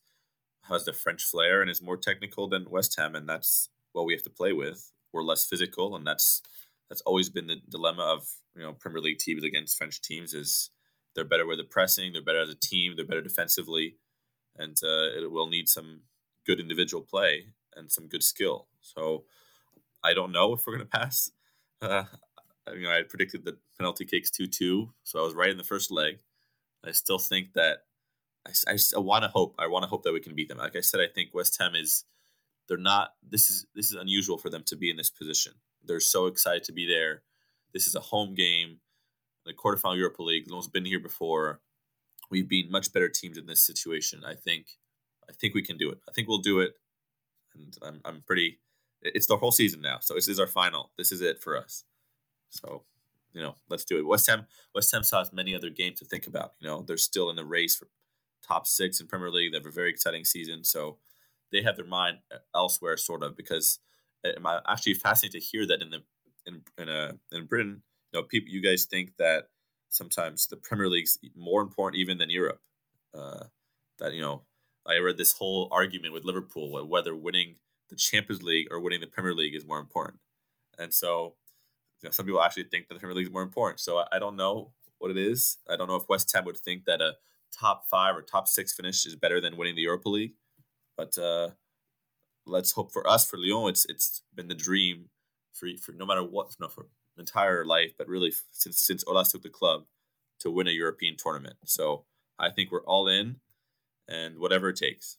has 0.70 0.86
the 0.86 0.94
French 0.94 1.24
flair 1.24 1.62
and 1.62 1.70
is 1.70 1.82
more 1.82 1.98
technical 1.98 2.48
than 2.48 2.70
West 2.70 2.96
Ham, 2.98 3.16
and 3.16 3.28
that's 3.28 3.70
what 3.92 4.06
we 4.06 4.14
have 4.14 4.24
to 4.24 4.30
play 4.30 4.54
with. 4.54 4.92
We're 5.12 5.24
less 5.24 5.46
physical, 5.46 5.96
and 5.96 6.06
that's 6.06 6.42
that's 6.90 7.02
always 7.02 7.30
been 7.30 7.48
the 7.48 7.58
dilemma 7.70 8.04
of 8.04 8.28
you 8.56 8.64
know 8.64 8.74
Premier 8.74 9.02
League 9.02 9.20
teams 9.20 9.44
against 9.44 9.78
French 9.78 10.02
teams 10.02 10.34
is 10.34 10.72
they're 11.16 11.26
better 11.26 11.46
with 11.46 11.58
the 11.58 11.64
pressing, 11.64 12.14
they're 12.14 12.22
better 12.22 12.42
as 12.42 12.50
a 12.50 12.56
team, 12.56 12.94
they're 12.96 13.06
better 13.06 13.22
defensively, 13.22 13.98
and 14.58 14.78
uh, 14.84 15.18
it 15.18 15.32
will 15.32 15.48
need 15.48 15.70
some 15.70 16.02
good 16.46 16.60
individual 16.60 17.04
play 17.04 17.48
and 17.76 17.92
some 17.92 18.08
good 18.08 18.24
skill. 18.24 18.68
So 18.82 19.24
I 20.04 20.14
don't 20.14 20.32
know 20.32 20.54
if 20.54 20.66
we're 20.66 20.78
going 20.78 20.88
to 20.88 20.98
pass. 20.98 21.32
Uh, 21.82 22.04
you 22.74 22.84
know, 22.84 22.92
I 22.92 23.04
predicted 23.04 23.46
the 23.46 23.58
penalty 23.78 24.06
kicks 24.06 24.30
two 24.30 24.48
two, 24.48 24.94
so 25.04 25.20
I 25.20 25.24
was 25.24 25.34
right 25.34 25.50
in 25.50 25.58
the 25.58 25.64
first 25.64 25.92
leg. 25.92 26.20
I 26.86 26.92
still 26.92 27.20
think 27.20 27.54
that 27.54 27.80
I, 28.46 28.52
I, 28.68 28.78
I 28.96 29.00
want 29.00 29.24
to 29.24 29.30
hope. 29.30 29.56
I 29.58 29.68
want 29.68 29.84
to 29.84 29.90
hope 29.90 30.04
that 30.04 30.14
we 30.14 30.20
can 30.20 30.36
beat 30.36 30.50
them. 30.50 30.58
Like 30.58 30.76
I 30.76 30.82
said, 30.82 31.00
I 31.00 31.08
think 31.08 31.34
West 31.34 31.58
Ham 31.60 31.76
is 31.76 32.06
they're 32.68 32.78
not. 32.78 33.14
This 33.28 33.50
is 33.50 33.66
this 33.76 33.92
is 33.92 33.96
unusual 33.96 34.38
for 34.38 34.50
them 34.50 34.64
to 34.68 34.76
be 34.76 34.90
in 34.90 34.98
this 34.98 35.10
position. 35.10 35.54
They're 35.86 36.00
so 36.00 36.28
excited 36.28 36.64
to 36.66 36.74
be 36.74 36.88
there. 36.88 37.24
This 37.74 37.88
is 37.88 37.96
a 37.96 38.00
home 38.00 38.36
game, 38.36 38.78
the 39.46 39.54
quarterfinal 39.54 39.98
Europa 39.98 40.24
League. 40.24 40.46
No 40.48 40.56
one's 40.56 40.68
been 40.68 40.86
here 40.86 41.00
before. 41.00 41.62
We've 42.32 42.48
been 42.48 42.72
much 42.72 42.94
better 42.94 43.10
teams 43.10 43.38
in 43.38 43.46
this 43.46 43.62
situation. 43.62 44.24
I 44.26 44.36
think. 44.36 44.68
I 45.30 45.34
think 45.34 45.54
we 45.54 45.62
can 45.62 45.78
do 45.78 45.90
it. 45.90 46.00
I 46.08 46.12
think 46.12 46.28
we'll 46.28 46.40
do 46.40 46.60
it, 46.60 46.74
and 47.56 47.76
I'm 47.82 48.02
I'm 48.06 48.24
pretty. 48.26 48.60
It's 49.02 49.28
the 49.28 49.38
whole 49.38 49.52
season 49.52 49.82
now, 49.82 50.00
so 50.00 50.14
this 50.14 50.28
is 50.28 50.40
our 50.40 50.48
final. 50.48 50.92
This 50.98 51.12
is 51.12 51.22
it 51.22 51.42
for 51.42 51.58
us. 51.58 51.84
So 52.50 52.84
you 53.34 53.42
know, 53.42 53.56
let's 53.70 53.84
do 53.84 53.98
it. 53.98 54.06
West 54.06 54.30
Ham, 54.30 54.46
West 54.76 54.92
Ham 54.92 55.04
still 55.04 55.20
has 55.20 55.34
many 55.34 55.56
other 55.56 55.70
games 55.70 56.00
to 56.00 56.06
think 56.06 56.28
about. 56.28 56.54
You 56.60 56.68
know, 56.68 56.84
they're 56.88 56.98
still 56.98 57.30
in 57.30 57.36
the 57.36 57.46
race 57.46 57.76
for 57.76 57.88
top 58.48 58.68
six 58.68 59.00
in 59.00 59.08
Premier 59.08 59.30
League. 59.30 59.52
They 59.52 59.58
have 59.58 59.66
a 59.66 59.72
very 59.72 59.90
exciting 59.90 60.24
season, 60.24 60.64
so 60.64 60.98
they 61.52 61.64
have 61.64 61.76
their 61.76 61.86
mind 61.86 62.20
elsewhere, 62.56 62.98
sort 62.98 63.24
of. 63.24 63.36
Because 63.36 63.80
I'm 64.24 64.46
actually 64.68 64.94
fascinated 64.94 65.42
to 65.42 65.48
hear 65.48 65.66
that 65.68 65.82
in 65.82 65.90
the 65.90 66.04
in 66.46 66.62
in, 66.78 66.90
uh, 66.90 67.14
in 67.32 67.46
Britain, 67.46 67.82
know, 68.14 68.24
people, 68.24 68.50
you 68.52 68.62
guys 68.62 68.86
think 68.86 69.18
that 69.18 69.50
sometimes 69.90 70.48
the 70.48 70.58
Premier 70.58 70.90
League's 70.90 71.18
more 71.36 71.62
important 71.62 72.00
even 72.00 72.18
than 72.18 72.30
Europe. 72.30 72.62
Uh, 73.14 73.46
that 74.00 74.14
you 74.14 74.22
know, 74.22 74.44
I 74.88 74.98
read 74.98 75.18
this 75.18 75.34
whole 75.34 75.70
argument 75.72 76.14
with 76.14 76.26
Liverpool 76.26 76.72
whether 76.88 77.16
winning 77.16 77.56
the 77.90 77.96
Champions 77.96 78.42
League 78.42 78.68
or 78.72 78.80
winning 78.80 79.02
the 79.02 79.08
Premier 79.08 79.34
League 79.34 79.56
is 79.56 79.66
more 79.66 79.80
important, 79.80 80.20
and 80.78 80.94
so 80.94 81.36
you 82.02 82.08
know, 82.08 82.12
some 82.12 82.26
people 82.26 82.42
actually 82.42 82.64
think 82.64 82.88
that 82.88 82.96
the 82.96 83.00
Premier 83.00 83.16
League 83.16 83.28
is 83.28 83.32
more 83.34 83.44
important. 83.44 83.80
So 83.80 84.00
I, 84.00 84.08
I 84.14 84.20
don't 84.20 84.36
know 84.36 84.72
what 84.98 85.12
it 85.12 85.18
is. 85.18 85.58
I 85.70 85.76
don't 85.76 85.88
know 85.88 85.96
if 85.96 86.10
West 86.10 86.32
Ham 86.34 86.46
would 86.46 86.58
think 86.58 86.86
that 86.86 87.02
a 87.02 87.14
top 87.58 87.88
five 87.88 88.16
or 88.16 88.22
top 88.22 88.48
six 88.48 88.74
finish 88.74 89.06
is 89.06 89.16
better 89.16 89.40
than 89.40 89.58
winning 89.58 89.76
the 89.76 89.84
Europa 89.84 90.10
League. 90.10 90.34
But 90.98 91.18
uh, 91.18 91.52
let's 92.46 92.72
hope 92.72 92.92
for 92.92 93.08
us 93.08 93.30
for 93.30 93.38
Lyon, 93.38 93.70
it's 93.70 93.86
it's 93.86 94.24
been 94.34 94.48
the 94.48 94.56
dream 94.56 95.10
for 95.54 95.68
for 95.82 95.92
no 95.94 96.06
matter 96.06 96.24
what, 96.24 96.56
no, 96.60 96.68
for 96.68 96.88
entire 97.18 97.66
life, 97.66 97.94
but 97.98 98.08
really 98.08 98.34
since 98.52 98.80
since 98.80 99.04
Aulas 99.04 99.32
took 99.32 99.44
the 99.44 99.50
club 99.50 99.86
to 100.40 100.52
win 100.52 100.68
a 100.68 100.72
European 100.72 101.16
tournament. 101.18 101.56
So 101.66 102.06
I 102.40 102.50
think 102.50 102.72
we're 102.72 102.84
all 102.86 103.08
in, 103.08 103.38
and 104.08 104.40
whatever 104.40 104.70
it 104.70 104.78
takes 104.78 105.18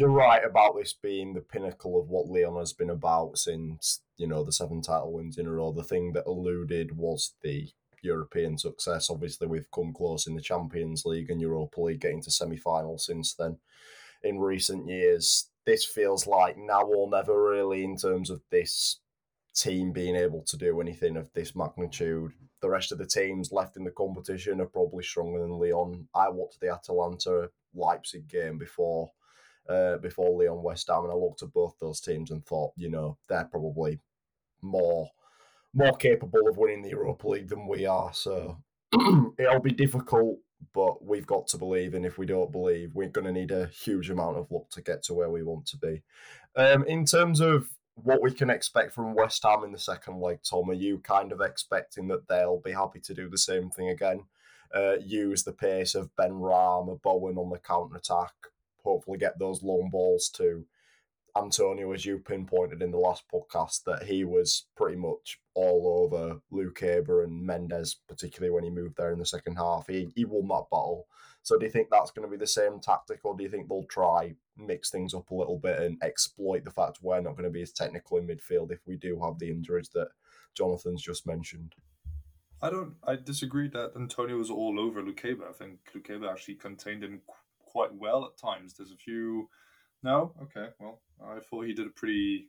you're 0.00 0.08
right 0.08 0.42
about 0.42 0.74
this 0.76 0.94
being 0.94 1.34
the 1.34 1.42
pinnacle 1.42 2.00
of 2.00 2.08
what 2.08 2.30
Leon 2.30 2.56
has 2.56 2.72
been 2.72 2.88
about 2.88 3.36
since 3.36 4.00
you 4.16 4.26
know 4.26 4.42
the 4.42 4.50
seven 4.50 4.80
title 4.80 5.12
wins 5.12 5.36
in 5.36 5.46
a 5.46 5.52
row. 5.52 5.72
The 5.72 5.84
thing 5.84 6.14
that 6.14 6.24
eluded 6.26 6.96
was 6.96 7.34
the 7.42 7.68
European 8.00 8.56
success. 8.56 9.10
Obviously, 9.10 9.46
we've 9.46 9.70
come 9.74 9.92
close 9.92 10.26
in 10.26 10.34
the 10.34 10.40
Champions 10.40 11.04
League 11.04 11.28
and 11.28 11.38
Europa 11.38 11.82
League, 11.82 12.00
getting 12.00 12.22
to 12.22 12.30
semi-final 12.30 12.96
since 12.96 13.34
then. 13.34 13.58
In 14.22 14.38
recent 14.38 14.88
years, 14.88 15.50
this 15.66 15.84
feels 15.84 16.26
like 16.26 16.56
now 16.56 16.82
or 16.84 17.10
never, 17.10 17.50
really, 17.50 17.84
in 17.84 17.98
terms 17.98 18.30
of 18.30 18.40
this 18.50 19.00
team 19.60 19.92
being 19.92 20.16
able 20.16 20.42
to 20.42 20.56
do 20.56 20.80
anything 20.80 21.16
of 21.16 21.32
this 21.32 21.54
magnitude. 21.54 22.32
The 22.62 22.70
rest 22.70 22.92
of 22.92 22.98
the 22.98 23.06
teams 23.06 23.52
left 23.52 23.76
in 23.76 23.84
the 23.84 23.90
competition 23.90 24.60
are 24.60 24.66
probably 24.66 25.04
stronger 25.04 25.40
than 25.40 25.58
Leon. 25.58 26.08
I 26.14 26.28
watched 26.28 26.60
the 26.60 26.72
Atalanta 26.72 27.50
Leipzig 27.74 28.28
game 28.28 28.58
before 28.58 29.10
uh, 29.68 29.98
before 29.98 30.36
Lyon 30.36 30.62
West 30.62 30.88
Ham, 30.88 31.04
and 31.04 31.12
I 31.12 31.16
looked 31.16 31.42
at 31.42 31.52
both 31.52 31.74
those 31.80 32.00
teams 32.00 32.30
and 32.30 32.44
thought, 32.44 32.72
you 32.76 32.90
know, 32.90 33.18
they're 33.28 33.44
probably 33.44 34.00
more 34.62 35.08
more 35.72 35.96
capable 35.96 36.48
of 36.48 36.56
winning 36.56 36.82
the 36.82 36.90
Europa 36.90 37.28
League 37.28 37.48
than 37.48 37.68
we 37.68 37.86
are. 37.86 38.12
So 38.12 38.58
it'll 39.38 39.60
be 39.60 39.70
difficult, 39.70 40.38
but 40.74 41.04
we've 41.04 41.26
got 41.26 41.46
to 41.48 41.58
believe, 41.58 41.94
and 41.94 42.04
if 42.04 42.18
we 42.18 42.26
don't 42.26 42.50
believe, 42.50 42.94
we're 42.94 43.08
going 43.08 43.26
to 43.26 43.32
need 43.32 43.52
a 43.52 43.66
huge 43.66 44.10
amount 44.10 44.38
of 44.38 44.50
luck 44.50 44.68
to 44.70 44.82
get 44.82 45.04
to 45.04 45.14
where 45.14 45.30
we 45.30 45.44
want 45.44 45.66
to 45.66 45.76
be. 45.76 46.02
Um, 46.56 46.84
in 46.86 47.04
terms 47.04 47.40
of 47.40 47.68
what 48.04 48.22
we 48.22 48.32
can 48.32 48.50
expect 48.50 48.92
from 48.92 49.14
West 49.14 49.42
Ham 49.42 49.64
in 49.64 49.72
the 49.72 49.78
second 49.78 50.20
leg, 50.20 50.38
Tom, 50.42 50.70
are 50.70 50.74
you 50.74 50.98
kind 50.98 51.32
of 51.32 51.40
expecting 51.40 52.08
that 52.08 52.28
they'll 52.28 52.60
be 52.60 52.72
happy 52.72 53.00
to 53.00 53.14
do 53.14 53.28
the 53.28 53.38
same 53.38 53.70
thing 53.70 53.88
again? 53.88 54.24
Uh, 54.74 54.96
use 55.00 55.42
the 55.42 55.52
pace 55.52 55.94
of 55.94 56.14
Benrahma, 56.16 57.00
Bowen 57.02 57.36
on 57.36 57.50
the 57.50 57.58
counter 57.58 57.96
attack, 57.96 58.32
hopefully 58.84 59.18
get 59.18 59.38
those 59.38 59.62
long 59.62 59.90
balls 59.90 60.28
to 60.30 60.64
Antonio, 61.36 61.92
as 61.92 62.04
you 62.04 62.18
pinpointed 62.18 62.82
in 62.82 62.90
the 62.90 62.98
last 62.98 63.24
podcast, 63.32 63.84
that 63.84 64.04
he 64.04 64.24
was 64.24 64.66
pretty 64.76 64.96
much 64.96 65.40
all 65.54 66.04
over 66.04 66.40
Lukeba 66.52 67.24
and 67.24 67.44
Mendes, 67.44 67.94
particularly 68.08 68.52
when 68.52 68.64
he 68.64 68.70
moved 68.70 68.96
there 68.96 69.12
in 69.12 69.18
the 69.18 69.26
second 69.26 69.56
half. 69.56 69.86
He, 69.86 70.12
he 70.14 70.24
won 70.24 70.48
that 70.48 70.70
battle. 70.70 71.06
So 71.42 71.58
do 71.58 71.64
you 71.64 71.72
think 71.72 71.88
that's 71.90 72.10
going 72.10 72.26
to 72.26 72.30
be 72.30 72.36
the 72.36 72.46
same 72.46 72.80
tactic, 72.80 73.20
or 73.24 73.36
do 73.36 73.42
you 73.42 73.48
think 73.48 73.68
they'll 73.68 73.84
try 73.84 74.34
mix 74.66 74.90
things 74.90 75.14
up 75.14 75.30
a 75.30 75.34
little 75.34 75.58
bit 75.58 75.78
and 75.80 75.98
exploit 76.02 76.64
the 76.64 76.70
fact 76.70 76.98
we're 77.02 77.20
not 77.20 77.32
going 77.32 77.44
to 77.44 77.50
be 77.50 77.62
as 77.62 77.72
technical 77.72 78.18
in 78.18 78.26
midfield 78.26 78.70
if 78.70 78.80
we 78.86 78.96
do 78.96 79.20
have 79.22 79.38
the 79.38 79.50
injuries 79.50 79.90
that 79.94 80.08
Jonathan's 80.54 81.02
just 81.02 81.26
mentioned? 81.26 81.74
I 82.62 82.70
don't. 82.70 82.94
I 83.06 83.16
disagree 83.16 83.68
that 83.68 83.92
Antonio 83.96 84.36
was 84.36 84.50
all 84.50 84.78
over 84.78 85.02
Lukeba. 85.02 85.48
I 85.48 85.52
think 85.52 85.78
Lukeba 85.96 86.30
actually 86.30 86.56
contained 86.56 87.02
him 87.02 87.22
qu- 87.26 87.70
quite 87.70 87.94
well 87.94 88.24
at 88.24 88.36
times. 88.36 88.74
There's 88.74 88.92
a 88.92 88.96
few. 88.96 89.48
No, 90.02 90.34
okay. 90.42 90.68
Well, 90.78 91.00
I 91.24 91.40
thought 91.40 91.66
he 91.66 91.74
did 91.74 91.86
a 91.86 91.90
pretty, 91.90 92.48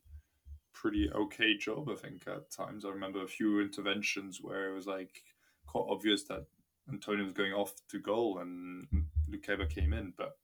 pretty 0.74 1.10
okay 1.14 1.58
job. 1.58 1.90
I 1.90 1.96
think 1.96 2.28
at 2.28 2.52
times 2.52 2.84
I 2.84 2.90
remember 2.90 3.24
a 3.24 3.28
few 3.28 3.62
interventions 3.62 4.40
where 4.42 4.70
it 4.70 4.76
was 4.76 4.88
like 4.88 5.24
quite 5.66 5.86
obvious 5.90 6.24
that 6.24 6.46
Antonio 6.90 7.24
was 7.24 7.34
going 7.34 7.54
off 7.54 7.74
to 7.90 8.00
goal 8.00 8.40
and 8.40 8.88
Lukeba 9.30 9.70
came 9.70 9.94
in, 9.94 10.14
but 10.18 10.38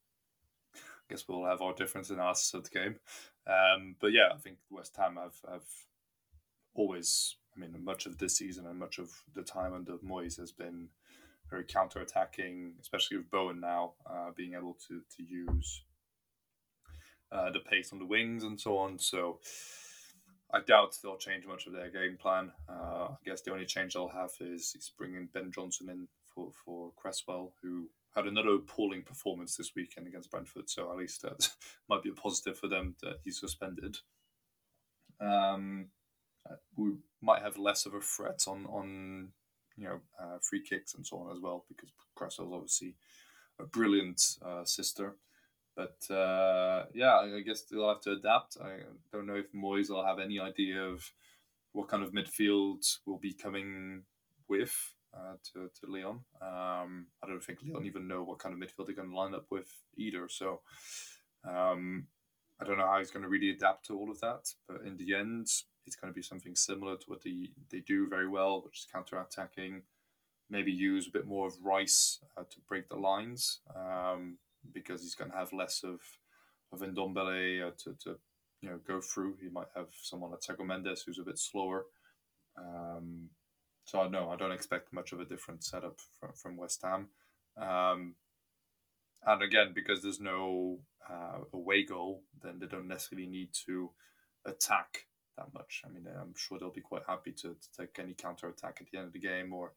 guess 1.08 1.26
we'll 1.26 1.44
have 1.44 1.62
our 1.62 1.74
difference 1.74 2.10
in 2.10 2.16
analysis 2.16 2.54
of 2.54 2.64
the 2.64 2.70
game. 2.70 2.96
Um, 3.46 3.96
but 4.00 4.08
yeah, 4.08 4.28
I 4.34 4.38
think 4.38 4.58
West 4.70 4.96
Ham 4.96 5.16
have 5.16 5.36
have 5.50 5.64
always 6.74 7.36
I 7.56 7.60
mean, 7.60 7.84
much 7.84 8.06
of 8.06 8.18
this 8.18 8.36
season 8.36 8.66
and 8.66 8.78
much 8.78 8.98
of 8.98 9.10
the 9.34 9.42
time 9.42 9.74
under 9.74 9.96
Moyes 9.98 10.38
has 10.38 10.52
been 10.52 10.88
very 11.50 11.64
counter-attacking, 11.64 12.74
especially 12.80 13.16
with 13.16 13.30
Bowen 13.30 13.60
now 13.60 13.94
uh, 14.08 14.30
being 14.36 14.54
able 14.54 14.76
to 14.88 15.00
to 15.16 15.22
use 15.22 15.82
uh, 17.32 17.50
the 17.50 17.60
pace 17.60 17.92
on 17.92 17.98
the 17.98 18.06
wings 18.06 18.44
and 18.44 18.60
so 18.60 18.78
on. 18.78 18.98
So 18.98 19.40
I 20.52 20.60
doubt 20.60 20.96
they'll 21.02 21.16
change 21.16 21.46
much 21.46 21.66
of 21.66 21.72
their 21.72 21.90
game 21.90 22.16
plan. 22.16 22.52
Uh, 22.68 23.08
I 23.10 23.16
guess 23.24 23.42
the 23.42 23.52
only 23.52 23.66
change 23.66 23.94
they'll 23.94 24.08
have 24.08 24.30
is, 24.40 24.74
is 24.78 24.92
bringing 24.96 25.28
Ben 25.32 25.50
Johnson 25.52 25.90
in 25.90 26.08
for, 26.34 26.52
for 26.64 26.92
Cresswell, 26.96 27.52
who 27.62 27.88
had 28.14 28.26
another 28.26 28.54
appalling 28.54 29.02
performance 29.02 29.56
this 29.56 29.72
weekend 29.76 30.06
against 30.06 30.30
Brentford. 30.30 30.68
So 30.68 30.90
at 30.90 30.96
least 30.96 31.22
that 31.22 31.50
might 31.88 32.02
be 32.02 32.10
a 32.10 32.14
positive 32.14 32.58
for 32.58 32.68
them 32.68 32.96
that 33.02 33.18
he's 33.22 33.40
suspended. 33.40 33.98
Um, 35.20 35.86
we 36.76 36.92
might 37.20 37.42
have 37.42 37.58
less 37.58 37.86
of 37.86 37.94
a 37.94 38.00
threat 38.00 38.44
on 38.46 38.66
on 38.66 39.28
you 39.76 39.84
know 39.84 40.00
uh, 40.20 40.38
free 40.40 40.62
kicks 40.62 40.94
and 40.94 41.06
so 41.06 41.18
on 41.18 41.34
as 41.34 41.40
well 41.40 41.64
because 41.68 41.90
Cresswell's 42.14 42.52
obviously 42.52 42.96
a 43.60 43.64
brilliant 43.64 44.20
uh, 44.44 44.64
sister. 44.64 45.16
But 45.76 46.12
uh, 46.12 46.86
yeah, 46.92 47.16
I 47.18 47.40
guess 47.44 47.62
they'll 47.62 47.88
have 47.88 48.00
to 48.02 48.12
adapt. 48.12 48.56
I 48.60 48.78
don't 49.12 49.26
know 49.26 49.36
if 49.36 49.52
Moyes 49.52 49.90
will 49.90 50.04
have 50.04 50.18
any 50.18 50.40
idea 50.40 50.82
of 50.82 51.12
what 51.72 51.88
kind 51.88 52.02
of 52.02 52.12
midfield 52.12 52.84
will 53.06 53.18
be 53.18 53.32
coming 53.32 54.02
with 54.48 54.74
uh, 55.14 55.34
to, 55.52 55.70
to 55.80 55.90
Lyon. 55.90 56.20
Um, 56.40 57.06
I 57.22 57.26
don't 57.26 57.42
think 57.42 57.62
Leon 57.62 57.86
even 57.86 58.08
know 58.08 58.22
what 58.22 58.38
kind 58.38 58.54
of 58.54 58.60
midfield 58.60 58.86
they're 58.86 58.94
going 58.94 59.10
to 59.10 59.16
line 59.16 59.34
up 59.34 59.46
with 59.50 59.68
either. 59.96 60.28
So 60.28 60.60
um, 61.48 62.06
I 62.60 62.64
don't 62.64 62.78
know 62.78 62.86
how 62.86 62.98
he's 62.98 63.10
going 63.10 63.22
to 63.22 63.28
really 63.28 63.50
adapt 63.50 63.86
to 63.86 63.96
all 63.96 64.10
of 64.10 64.20
that. 64.20 64.52
But 64.68 64.82
in 64.84 64.96
the 64.96 65.14
end, 65.14 65.46
it's 65.86 65.96
going 65.96 66.12
to 66.12 66.16
be 66.16 66.22
something 66.22 66.54
similar 66.54 66.96
to 66.96 67.04
what 67.06 67.22
they, 67.22 67.48
they 67.70 67.80
do 67.80 68.08
very 68.08 68.28
well, 68.28 68.62
which 68.64 68.78
is 68.78 68.86
counter 68.92 69.20
attacking. 69.20 69.82
Maybe 70.50 70.72
use 70.72 71.06
a 71.06 71.12
bit 71.12 71.26
more 71.26 71.46
of 71.46 71.54
Rice 71.62 72.20
uh, 72.36 72.42
to 72.42 72.56
break 72.68 72.88
the 72.88 72.96
lines 72.96 73.60
um, 73.76 74.38
because 74.72 75.02
he's 75.02 75.14
going 75.14 75.30
to 75.30 75.36
have 75.36 75.52
less 75.52 75.82
of 75.84 76.00
of 76.72 76.80
Ndombele 76.80 77.66
uh, 77.66 77.70
to, 77.84 77.94
to 78.04 78.16
you 78.60 78.70
know 78.70 78.78
go 78.86 79.00
through. 79.00 79.36
He 79.40 79.48
might 79.48 79.68
have 79.74 79.88
someone 80.02 80.30
like 80.30 80.40
Thiago 80.40 80.66
Mendes 80.66 81.02
who's 81.02 81.18
a 81.18 81.24
bit 81.24 81.38
slower. 81.38 81.86
Um, 82.56 83.28
so 83.88 84.06
know 84.06 84.28
I 84.28 84.36
don't 84.36 84.52
expect 84.52 84.92
much 84.92 85.12
of 85.12 85.20
a 85.20 85.24
different 85.24 85.64
setup 85.64 85.98
from, 86.20 86.32
from 86.34 86.56
West 86.58 86.82
Ham. 86.82 87.08
Um, 87.56 88.16
and 89.26 89.42
again, 89.42 89.72
because 89.74 90.02
there's 90.02 90.20
no 90.20 90.80
uh, 91.08 91.38
away 91.54 91.84
goal, 91.84 92.22
then 92.42 92.58
they 92.58 92.66
don't 92.66 92.86
necessarily 92.86 93.26
need 93.26 93.48
to 93.66 93.90
attack 94.44 95.06
that 95.38 95.54
much. 95.54 95.82
I 95.86 95.88
mean, 95.88 96.06
I'm 96.06 96.34
sure 96.36 96.58
they'll 96.58 96.70
be 96.70 96.82
quite 96.82 97.04
happy 97.08 97.32
to, 97.32 97.48
to 97.54 97.68
take 97.78 97.98
any 97.98 98.12
counter 98.12 98.48
attack 98.48 98.76
at 98.82 98.88
the 98.92 98.98
end 98.98 99.06
of 99.06 99.14
the 99.14 99.20
game 99.20 99.54
or 99.54 99.72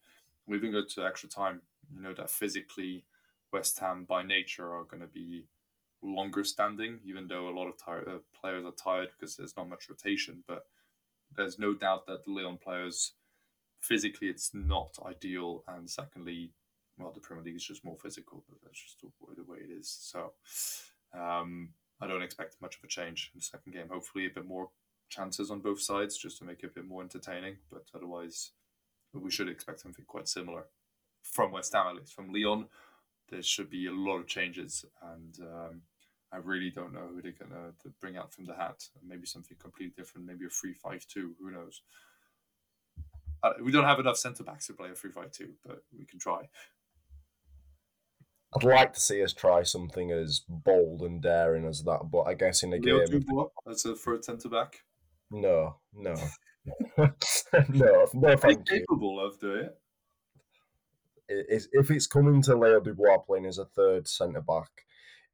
even 0.52 0.72
go 0.72 0.82
to 0.84 1.06
extra 1.06 1.30
time. 1.30 1.62
You 1.90 2.02
know 2.02 2.12
that 2.12 2.28
physically, 2.28 3.06
West 3.50 3.78
Ham 3.78 4.04
by 4.06 4.22
nature 4.22 4.74
are 4.74 4.84
going 4.84 5.00
to 5.00 5.06
be 5.06 5.46
longer 6.02 6.44
standing, 6.44 6.98
even 7.06 7.28
though 7.28 7.48
a 7.48 7.56
lot 7.58 7.68
of 7.68 7.78
tired, 7.78 8.08
uh, 8.08 8.18
players 8.38 8.66
are 8.66 8.72
tired 8.72 9.08
because 9.18 9.36
there's 9.36 9.56
not 9.56 9.70
much 9.70 9.88
rotation. 9.88 10.44
But 10.46 10.66
there's 11.34 11.58
no 11.58 11.72
doubt 11.72 12.06
that 12.08 12.26
the 12.26 12.30
Lyon 12.30 12.58
players 12.58 13.14
physically 13.82 14.28
it's 14.28 14.52
not 14.54 14.96
ideal, 15.06 15.64
and 15.68 15.88
secondly, 15.90 16.52
well, 16.98 17.12
the 17.12 17.20
Premier 17.20 17.44
League 17.44 17.56
is 17.56 17.64
just 17.64 17.84
more 17.84 17.96
physical. 18.02 18.44
But 18.48 18.58
that's 18.62 18.82
just 18.82 19.00
the 19.00 19.42
way 19.44 19.58
it 19.58 19.70
is. 19.70 19.88
So. 20.00 20.32
Um, 21.14 21.70
I 22.02 22.08
don't 22.08 22.22
expect 22.22 22.60
much 22.60 22.76
of 22.76 22.82
a 22.82 22.88
change 22.88 23.30
in 23.32 23.38
the 23.38 23.44
second 23.44 23.74
game. 23.74 23.86
Hopefully, 23.88 24.26
a 24.26 24.30
bit 24.30 24.44
more 24.44 24.70
chances 25.08 25.52
on 25.52 25.60
both 25.60 25.80
sides 25.80 26.16
just 26.16 26.38
to 26.38 26.44
make 26.44 26.64
it 26.64 26.66
a 26.66 26.74
bit 26.74 26.84
more 26.84 27.00
entertaining. 27.00 27.58
But 27.70 27.84
otherwise, 27.94 28.50
we 29.14 29.30
should 29.30 29.48
expect 29.48 29.80
something 29.80 30.04
quite 30.06 30.26
similar 30.26 30.64
from 31.22 31.52
West 31.52 31.74
Ham, 31.74 31.86
at 31.86 31.94
least. 31.94 32.14
From 32.14 32.32
Lyon, 32.32 32.66
there 33.30 33.42
should 33.42 33.70
be 33.70 33.86
a 33.86 33.92
lot 33.92 34.18
of 34.18 34.26
changes, 34.26 34.84
and 35.14 35.38
um, 35.42 35.82
I 36.32 36.38
really 36.38 36.70
don't 36.70 36.92
know 36.92 37.08
who 37.12 37.22
they're 37.22 37.32
going 37.32 37.52
to 37.52 37.90
bring 38.00 38.16
out 38.16 38.32
from 38.32 38.46
the 38.46 38.54
hat. 38.54 38.88
Maybe 39.06 39.26
something 39.26 39.56
completely 39.60 39.94
different, 39.96 40.26
maybe 40.26 40.46
a 40.46 40.48
3 40.48 40.72
5 40.72 41.06
2, 41.06 41.36
who 41.40 41.50
knows. 41.52 41.82
Uh, 43.42 43.52
we 43.62 43.72
don't 43.72 43.84
have 43.84 43.98
enough 43.98 44.16
centre 44.16 44.44
backs 44.44 44.66
to 44.68 44.72
play 44.72 44.90
a 44.90 44.94
3 44.94 45.10
5 45.10 45.32
2, 45.32 45.48
but 45.66 45.82
we 45.96 46.04
can 46.04 46.18
try. 46.18 46.48
I'd 48.54 48.64
like 48.64 48.92
to 48.92 49.00
see 49.00 49.22
us 49.22 49.32
try 49.32 49.62
something 49.62 50.10
as 50.10 50.42
bold 50.46 51.00
and 51.02 51.22
daring 51.22 51.66
as 51.66 51.82
that, 51.84 52.10
but 52.10 52.22
I 52.22 52.34
guess 52.34 52.62
in 52.62 52.74
a 52.74 52.76
Leo 52.76 53.06
game. 53.06 53.24
As 53.68 53.84
a 53.86 53.96
third 53.96 54.24
centre 54.24 54.50
back? 54.50 54.80
No, 55.30 55.76
no, 55.94 56.14
no, 56.98 57.10
no, 57.70 58.06
no. 58.12 58.36
Thank 58.36 58.70
you. 58.70 58.80
capable 58.80 59.24
of 59.24 59.40
doing 59.40 59.64
it. 59.68 59.78
If 61.72 61.90
it's 61.90 62.06
coming 62.06 62.42
to 62.42 62.56
Leo 62.56 62.80
Dubois 62.80 63.18
playing 63.18 63.46
as 63.46 63.56
a 63.56 63.64
third 63.64 64.06
centre 64.06 64.42
back 64.42 64.68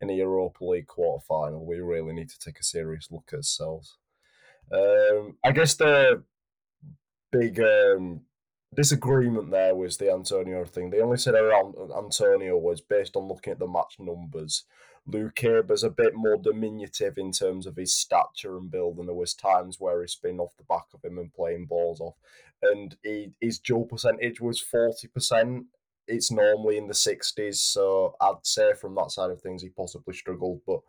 in 0.00 0.10
a 0.10 0.12
Europa 0.12 0.64
League 0.64 0.86
quarter 0.86 1.24
final, 1.26 1.66
we 1.66 1.80
really 1.80 2.12
need 2.12 2.28
to 2.28 2.38
take 2.38 2.60
a 2.60 2.64
serious 2.64 3.08
look 3.10 3.30
at 3.32 3.38
ourselves. 3.38 3.98
Um, 4.72 5.38
I 5.44 5.50
guess 5.50 5.74
the 5.74 6.22
big 7.30 7.60
um, 7.60 8.22
disagreement 8.74 9.50
there 9.50 9.74
was 9.74 9.96
the 9.96 10.12
Antonio 10.12 10.64
thing. 10.64 10.90
They 10.90 11.00
only 11.00 11.18
said 11.18 11.34
around 11.34 11.74
Antonio 11.96 12.56
was 12.56 12.80
based 12.80 13.16
on 13.16 13.28
looking 13.28 13.52
at 13.52 13.58
the 13.58 13.66
match 13.66 13.96
numbers 13.98 14.64
Lukeba's 15.08 15.82
a 15.82 15.90
bit 15.90 16.14
more 16.14 16.36
diminutive 16.36 17.16
in 17.16 17.32
terms 17.32 17.66
of 17.66 17.76
his 17.76 17.94
stature 17.94 18.56
and 18.58 18.70
build, 18.70 18.98
and 18.98 19.08
there 19.08 19.14
was 19.14 19.34
times 19.34 19.80
where 19.80 20.02
he's 20.02 20.16
been 20.16 20.38
off 20.38 20.56
the 20.56 20.64
back 20.64 20.86
of 20.92 21.04
him 21.04 21.18
and 21.18 21.32
playing 21.32 21.66
balls 21.66 22.00
off. 22.00 22.16
And 22.62 22.96
he, 23.02 23.32
his 23.40 23.58
duel 23.58 23.84
percentage 23.84 24.40
was 24.40 24.60
forty 24.60 25.08
percent. 25.08 25.66
It's 26.06 26.30
normally 26.30 26.78
in 26.78 26.88
the 26.88 26.94
sixties, 26.94 27.60
so 27.60 28.14
I'd 28.20 28.34
say 28.42 28.72
from 28.74 28.94
that 28.96 29.10
side 29.10 29.30
of 29.30 29.40
things 29.40 29.62
he 29.62 29.68
possibly 29.70 30.14
struggled. 30.14 30.60
But 30.66 30.80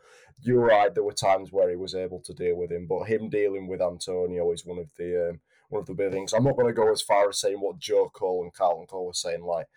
you're 0.41 0.65
right, 0.65 0.93
there 0.93 1.03
were 1.03 1.13
times 1.13 1.51
where 1.51 1.69
he 1.69 1.75
was 1.75 1.95
able 1.95 2.19
to 2.21 2.33
deal 2.33 2.55
with 2.55 2.71
him. 2.71 2.87
But 2.87 3.03
him 3.03 3.29
dealing 3.29 3.67
with 3.67 3.81
Antonio 3.81 4.51
is 4.51 4.65
one 4.65 4.79
of 4.79 4.89
the 4.97 5.29
um, 5.29 5.39
one 5.69 5.81
of 5.81 5.87
the 5.87 5.93
big 5.93 6.11
things. 6.11 6.33
I'm 6.33 6.43
not 6.43 6.55
going 6.55 6.67
to 6.67 6.73
go 6.73 6.91
as 6.91 7.01
far 7.01 7.29
as 7.29 7.39
saying 7.39 7.59
what 7.59 7.79
Joe 7.79 8.09
Cole 8.13 8.43
and 8.43 8.53
Carlton 8.53 8.87
Cole 8.87 9.07
were 9.07 9.13
saying, 9.13 9.43
like 9.43 9.67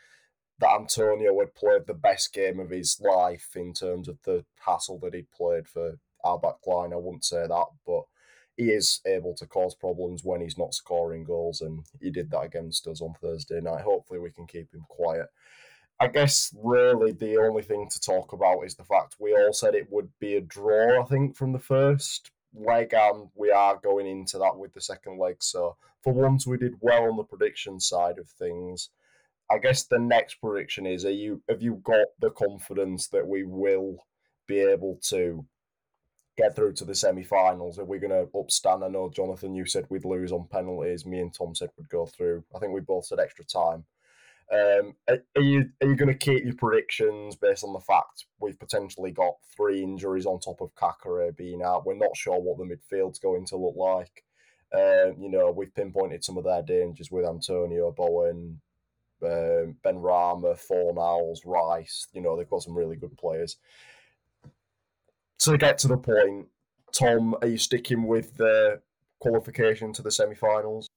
that 0.58 0.74
Antonio 0.78 1.38
had 1.38 1.54
played 1.54 1.82
the 1.86 1.94
best 1.94 2.32
game 2.32 2.60
of 2.60 2.70
his 2.70 3.00
life 3.00 3.50
in 3.54 3.72
terms 3.72 4.08
of 4.08 4.18
the 4.24 4.44
hassle 4.64 4.98
that 5.00 5.14
he 5.14 5.24
played 5.34 5.68
for 5.68 5.98
our 6.24 6.38
back 6.38 6.66
line. 6.66 6.92
I 6.92 6.96
wouldn't 6.96 7.24
say 7.24 7.46
that, 7.46 7.66
but 7.86 8.02
he 8.56 8.70
is 8.70 9.00
able 9.06 9.34
to 9.34 9.46
cause 9.46 9.74
problems 9.74 10.22
when 10.24 10.40
he's 10.40 10.58
not 10.58 10.74
scoring 10.74 11.24
goals, 11.24 11.60
and 11.60 11.84
he 12.00 12.10
did 12.10 12.30
that 12.30 12.42
against 12.42 12.86
us 12.86 13.00
on 13.00 13.14
Thursday 13.20 13.60
night. 13.60 13.82
Hopefully, 13.82 14.20
we 14.20 14.30
can 14.30 14.46
keep 14.46 14.72
him 14.72 14.84
quiet. 14.88 15.26
I 15.98 16.08
guess 16.08 16.54
really 16.62 17.12
the 17.12 17.38
only 17.38 17.62
thing 17.62 17.88
to 17.88 18.00
talk 18.00 18.32
about 18.32 18.62
is 18.62 18.74
the 18.74 18.84
fact 18.84 19.16
we 19.18 19.34
all 19.34 19.52
said 19.52 19.74
it 19.74 19.90
would 19.90 20.10
be 20.20 20.36
a 20.36 20.40
draw, 20.40 21.02
I 21.02 21.04
think, 21.06 21.36
from 21.36 21.52
the 21.52 21.58
first 21.58 22.30
leg, 22.54 22.94
and 22.94 23.22
um, 23.22 23.30
we 23.34 23.50
are 23.50 23.78
going 23.82 24.06
into 24.06 24.38
that 24.38 24.56
with 24.56 24.72
the 24.74 24.80
second 24.80 25.18
leg. 25.18 25.36
So, 25.40 25.76
for 26.02 26.12
once, 26.12 26.46
we 26.46 26.58
did 26.58 26.74
well 26.80 27.04
on 27.04 27.16
the 27.16 27.24
prediction 27.24 27.80
side 27.80 28.18
of 28.18 28.28
things. 28.28 28.90
I 29.50 29.58
guess 29.58 29.84
the 29.84 29.98
next 29.98 30.36
prediction 30.36 30.86
is: 30.86 31.04
Are 31.04 31.10
you 31.10 31.42
have 31.48 31.62
you 31.62 31.80
got 31.82 32.06
the 32.20 32.30
confidence 32.30 33.08
that 33.08 33.26
we 33.26 33.44
will 33.44 33.96
be 34.46 34.60
able 34.60 34.98
to 35.08 35.44
get 36.36 36.56
through 36.56 36.72
to 36.74 36.84
the 36.84 36.94
semi-finals? 36.94 37.78
Are 37.78 37.84
we 37.84 37.98
going 37.98 38.10
to 38.10 38.30
upstand? 38.34 38.84
I 38.84 38.88
know 38.88 39.10
Jonathan, 39.10 39.54
you 39.54 39.66
said 39.66 39.86
we'd 39.90 40.04
lose 40.04 40.32
on 40.32 40.48
penalties. 40.50 41.06
Me 41.06 41.20
and 41.20 41.32
Tom 41.32 41.54
said 41.54 41.70
we'd 41.76 41.88
go 41.88 42.06
through. 42.06 42.44
I 42.54 42.58
think 42.58 42.72
we 42.72 42.80
both 42.80 43.06
said 43.06 43.20
extra 43.20 43.44
time. 43.44 43.84
Um, 44.52 44.94
are 45.08 45.40
you 45.40 45.70
are 45.80 45.88
you 45.88 45.96
going 45.96 46.12
to 46.12 46.14
keep 46.14 46.44
your 46.44 46.54
predictions 46.54 47.36
based 47.36 47.64
on 47.64 47.72
the 47.72 47.80
fact 47.80 48.26
we've 48.38 48.58
potentially 48.58 49.10
got 49.10 49.32
three 49.56 49.82
injuries 49.82 50.26
on 50.26 50.40
top 50.40 50.60
of 50.60 50.74
Caqueret 50.74 51.36
being 51.36 51.62
out? 51.62 51.86
We're 51.86 51.94
not 51.96 52.14
sure 52.14 52.38
what 52.38 52.58
the 52.58 52.64
midfield's 52.64 53.18
going 53.18 53.46
to 53.46 53.56
look 53.56 53.76
like. 53.76 54.24
Uh, 54.74 55.14
you 55.18 55.30
know, 55.30 55.50
we've 55.50 55.74
pinpointed 55.74 56.22
some 56.22 56.36
of 56.36 56.44
their 56.44 56.62
dangers 56.62 57.10
with 57.10 57.24
Antonio 57.24 57.92
Bowen, 57.92 58.60
um, 59.22 59.76
Benrahma, 59.84 60.58
Fornals, 60.58 61.40
Rice. 61.46 62.08
You 62.12 62.20
know, 62.20 62.36
they've 62.36 62.48
got 62.48 62.62
some 62.62 62.76
really 62.76 62.96
good 62.96 63.16
players. 63.16 63.56
To 65.40 65.56
get 65.56 65.78
to 65.78 65.88
the 65.88 65.96
point, 65.96 66.46
Tom, 66.92 67.36
are 67.40 67.48
you 67.48 67.58
sticking 67.58 68.06
with 68.06 68.36
the 68.36 68.80
qualification 69.18 69.92
to 69.94 70.02
the 70.02 70.10
semi-finals? 70.10 70.88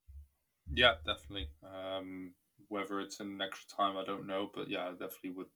Yeah, 0.73 0.95
definitely. 1.05 1.49
Um, 1.63 2.33
Whether 2.69 2.99
it's 2.99 3.19
in 3.19 3.41
extra 3.41 3.75
time, 3.75 3.97
I 3.97 4.03
don't 4.03 4.27
know. 4.27 4.49
But 4.53 4.69
yeah, 4.69 4.87
I 4.87 4.91
definitely 4.91 5.31
would. 5.31 5.47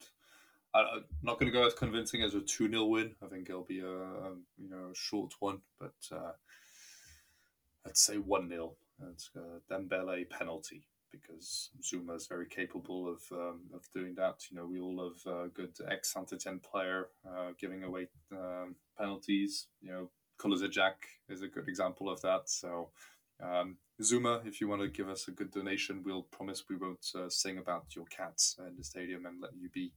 I, 0.74 0.82
am 0.82 1.05
not 1.24 1.39
going 1.39 1.51
to 1.51 1.57
go 1.57 1.66
as 1.66 1.74
convincing 1.74 2.22
as 2.22 2.36
a 2.36 2.41
2 2.41 2.70
0 2.70 2.86
win. 2.86 3.16
I 3.24 3.28
think 3.28 3.49
it'll 3.49 3.64
be 3.64 3.80
a, 3.80 3.91
a 3.91 4.36
you 4.57 4.70
know 4.70 4.91
a 4.91 4.95
short 4.95 5.34
one, 5.39 5.60
but 5.80 5.95
uh, 6.12 6.34
let's 7.86 8.01
say 8.01 8.18
1 8.18 8.49
0. 8.49 8.74
It's 9.12 9.30
a 9.36 9.74
Dembele 9.74 10.30
penalty 10.30 10.86
because 11.12 11.70
Zouma 11.82 12.16
is 12.16 12.28
very 12.28 12.45
capable 12.45 13.07
of 13.07 13.22
um, 13.32 13.62
of 13.74 13.82
doing 13.93 14.16
that. 14.16 14.43
You 14.49 14.57
know, 14.57 14.66
we 14.66 14.80
all 14.80 14.95
love 14.95 15.22
a 15.26 15.47
good 15.47 15.76
ex 15.89 16.14
Saint 16.14 16.32
Etienne 16.34 16.60
player 16.60 17.07
uh, 17.28 17.51
giving 17.60 17.84
away 17.84 18.07
um, 18.32 18.76
penalties. 18.97 19.68
You 19.82 19.91
know, 19.91 20.10
Kolodziejczak 20.39 20.95
is 21.30 21.41
a 21.41 21.47
good 21.47 21.68
example 21.68 22.10
of 22.10 22.22
that. 22.22 22.49
So, 22.49 22.89
um, 23.41 23.78
Zouma, 24.02 24.45
if 24.47 24.62
you 24.62 24.68
want 24.68 24.82
to 24.82 24.88
give 24.88 25.10
us 25.10 25.28
a 25.28 25.32
good 25.32 25.52
donation, 25.52 26.02
we'll 26.06 26.24
promise 26.24 26.64
we 26.70 26.78
won't 26.78 27.06
uh, 27.16 27.30
sing 27.30 27.58
about 27.58 27.95
your 27.95 28.06
cats 28.06 28.58
in 28.66 28.76
the 28.78 28.84
stadium 28.84 29.26
and 29.26 29.41
let 29.41 29.52
you 29.60 29.70
be. 29.70 29.91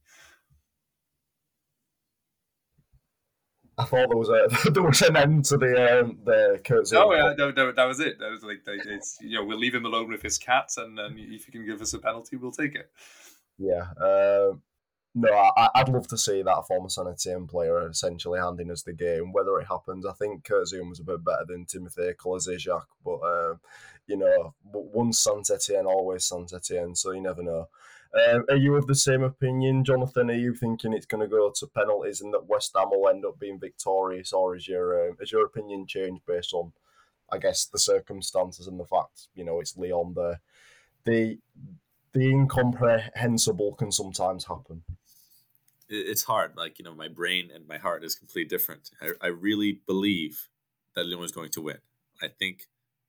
I 3.77 3.85
thought 3.85 4.09
there 4.09 4.17
was 4.17 4.29
a 4.29 4.47
there 4.71 4.83
was 4.83 5.01
an 5.01 5.17
end 5.17 5.45
to 5.45 5.57
the 5.57 6.01
um, 6.01 6.19
the 6.25 6.61
Kurt 6.63 6.91
No, 6.91 7.13
yeah, 7.13 7.33
no, 7.37 7.51
no, 7.51 7.71
that 7.71 7.85
was 7.85 7.99
it. 7.99 8.19
That 8.19 8.29
was 8.29 8.43
like 8.43 8.59
it's 8.67 9.17
you 9.21 9.37
know 9.37 9.45
we'll 9.45 9.57
leave 9.57 9.73
him 9.73 9.85
alone 9.85 10.11
with 10.11 10.21
his 10.21 10.37
cats, 10.37 10.77
and 10.77 10.97
then 10.97 11.15
if 11.17 11.47
you 11.47 11.51
can 11.51 11.65
give 11.65 11.81
us 11.81 11.93
a 11.93 11.99
penalty, 11.99 12.35
we'll 12.35 12.51
take 12.51 12.75
it. 12.75 12.91
Yeah, 13.57 13.85
uh, 13.99 14.53
no, 15.15 15.31
I, 15.31 15.69
would 15.77 15.93
love 15.93 16.07
to 16.07 16.17
see 16.17 16.41
that 16.41 16.67
former 16.67 16.89
Saint 16.89 17.47
player 17.47 17.87
essentially 17.87 18.39
handing 18.39 18.71
us 18.71 18.81
the 18.81 18.93
game. 18.93 19.31
Whether 19.31 19.59
it 19.59 19.67
happens, 19.67 20.07
I 20.07 20.13
think 20.13 20.43
Kurt 20.43 20.65
Zouma 20.65 20.89
was 20.89 20.99
a 20.99 21.03
bit 21.03 21.23
better 21.23 21.45
than 21.47 21.65
Timothy 21.65 22.13
Kolodziejczak, 22.13 22.85
but 23.05 23.17
uh, 23.17 23.55
you 24.07 24.17
know, 24.17 24.55
once 24.63 25.19
Saint 25.19 25.85
always 25.85 26.25
Saint 26.25 26.97
so 26.97 27.11
you 27.11 27.21
never 27.21 27.43
know. 27.43 27.67
Um, 28.27 28.45
are 28.49 28.55
you 28.55 28.75
of 28.75 28.87
the 28.87 28.95
same 28.95 29.23
opinion, 29.23 29.83
Jonathan? 29.83 30.31
Are 30.31 30.35
you 30.35 30.55
thinking 30.55 30.93
it's 30.93 31.05
going 31.05 31.21
to 31.21 31.27
go 31.27 31.51
to 31.55 31.67
penalties 31.67 32.21
and 32.21 32.33
that 32.33 32.47
West 32.47 32.71
Ham 32.75 32.89
will 32.89 33.09
end 33.09 33.23
up 33.25 33.39
being 33.39 33.59
victorious, 33.59 34.33
or 34.33 34.55
is 34.55 34.67
your 34.67 35.09
uh, 35.09 35.13
has 35.19 35.31
your 35.31 35.45
opinion 35.45 35.85
changed 35.85 36.23
based 36.25 36.53
on, 36.53 36.73
I 37.31 37.37
guess, 37.37 37.65
the 37.65 37.79
circumstances 37.79 38.65
and 38.65 38.79
the 38.79 38.85
fact 38.85 39.27
you 39.35 39.45
know 39.45 39.59
it's 39.59 39.77
Lyon? 39.77 40.13
The 40.15 40.39
the 41.05 41.37
the 42.13 42.29
incomprehensible 42.29 43.73
can 43.75 43.91
sometimes 43.91 44.45
happen 44.45 44.83
it's 45.93 46.23
hard. 46.23 46.53
Like 46.57 46.79
you 46.79 46.85
know, 46.85 46.95
my 46.95 47.07
brain 47.07 47.49
and 47.53 47.67
my 47.67 47.77
heart 47.77 48.03
is 48.03 48.15
completely 48.15 48.49
different. 48.49 48.89
I, 49.01 49.11
I 49.21 49.27
really 49.27 49.81
believe 49.85 50.49
that 50.95 51.05
Lyon 51.05 51.23
is 51.23 51.31
going 51.31 51.51
to 51.51 51.61
win. 51.61 51.77
I 52.21 52.27
think 52.27 52.63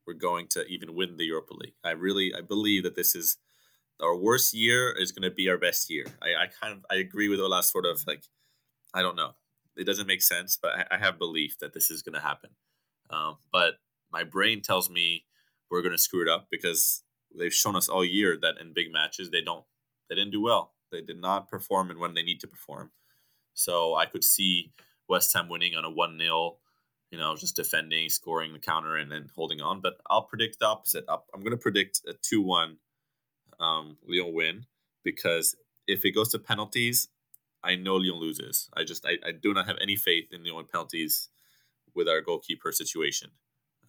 we're 0.06 0.14
going 0.14 0.48
to 0.48 0.64
even 0.66 0.94
win 0.94 1.16
the 1.16 1.24
Europa 1.24 1.54
League. 1.54 1.74
I 1.82 1.90
really 1.90 2.34
I 2.34 2.40
believe 2.40 2.82
that 2.84 2.96
this 2.96 3.14
is 3.14 3.38
our 4.02 4.16
worst 4.16 4.54
year 4.54 4.92
is 4.92 5.12
going 5.12 5.28
to 5.28 5.34
be 5.34 5.48
our 5.48 5.58
best 5.58 5.90
year. 5.90 6.06
I, 6.22 6.44
I 6.44 6.46
kind 6.60 6.72
of 6.72 6.84
I 6.90 6.96
agree 6.96 7.28
with 7.28 7.40
Ola. 7.40 7.62
Sort 7.62 7.86
of 7.86 8.04
like 8.06 8.24
I 8.92 9.02
don't 9.02 9.16
know. 9.16 9.32
It 9.76 9.84
doesn't 9.84 10.06
make 10.06 10.22
sense, 10.22 10.58
but 10.60 10.72
I, 10.72 10.96
I 10.96 10.98
have 10.98 11.18
belief 11.18 11.58
that 11.58 11.74
this 11.74 11.90
is 11.90 12.02
going 12.02 12.14
to 12.14 12.20
happen. 12.20 12.50
Um, 13.10 13.38
but 13.52 13.74
my 14.12 14.22
brain 14.22 14.62
tells 14.62 14.88
me 14.88 15.24
we're 15.70 15.82
going 15.82 15.96
to 15.96 15.98
screw 15.98 16.22
it 16.22 16.28
up 16.28 16.46
because 16.50 17.02
they've 17.36 17.52
shown 17.52 17.74
us 17.74 17.88
all 17.88 18.04
year 18.04 18.38
that 18.40 18.54
in 18.60 18.72
big 18.72 18.92
matches 18.92 19.30
they 19.30 19.42
don't 19.42 19.64
they 20.08 20.14
didn't 20.14 20.32
do 20.32 20.42
well. 20.42 20.72
They 20.94 21.02
did 21.02 21.20
not 21.20 21.50
perform 21.50 21.90
and 21.90 21.98
when 21.98 22.14
they 22.14 22.22
need 22.22 22.40
to 22.40 22.48
perform. 22.48 22.90
So 23.52 23.94
I 23.94 24.06
could 24.06 24.24
see 24.24 24.72
West 25.08 25.32
Ham 25.34 25.48
winning 25.48 25.74
on 25.74 25.84
a 25.84 25.90
1 25.90 26.18
0, 26.18 26.56
you 27.10 27.18
know, 27.18 27.36
just 27.36 27.56
defending, 27.56 28.08
scoring 28.08 28.52
the 28.52 28.58
counter, 28.58 28.96
and 28.96 29.10
then 29.10 29.30
holding 29.34 29.60
on. 29.60 29.80
But 29.80 29.94
I'll 30.08 30.22
predict 30.22 30.60
the 30.60 30.66
opposite. 30.66 31.04
Up 31.08 31.26
I'm 31.34 31.40
going 31.40 31.50
to 31.50 31.56
predict 31.56 32.02
a 32.08 32.14
2 32.14 32.40
1 32.42 32.76
um, 33.60 33.96
Lyon 34.06 34.32
win 34.32 34.66
because 35.02 35.56
if 35.86 36.04
it 36.04 36.12
goes 36.12 36.30
to 36.30 36.38
penalties, 36.38 37.08
I 37.62 37.76
know 37.76 37.96
Lyon 37.96 38.16
loses. 38.18 38.68
I 38.74 38.84
just, 38.84 39.04
I, 39.06 39.16
I 39.26 39.32
do 39.32 39.52
not 39.52 39.66
have 39.66 39.76
any 39.80 39.96
faith 39.96 40.32
in 40.32 40.44
Lyon 40.44 40.66
penalties 40.70 41.28
with 41.94 42.08
our 42.08 42.20
goalkeeper 42.20 42.72
situation. 42.72 43.30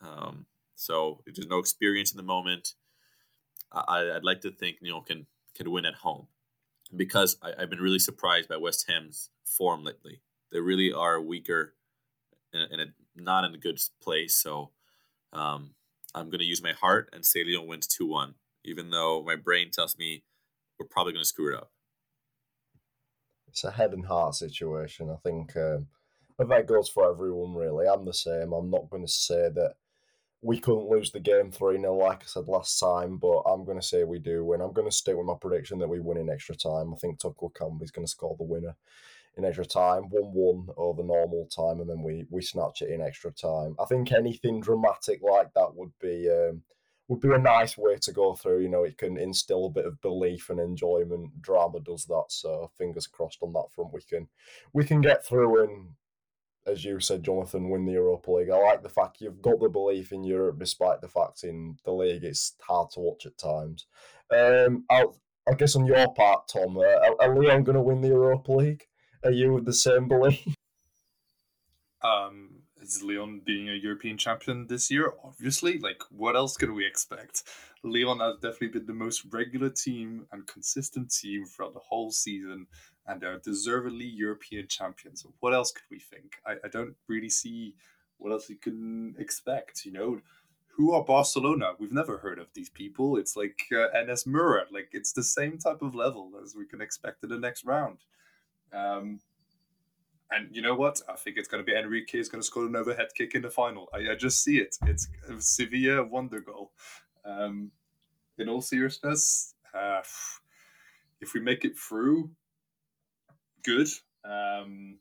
Um, 0.01 0.45
so 0.75 1.21
there's 1.25 1.47
no 1.47 1.59
experience 1.59 2.11
in 2.11 2.17
the 2.17 2.23
moment. 2.23 2.73
I, 3.71 4.11
I'd 4.15 4.23
like 4.23 4.41
to 4.41 4.51
think 4.51 4.77
Lyon 4.81 5.03
can 5.03 5.25
can 5.55 5.71
win 5.71 5.85
at 5.85 5.95
home 5.95 6.27
because 6.95 7.37
I, 7.41 7.53
have 7.59 7.69
been 7.69 7.79
really 7.79 7.99
surprised 7.99 8.49
by 8.49 8.57
West 8.57 8.85
Ham's 8.89 9.29
form 9.45 9.83
lately. 9.83 10.21
They 10.51 10.59
really 10.59 10.91
are 10.91 11.21
weaker 11.21 11.75
and, 12.53 12.91
not 13.15 13.45
in 13.45 13.53
a 13.53 13.57
good 13.57 13.79
place. 14.01 14.35
So 14.35 14.71
um, 15.33 15.71
I'm 16.13 16.29
going 16.29 16.39
to 16.39 16.45
use 16.45 16.61
my 16.61 16.73
heart 16.73 17.09
and 17.13 17.25
say 17.25 17.43
Lyon 17.43 17.67
wins 17.67 17.87
2 17.87 18.07
1, 18.07 18.35
even 18.65 18.89
though 18.89 19.23
my 19.23 19.35
brain 19.35 19.71
tells 19.71 19.97
me 19.97 20.23
we're 20.79 20.87
probably 20.87 21.13
going 21.13 21.23
to 21.23 21.27
screw 21.27 21.53
it 21.53 21.57
up. 21.57 21.71
It's 23.47 23.63
a 23.63 23.71
head 23.71 23.93
and 23.93 24.05
heart 24.05 24.35
situation. 24.35 25.09
I 25.09 25.15
think 25.23 25.55
um, 25.55 25.87
that 26.37 26.67
goes 26.67 26.89
for 26.89 27.09
everyone, 27.09 27.55
really. 27.55 27.87
I'm 27.87 28.05
the 28.05 28.13
same. 28.13 28.51
I'm 28.51 28.69
not 28.69 28.89
going 28.89 29.05
to 29.05 29.11
say 29.11 29.49
that 29.53 29.75
we 30.45 30.59
couldn't 30.59 30.87
lose 30.87 31.09
the 31.09 31.19
game 31.19 31.51
3 31.51 31.79
0, 31.79 31.95
like 31.95 32.21
I 32.21 32.25
said 32.25 32.47
last 32.47 32.79
time, 32.79 33.17
but 33.17 33.39
I'm 33.47 33.65
going 33.65 33.79
to 33.79 33.85
say 33.85 34.03
we 34.03 34.19
do 34.19 34.45
win. 34.45 34.61
I'm 34.61 34.73
going 34.73 34.87
to 34.87 34.95
stick 34.95 35.17
with 35.17 35.25
my 35.25 35.33
prediction 35.41 35.79
that 35.79 35.87
we 35.87 35.99
win 35.99 36.19
in 36.19 36.29
extra 36.29 36.55
time. 36.55 36.93
I 36.93 36.97
think 36.97 37.19
Toko 37.19 37.51
is 37.81 37.89
going 37.89 38.05
to 38.05 38.11
score 38.11 38.35
the 38.37 38.43
winner 38.43 38.75
in 39.37 39.43
extra 39.43 39.65
time, 39.65 40.03
1 40.03 40.23
1 40.33 40.67
over 40.77 41.03
normal 41.03 41.47
time, 41.47 41.81
and 41.81 41.89
then 41.89 42.03
we, 42.03 42.27
we 42.29 42.43
snatch 42.43 42.83
it 42.83 42.91
in 42.91 43.01
extra 43.01 43.31
time. 43.31 43.75
I 43.79 43.85
think 43.85 44.11
anything 44.11 44.61
dramatic 44.61 45.21
like 45.23 45.51
that 45.55 45.75
would 45.75 45.91
be. 45.99 46.29
Um, 46.29 46.61
would 47.07 47.21
be 47.21 47.31
a 47.31 47.37
nice 47.37 47.77
way 47.77 47.95
to 48.01 48.11
go 48.11 48.33
through. 48.33 48.61
You 48.61 48.69
know, 48.69 48.83
it 48.83 48.97
can 48.97 49.15
instill 49.15 49.67
a 49.67 49.69
bit 49.69 49.85
of 49.85 50.01
belief 50.01 50.49
and 50.49 50.59
enjoyment. 50.59 51.39
Drama 51.39 51.79
does 51.81 52.05
that, 52.05 52.25
so 52.29 52.71
fingers 52.79 53.05
crossed 53.05 53.43
on 53.43 53.53
that 53.53 53.71
front. 53.75 53.93
We 53.93 54.01
can 54.01 54.27
we 54.73 54.83
can 54.85 55.01
get 55.01 55.23
through 55.23 55.63
and 55.63 55.89
as 56.67 56.83
you 56.83 56.99
said, 56.99 57.23
Jonathan, 57.23 57.69
win 57.69 57.85
the 57.85 57.93
Europa 57.93 58.31
League. 58.31 58.49
I 58.49 58.57
like 58.57 58.81
the 58.81 58.89
fact 58.89 59.21
you've 59.21 59.41
got 59.41 59.59
the 59.59 59.69
belief 59.69 60.11
in 60.11 60.23
Europe, 60.23 60.59
despite 60.59 61.01
the 61.01 61.07
fact 61.07 61.43
in 61.43 61.77
the 61.85 61.91
league 61.91 62.23
it's 62.23 62.55
hard 62.61 62.89
to 62.91 62.99
watch 62.99 63.25
at 63.25 63.37
times. 63.37 63.85
Um, 64.31 64.83
I'll, 64.89 65.15
I 65.47 65.53
guess 65.53 65.75
on 65.75 65.85
your 65.85 66.11
part, 66.13 66.47
Tom, 66.47 66.77
uh, 66.77 66.81
are, 66.81 67.15
are 67.21 67.35
Lyon 67.35 67.63
going 67.63 67.75
to 67.75 67.81
win 67.81 68.01
the 68.01 68.07
Europa 68.07 68.51
League? 68.51 68.83
Are 69.23 69.31
you 69.31 69.53
with 69.53 69.65
the 69.65 69.73
same 69.73 70.07
belief? 70.07 70.45
Um, 72.01 72.54
is 72.85 73.03
Lyon 73.03 73.41
being 73.43 73.69
a 73.69 73.73
European 73.73 74.17
champion 74.17 74.67
this 74.67 74.91
year? 74.91 75.13
Obviously, 75.23 75.79
like 75.79 76.01
what 76.09 76.35
else 76.35 76.55
can 76.55 76.73
we 76.75 76.85
expect? 76.85 77.43
Leon 77.83 78.19
has 78.19 78.35
definitely 78.35 78.79
been 78.79 78.85
the 78.85 78.93
most 78.93 79.25
regular 79.31 79.69
team 79.69 80.25
and 80.31 80.47
consistent 80.47 81.11
team 81.11 81.45
throughout 81.45 81.73
the 81.73 81.79
whole 81.79 82.11
season 82.11 82.67
and 83.07 83.21
they're 83.21 83.39
deservedly 83.39 84.05
European 84.05 84.67
champions. 84.67 85.25
What 85.39 85.53
else 85.53 85.71
could 85.71 85.89
we 85.91 85.99
think? 85.99 86.37
I, 86.45 86.53
I 86.63 86.67
don't 86.71 86.95
really 87.07 87.29
see 87.29 87.75
what 88.17 88.31
else 88.31 88.49
we 88.49 88.55
can 88.55 89.15
expect. 89.19 89.85
You 89.85 89.91
know, 89.91 90.21
who 90.67 90.91
are 90.93 91.03
Barcelona? 91.03 91.73
We've 91.79 91.93
never 91.93 92.17
heard 92.17 92.39
of 92.39 92.47
these 92.53 92.69
people. 92.69 93.17
It's 93.17 93.35
like 93.35 93.59
uh, 93.71 93.87
NS 94.03 94.25
Murad. 94.25 94.67
Like 94.71 94.89
it's 94.93 95.11
the 95.11 95.23
same 95.23 95.57
type 95.57 95.81
of 95.81 95.95
level 95.95 96.31
as 96.43 96.55
we 96.55 96.65
can 96.65 96.81
expect 96.81 97.23
in 97.23 97.29
the 97.29 97.39
next 97.39 97.65
round. 97.65 97.97
Um, 98.73 99.19
and 100.31 100.53
you 100.55 100.61
know 100.61 100.75
what? 100.75 101.01
I 101.07 101.15
think 101.15 101.37
it's 101.37 101.47
going 101.47 101.63
to 101.63 101.71
be 101.71 101.77
Henrique 101.77 102.15
is 102.15 102.29
going 102.29 102.41
to 102.41 102.45
score 102.45 102.65
an 102.65 102.75
overhead 102.75 103.09
kick 103.15 103.35
in 103.35 103.41
the 103.41 103.49
final. 103.49 103.89
I, 103.93 104.11
I 104.11 104.15
just 104.15 104.43
see 104.43 104.57
it. 104.57 104.75
It's 104.85 105.07
a 105.29 105.39
Sevilla 105.39 106.03
wonder 106.03 106.39
goal. 106.39 106.71
Um, 107.23 107.71
in 108.37 108.49
all 108.49 108.61
seriousness, 108.61 109.53
uh, 109.73 110.01
if 111.21 111.33
we 111.33 111.39
make 111.39 111.63
it 111.63 111.77
through, 111.77 112.29
good. 113.63 113.87
Um, 114.23 114.97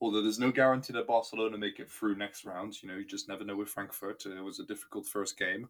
although 0.00 0.22
there's 0.22 0.38
no 0.38 0.50
guarantee 0.50 0.92
that 0.92 1.06
Barcelona 1.06 1.58
make 1.58 1.78
it 1.78 1.90
through 1.90 2.16
next 2.16 2.44
round. 2.44 2.82
You 2.82 2.88
know, 2.88 2.96
you 2.96 3.04
just 3.04 3.28
never 3.28 3.44
know 3.44 3.56
with 3.56 3.68
Frankfurt. 3.68 4.24
It 4.26 4.42
was 4.42 4.60
a 4.60 4.66
difficult 4.66 5.06
first 5.06 5.38
game. 5.38 5.68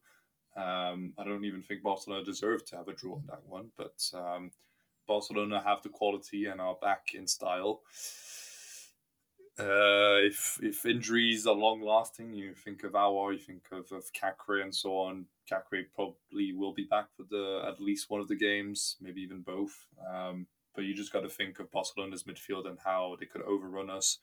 Um, 0.57 1.13
I 1.19 1.25
don't 1.25 1.45
even 1.45 1.63
think 1.63 1.83
Barcelona 1.83 2.25
deserved 2.25 2.67
to 2.69 2.77
have 2.77 2.89
a 2.89 2.93
draw 2.93 3.17
in 3.17 3.27
that 3.27 3.43
one, 3.47 3.71
but 3.77 4.01
um, 4.15 4.51
Barcelona 5.09 5.61
have 5.65 5.83
the 5.83 5.89
quality 5.89 6.47
and 6.47 6.61
are 6.61 6.77
back 6.81 7.15
in 7.15 7.27
style. 7.27 7.83
Uh, 9.57 10.19
if 10.19 10.59
if 10.63 10.85
injuries 10.85 11.47
are 11.47 11.55
long 11.55 11.81
lasting, 11.81 12.35
you 12.35 12.55
think 12.55 12.83
of 12.83 12.93
Aouar, 12.93 13.35
you 13.35 13.39
think 13.39 13.63
of, 13.71 13.93
of 13.93 14.05
Caqueret 14.13 14.63
and 14.63 14.75
so 14.75 14.99
on. 14.99 15.27
Caqueret 15.51 15.87
probably 15.95 16.53
will 16.53 16.73
be 16.73 16.89
back 16.91 17.07
for 17.17 17.23
the 17.31 17.63
at 17.69 17.81
least 17.81 18.11
one 18.11 18.21
of 18.21 18.27
the 18.27 18.35
games, 18.35 18.97
maybe 19.01 19.21
even 19.21 19.43
both. 19.43 19.87
Um, 20.13 20.47
but 20.75 20.85
you 20.85 20.95
just 20.95 21.13
got 21.13 21.21
to 21.21 21.29
think 21.29 21.61
of 21.61 21.71
Barcelona's 21.71 22.25
midfield 22.25 22.67
and 22.67 22.79
how 22.85 23.17
they 23.21 23.27
could 23.27 23.43
overrun 23.43 23.91
us. 23.91 24.19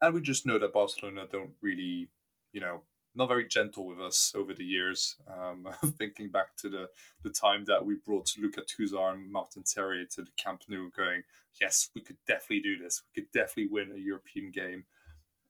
And 0.00 0.14
we 0.14 0.20
just 0.20 0.46
know 0.46 0.60
that 0.60 0.72
Barcelona 0.72 1.26
don't 1.30 1.54
really, 1.60 2.08
you 2.52 2.60
know, 2.60 2.82
not 3.14 3.28
very 3.28 3.46
gentle 3.46 3.86
with 3.86 4.00
us 4.00 4.32
over 4.36 4.54
the 4.54 4.64
years. 4.64 5.16
Um, 5.26 5.68
thinking 5.98 6.30
back 6.30 6.56
to 6.58 6.68
the, 6.68 6.88
the 7.22 7.30
time 7.30 7.64
that 7.66 7.84
we 7.84 7.96
brought 8.04 8.34
Lucas 8.38 8.72
Tousart 8.72 9.14
and 9.14 9.32
Martin 9.32 9.64
Terrier 9.64 10.04
to 10.12 10.22
the 10.22 10.30
Camp 10.36 10.62
Nou, 10.68 10.90
going, 10.96 11.22
yes, 11.60 11.90
we 11.94 12.00
could 12.00 12.18
definitely 12.26 12.60
do 12.60 12.78
this. 12.78 13.02
We 13.02 13.22
could 13.22 13.32
definitely 13.32 13.68
win 13.68 13.92
a 13.94 13.98
European 13.98 14.50
game. 14.50 14.84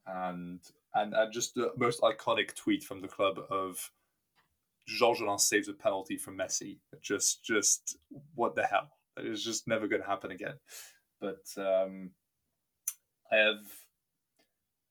And 0.07 0.61
and, 0.95 1.15
and 1.15 1.33
just 1.33 1.55
the 1.55 1.73
most 1.77 2.01
iconic 2.01 2.55
tweet 2.55 2.83
from 2.83 3.01
the 3.01 3.09
club 3.09 3.39
of 3.51 3.91
Gorgelin 5.01 5.39
saves 5.39 5.69
a 5.69 5.73
penalty 5.73 6.17
from 6.17 6.39
Messi. 6.39 6.79
Just, 7.03 7.45
just 7.45 7.99
what 8.35 8.55
the 8.55 8.65
hell? 8.65 8.89
It's 9.19 9.45
just 9.45 9.69
never 9.69 9.87
going 9.87 10.03
to 10.03 10.09
happen 10.09 10.31
again. 10.31 10.55
But 11.21 11.45
um, 11.57 12.11
I 13.31 13.37
have, 13.37 13.61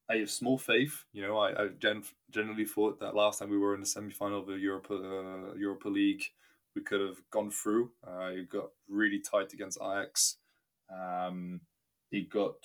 I 0.10 0.18
have 0.18 0.30
small 0.30 0.58
faith. 0.58 1.06
You 1.12 1.24
know, 1.24 1.38
I, 1.38 1.64
I 1.64 1.68
gen- 1.80 2.04
generally 2.32 2.66
thought 2.66 3.00
that 3.00 3.16
last 3.16 3.40
time 3.40 3.50
we 3.50 3.58
were 3.58 3.74
in 3.74 3.82
the 3.82 3.86
semi 3.86 4.12
final 4.12 4.40
of 4.40 4.48
the 4.48 4.54
Europa 4.54 4.94
uh, 4.94 5.54
Europa 5.56 5.90
League, 5.90 6.24
we 6.76 6.82
could 6.82 7.02
have 7.02 7.18
gone 7.32 7.52
through. 7.52 7.92
Uh, 8.06 8.32
it 8.32 8.50
got 8.50 8.70
really 8.88 9.20
tight 9.20 9.54
against 9.54 9.80
Ajax. 9.82 10.38
Um, 10.90 11.62
it 12.12 12.30
got 12.30 12.56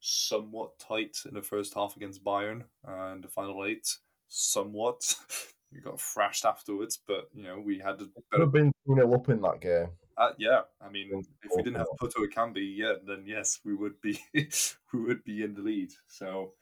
somewhat 0.00 0.78
tight 0.78 1.16
in 1.26 1.34
the 1.34 1.42
first 1.42 1.74
half 1.74 1.96
against 1.96 2.24
Bayern 2.24 2.64
uh, 2.86 3.12
in 3.14 3.20
the 3.20 3.28
final 3.28 3.64
eight. 3.64 3.96
Somewhat. 4.28 5.14
we 5.72 5.80
got 5.80 6.00
thrashed 6.00 6.44
afterwards, 6.44 6.98
but 7.06 7.28
you 7.34 7.42
know 7.42 7.58
we 7.58 7.78
had. 7.78 7.98
Better... 7.98 8.10
Could 8.30 8.40
have 8.40 8.52
been 8.52 8.72
2 8.86 8.94
0 8.94 9.14
up 9.14 9.28
in 9.28 9.40
that 9.42 9.60
game. 9.60 9.88
Uh, 10.16 10.32
yeah, 10.38 10.60
I 10.84 10.90
mean, 10.90 11.08
if 11.42 11.50
we 11.56 11.62
didn't 11.62 11.78
have 11.78 11.86
Toko 11.98 12.26
Ekambi, 12.26 12.76
yeah, 12.76 12.94
then 13.06 13.24
yes, 13.26 13.60
we 13.64 13.74
would 13.74 13.98
be 14.02 14.18
we 14.34 15.00
would 15.00 15.24
be 15.24 15.42
in 15.42 15.54
the 15.54 15.62
lead. 15.62 15.92
So, 16.08 16.52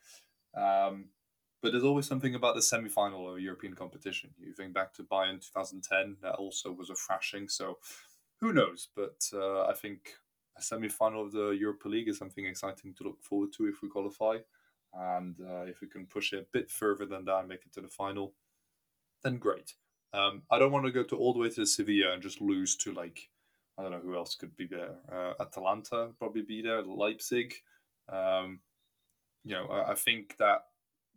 um, 0.57 1.07
but 1.63 1.73
there's 1.73 1.85
always 1.85 2.07
something 2.07 2.35
about 2.35 2.55
the 2.55 2.63
semi-final 2.63 3.31
of 3.31 3.39
a 3.39 3.41
European 3.41 3.75
competition. 3.75 4.31
You 4.39 4.53
think 4.53 4.73
back 4.73 4.95
to 4.95 5.03
Bayern 5.03 5.41
2010, 5.41 6.19
that 6.23 6.37
also 6.37 6.73
was 6.73 6.91
a 6.91 6.95
thrashing. 6.95 7.49
So, 7.49 7.79
who 8.41 8.53
knows? 8.53 8.89
But 8.95 9.29
uh, 9.33 9.63
I 9.63 9.75
think 9.75 10.15
a 10.57 10.63
semi-final 10.63 11.27
of 11.27 11.33
the 11.33 11.51
Europa 11.51 11.89
League 11.89 12.09
is 12.09 12.19
something 12.19 12.47
exciting 12.47 12.95
to 12.95 13.05
look 13.05 13.23
forward 13.23 13.53
to 13.57 13.67
if 13.67 13.83
we 13.83 13.89
qualify, 13.89 14.37
and 14.95 15.37
uh, 15.41 15.63
if 15.63 15.81
we 15.81 15.89
can 15.89 16.07
push 16.07 16.33
it 16.33 16.41
a 16.41 16.47
bit 16.53 16.71
further 16.71 17.07
than 17.07 17.25
that 17.25 17.41
and 17.41 17.49
make 17.49 17.65
it 17.67 17.73
to 17.75 17.81
the 17.81 17.89
final, 17.89 18.35
then 19.25 19.39
great. 19.39 19.75
Um, 20.13 20.43
I 20.51 20.59
don't 20.59 20.73
want 20.73 20.87
to 20.87 20.93
go 20.93 21.03
to 21.03 21.17
all 21.17 21.33
the 21.33 21.41
way 21.41 21.51
to 21.51 21.67
Sevilla 21.67 22.13
and 22.13 22.23
just 22.23 22.41
lose 22.41 22.77
to 22.77 22.93
like 22.93 23.29
I 23.79 23.83
don't 23.83 23.93
know 23.93 24.01
who 24.01 24.17
else 24.17 24.35
could 24.35 24.57
be 24.57 24.67
there. 24.67 24.97
Uh, 25.11 25.35
Atalanta 25.41 26.09
probably 26.19 26.43
be 26.43 26.63
there. 26.63 26.83
Leipzig. 26.83 27.55
Um, 28.09 28.61
you 29.45 29.55
know, 29.55 29.67
I, 29.67 29.93
I, 29.93 29.95
think 29.95 30.37
that 30.39 30.65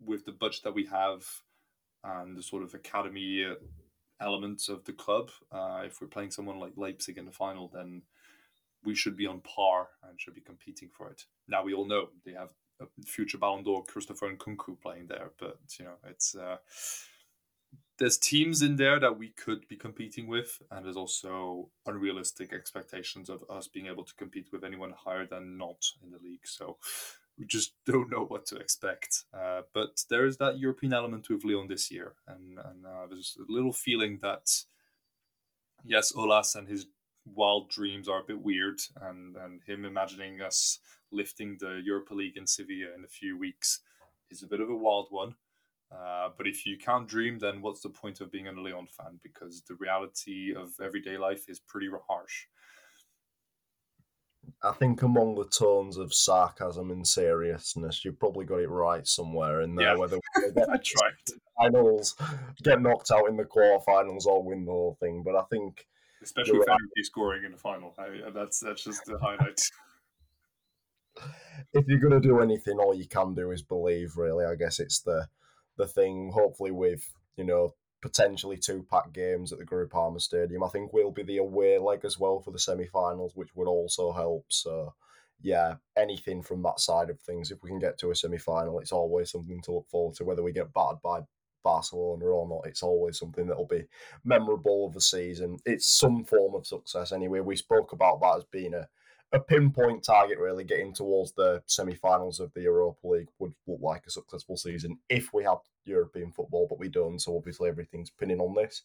with 0.03 0.26
the 0.26 0.32
budget 0.32 0.63
that 0.63 0.74
we 0.74 0.86
have 0.86 1.26
and 2.03 2.36
the 2.36 2.43
sort 2.43 2.63
of 2.63 2.74
academy 2.74 3.45
elements 4.19 4.69
of 4.69 4.86
the 4.86 4.93
club, 4.93 5.32
uh, 5.51 5.82
if 5.86 6.01
we're 6.01 6.07
playing 6.07 6.32
someone 6.32 6.59
like 6.59 6.74
Leipzig 6.76 7.17
in 7.17 7.26
the 7.26 7.32
final, 7.32 7.69
then 7.74 8.03
we 8.84 8.95
should 8.95 9.17
be 9.17 9.28
on 9.28 9.41
par 9.41 9.89
and 10.07 10.19
should 10.19 10.36
be 10.36 10.41
competing 10.41 10.89
for 10.89 11.09
it. 11.09 11.26
Now 11.47 11.63
we 11.63 11.74
all 11.74 11.86
know 11.86 12.09
they 12.26 12.34
have 12.34 12.49
a 12.82 12.86
future 13.05 13.38
Ballon 13.38 13.63
d'Or 13.63 13.84
Christopher 13.84 14.34
Nkunku 14.34 14.80
playing 14.82 15.07
there, 15.07 15.32
but 15.39 15.59
you 15.80 15.86
know 15.86 15.95
it's 16.07 16.36
uh, 16.36 16.57
there's 17.99 18.17
teams 18.17 18.63
in 18.63 18.78
there 18.78 18.99
that 18.99 19.19
we 19.19 19.30
could 19.30 19.67
be 19.67 19.76
competing 19.76 20.28
with, 20.28 20.61
and 20.72 20.84
there's 20.84 20.97
also 20.97 21.69
unrealistic 21.86 22.51
expectations 22.51 23.30
of 23.30 23.43
us 23.49 23.67
being 23.67 23.88
able 23.88 24.03
to 24.03 24.15
compete 24.15 24.47
with 24.51 24.63
anyone 24.63 24.93
higher 24.97 25.28
than 25.28 25.57
not 25.57 25.86
in 26.03 26.09
the 26.09 26.17
league. 26.17 26.45
So 26.45 26.78
we 27.42 27.48
just 27.48 27.74
don't 27.86 28.12
know 28.12 28.26
what 28.26 28.46
to 28.46 28.56
expect. 28.56 29.26
Uh, 29.34 29.64
but 29.74 30.04
there 30.10 30.26
is 30.26 30.38
that 30.38 30.60
European 30.60 30.94
element 30.94 31.28
with 31.30 31.44
Lyon 31.44 31.68
this 31.68 31.92
year, 31.92 32.14
and 32.28 32.60
and 32.64 32.86
uh, 32.86 33.08
there's 33.10 33.36
a 33.39 33.52
little 33.52 33.74
feeling 33.74 34.20
that 34.22 34.48
yes, 35.84 36.14
Aulas 36.14 36.56
and 36.56 36.68
his 36.68 36.86
wild 37.26 37.70
dreams 37.70 38.08
are 38.08 38.22
a 38.22 38.26
bit 38.26 38.39
weird, 38.39 38.80
and 39.02 39.36
and 39.36 39.62
him 39.64 39.84
imagining 39.84 40.42
us 40.42 40.80
lifting 41.12 41.58
the 41.60 41.82
Europa 41.84 42.14
League 42.14 42.38
in 42.38 42.48
Sevilla 42.48 42.94
in 42.96 43.04
a 43.04 43.08
few 43.08 43.38
weeks 43.38 43.82
is 44.30 44.44
a 44.44 44.48
bit 44.48 44.62
of 44.62 44.70
a 44.70 44.76
wild 44.76 45.08
one. 45.10 45.36
Uh, 45.92 46.30
but 46.38 46.48
if 46.48 46.66
you 46.66 46.78
can't 46.78 47.06
dream, 47.06 47.38
then 47.38 47.62
what's 47.62 47.82
the 47.82 47.89
point 47.89 48.22
of 48.22 48.32
being 48.32 48.48
a 48.48 48.52
Leon 48.54 48.88
fan? 48.88 49.20
Because 49.22 49.62
the 49.68 49.76
reality 49.76 50.56
of 50.56 50.70
everyday 50.82 51.18
life 51.18 51.50
is 51.50 51.60
pretty 51.60 51.89
harsh. 52.08 52.46
I 54.64 54.72
think 54.74 55.02
among 55.02 55.36
the 55.36 55.46
tones 55.46 55.98
of 55.98 56.14
sarcasm 56.14 56.92
and 56.92 57.08
seriousness, 57.08 58.06
you've 58.06 58.20
probably 58.20 58.46
got 58.46 58.60
it 58.60 58.70
right 58.70 59.06
somewhere 59.08 59.62
in 59.62 59.76
there. 59.76 59.94
Yeah. 59.94 59.96
Whether 59.96 60.20
I 60.38 60.78
tried 60.84 61.14
finals, 61.58 62.16
get 62.64 62.82
knocked 62.82 63.12
out 63.12 63.28
in 63.28 63.38
the 63.38 63.44
quarterfinals, 63.44 64.26
or 64.26 64.44
win 64.44 64.66
the 64.66 64.72
whole 64.72 64.98
thing, 65.00 65.24
but 65.24 65.36
I 65.36 65.44
think 65.52 65.88
especially 66.22 66.60
with 66.60 66.68
right. 66.68 66.78
scoring 67.02 67.44
in 67.44 67.52
the 67.52 67.58
final, 67.58 67.94
I, 67.98 68.28
uh, 68.28 68.32
that's 68.32 68.60
that's 68.60 68.84
just 68.84 69.06
the 69.06 69.18
highlight. 69.18 69.60
if 71.74 71.88
you're 71.88 72.00
going 72.00 72.20
to 72.22 72.28
do 72.28 72.42
anything, 72.42 72.78
all 72.78 72.94
you 72.94 73.08
can 73.08 73.34
do 73.34 73.52
is 73.52 73.62
believe. 73.62 74.18
Really, 74.18 74.46
I 74.46 74.56
guess 74.56 74.80
it's 74.80 75.02
the 75.02 75.28
the 75.78 75.88
thing. 75.88 76.32
Hopefully, 76.34 76.72
with 76.72 77.04
you 77.36 77.46
know 77.46 77.74
potentially 78.02 78.58
two 78.58 78.86
pack 78.89 79.14
games 79.14 79.52
at 79.54 79.60
the 79.60 79.66
Groupama 79.66 80.20
Stadium. 80.20 80.64
I 80.64 80.70
think 80.70 80.91
we'll 80.91 81.12
be 81.12 81.24
the 81.24 81.38
away 81.38 81.78
leg 81.78 82.04
as 82.04 82.20
well 82.20 82.39
for 82.39 82.52
the 82.52 82.60
semi-finals, 82.60 83.34
which 83.36 83.56
would 83.56 83.68
also 83.68 84.12
help. 84.12 84.45
So, 84.49 84.93
yeah, 85.41 85.76
anything 85.95 86.41
from 86.41 86.64
that 86.64 86.80
side 86.80 87.10
of 87.10 87.20
things. 87.20 87.52
If 87.52 87.64
we 87.64 87.70
can 87.70 87.80
get 87.80 87.97
to 87.99 88.12
a 88.12 88.16
semi-final, 88.16 88.80
it's 88.80 88.91
always 88.91 89.32
something 89.32 89.62
to 89.62 89.72
look 89.74 89.89
forward 89.89 90.16
to. 90.16 90.26
Whether 90.26 90.43
we 90.43 90.52
get 90.52 90.74
battered 90.74 91.02
by 91.04 91.22
Barcelona 91.64 92.26
or 92.26 92.47
not, 92.47 92.68
it's 92.68 92.84
always 92.84 93.20
something 93.20 93.47
that'll 93.47 93.68
be 93.68 93.86
memorable 94.24 94.88
of 94.88 94.93
the 94.93 95.02
season. 95.02 95.58
It's 95.66 95.86
some 95.86 96.24
form 96.24 96.56
of 96.56 96.66
success 96.66 97.12
anyway. 97.12 97.39
We 97.41 97.56
spoke 97.56 97.93
about 97.93 98.20
that 98.22 98.38
as 98.38 98.43
being 98.45 98.74
a 98.74 98.88
a 99.34 99.40
pinpoint 99.40 100.04
target 100.04 100.38
really 100.40 100.64
getting 100.64 100.94
towards 100.94 101.32
the 101.34 101.62
semi-finals 101.66 102.40
of 102.40 102.54
the 102.54 102.62
Europa 102.62 103.08
League 103.08 103.30
would 103.40 103.54
look 103.66 103.80
like 103.82 104.04
a 104.06 104.12
successful 104.12 104.58
season 104.58 104.98
if 105.10 105.34
we 105.34 105.44
have 105.44 105.60
European 105.86 106.32
football, 106.32 106.68
but 106.68 106.80
we 106.80 106.90
don't. 106.90 107.20
So 107.20 107.38
obviously 107.38 107.70
everything's 107.70 108.10
pinning 108.10 108.42
on 108.42 108.56
this. 108.56 108.84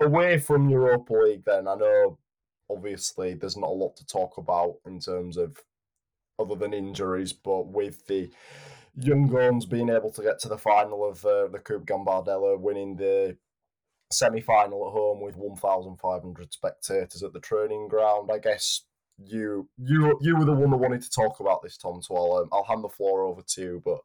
Away 0.00 0.38
from 0.38 0.68
Europa 0.68 1.12
League, 1.14 1.44
then 1.44 1.66
I 1.66 1.74
know 1.74 2.18
obviously 2.70 3.34
there's 3.34 3.56
not 3.56 3.70
a 3.70 3.72
lot 3.72 3.96
to 3.96 4.06
talk 4.06 4.36
about 4.36 4.76
in 4.86 5.00
terms 5.00 5.36
of 5.36 5.56
other 6.38 6.54
than 6.54 6.74
injuries, 6.74 7.32
but 7.32 7.68
with 7.68 8.06
the 8.06 8.30
young 8.94 9.26
guns 9.26 9.64
being 9.64 9.88
able 9.88 10.12
to 10.12 10.22
get 10.22 10.38
to 10.40 10.48
the 10.48 10.58
final 10.58 11.08
of 11.08 11.24
uh, 11.24 11.48
the 11.48 11.58
Coupe 11.58 11.86
Gambardella, 11.86 12.58
winning 12.60 12.96
the 12.96 13.36
semi-final 14.10 14.86
at 14.86 14.92
home 14.92 15.20
with 15.20 15.36
1,500 15.36 16.52
spectators 16.52 17.22
at 17.22 17.32
the 17.32 17.40
training 17.40 17.88
ground, 17.88 18.30
I 18.32 18.38
guess 18.38 18.84
you 19.24 19.68
you 19.76 20.18
you 20.20 20.36
were 20.36 20.44
the 20.44 20.52
one 20.52 20.70
that 20.70 20.76
wanted 20.76 21.02
to 21.02 21.10
talk 21.10 21.40
about 21.40 21.62
this, 21.62 21.76
Tom. 21.76 22.00
So 22.02 22.16
I'll 22.16 22.42
um, 22.42 22.48
I'll 22.52 22.64
hand 22.64 22.84
the 22.84 22.88
floor 22.88 23.22
over 23.22 23.42
to 23.42 23.60
you. 23.60 23.82
But 23.84 24.00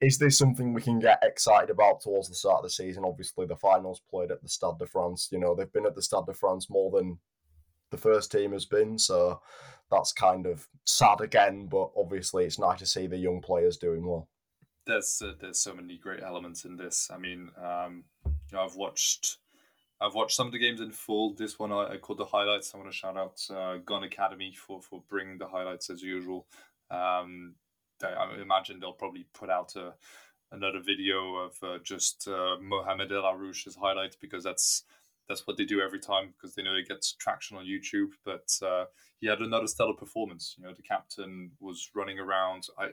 is 0.00 0.18
this 0.18 0.38
something 0.38 0.72
we 0.72 0.82
can 0.82 0.98
get 0.98 1.22
excited 1.22 1.70
about 1.70 2.00
towards 2.00 2.28
the 2.28 2.34
start 2.34 2.58
of 2.58 2.64
the 2.64 2.70
season? 2.70 3.04
Obviously, 3.04 3.46
the 3.46 3.56
finals 3.56 4.02
played 4.10 4.30
at 4.30 4.42
the 4.42 4.48
Stade 4.48 4.78
de 4.78 4.86
France. 4.86 5.28
You 5.30 5.38
know 5.38 5.54
they've 5.54 5.72
been 5.72 5.86
at 5.86 5.94
the 5.94 6.02
Stade 6.02 6.26
de 6.26 6.34
France 6.34 6.70
more 6.70 6.90
than 6.90 7.18
the 7.90 7.98
first 7.98 8.32
team 8.32 8.52
has 8.52 8.64
been, 8.64 8.98
so 8.98 9.40
that's 9.90 10.12
kind 10.12 10.46
of 10.46 10.66
sad 10.84 11.20
again. 11.20 11.66
But 11.66 11.90
obviously, 11.96 12.44
it's 12.44 12.58
nice 12.58 12.78
to 12.80 12.86
see 12.86 13.06
the 13.06 13.18
young 13.18 13.40
players 13.40 13.76
doing 13.76 14.06
well. 14.06 14.28
There's 14.86 15.20
uh, 15.22 15.32
there's 15.38 15.60
so 15.60 15.74
many 15.74 15.98
great 15.98 16.22
elements 16.22 16.64
in 16.64 16.76
this. 16.76 17.10
I 17.12 17.18
mean, 17.18 17.50
um, 17.62 18.04
you 18.24 18.32
know, 18.52 18.64
I've 18.64 18.76
watched 18.76 19.38
I've 20.00 20.14
watched 20.14 20.36
some 20.36 20.46
of 20.46 20.52
the 20.52 20.58
games 20.58 20.80
in 20.80 20.90
full. 20.90 21.34
This 21.34 21.58
one 21.58 21.72
I, 21.72 21.94
I 21.94 21.96
called 21.96 22.18
the 22.18 22.24
highlights. 22.24 22.74
I 22.74 22.78
want 22.78 22.90
to 22.90 22.96
shout 22.96 23.16
out 23.16 23.40
uh, 23.50 23.78
Gun 23.78 24.04
Academy 24.04 24.54
for 24.54 24.80
for 24.82 25.02
bringing 25.08 25.38
the 25.38 25.46
highlights 25.46 25.90
as 25.90 26.02
usual. 26.02 26.46
Um, 26.90 27.54
they, 28.00 28.08
I 28.08 28.40
imagine 28.40 28.78
they'll 28.78 28.92
probably 28.92 29.26
put 29.32 29.48
out 29.48 29.74
a, 29.76 29.94
another 30.52 30.80
video 30.84 31.36
of 31.36 31.56
uh, 31.62 31.78
just 31.82 32.28
uh, 32.28 32.56
Mohamed 32.60 33.12
El 33.12 33.22
Arouche's 33.22 33.76
highlights 33.76 34.16
because 34.16 34.44
that's 34.44 34.84
that's 35.28 35.46
what 35.46 35.56
they 35.56 35.64
do 35.64 35.80
every 35.80 35.98
time 35.98 36.32
because 36.36 36.54
they 36.54 36.62
know 36.62 36.74
it 36.74 36.88
gets 36.88 37.14
traction 37.14 37.56
on 37.56 37.64
YouTube. 37.64 38.10
But 38.24 38.48
uh, 38.66 38.84
he 39.18 39.26
had 39.26 39.40
another 39.40 39.66
stellar 39.66 39.94
performance. 39.94 40.56
You 40.58 40.64
know, 40.64 40.74
the 40.74 40.82
captain 40.82 41.52
was 41.58 41.90
running 41.94 42.18
around. 42.18 42.66
I 42.78 42.88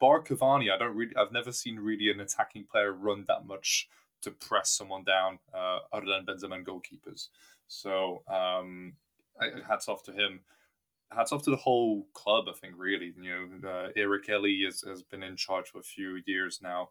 Bar 0.00 0.22
Cavani, 0.22 0.72
I 0.72 0.78
don't 0.78 0.96
really, 0.96 1.14
I've 1.16 1.32
never 1.32 1.52
seen 1.52 1.78
really 1.78 2.10
an 2.10 2.20
attacking 2.20 2.64
player 2.70 2.92
run 2.92 3.24
that 3.28 3.46
much 3.46 3.88
to 4.22 4.30
press 4.30 4.70
someone 4.70 5.04
down 5.04 5.38
uh, 5.54 5.78
other 5.92 6.06
than 6.06 6.26
Benzema 6.26 6.56
and 6.56 6.66
goalkeepers. 6.66 7.28
So 7.68 8.22
um, 8.28 8.94
hats 9.66 9.88
off 9.88 10.02
to 10.04 10.12
him. 10.12 10.40
Hats 11.10 11.32
off 11.32 11.42
to 11.44 11.50
the 11.50 11.56
whole 11.56 12.06
club. 12.12 12.46
I 12.48 12.52
think 12.52 12.74
really, 12.76 13.14
you 13.20 13.58
know, 13.62 13.68
uh, 13.68 13.88
Eric 13.96 14.26
Hély 14.26 14.64
has, 14.66 14.82
has 14.82 15.02
been 15.02 15.22
in 15.22 15.36
charge 15.36 15.68
for 15.68 15.78
a 15.78 15.82
few 15.82 16.20
years 16.26 16.60
now, 16.62 16.90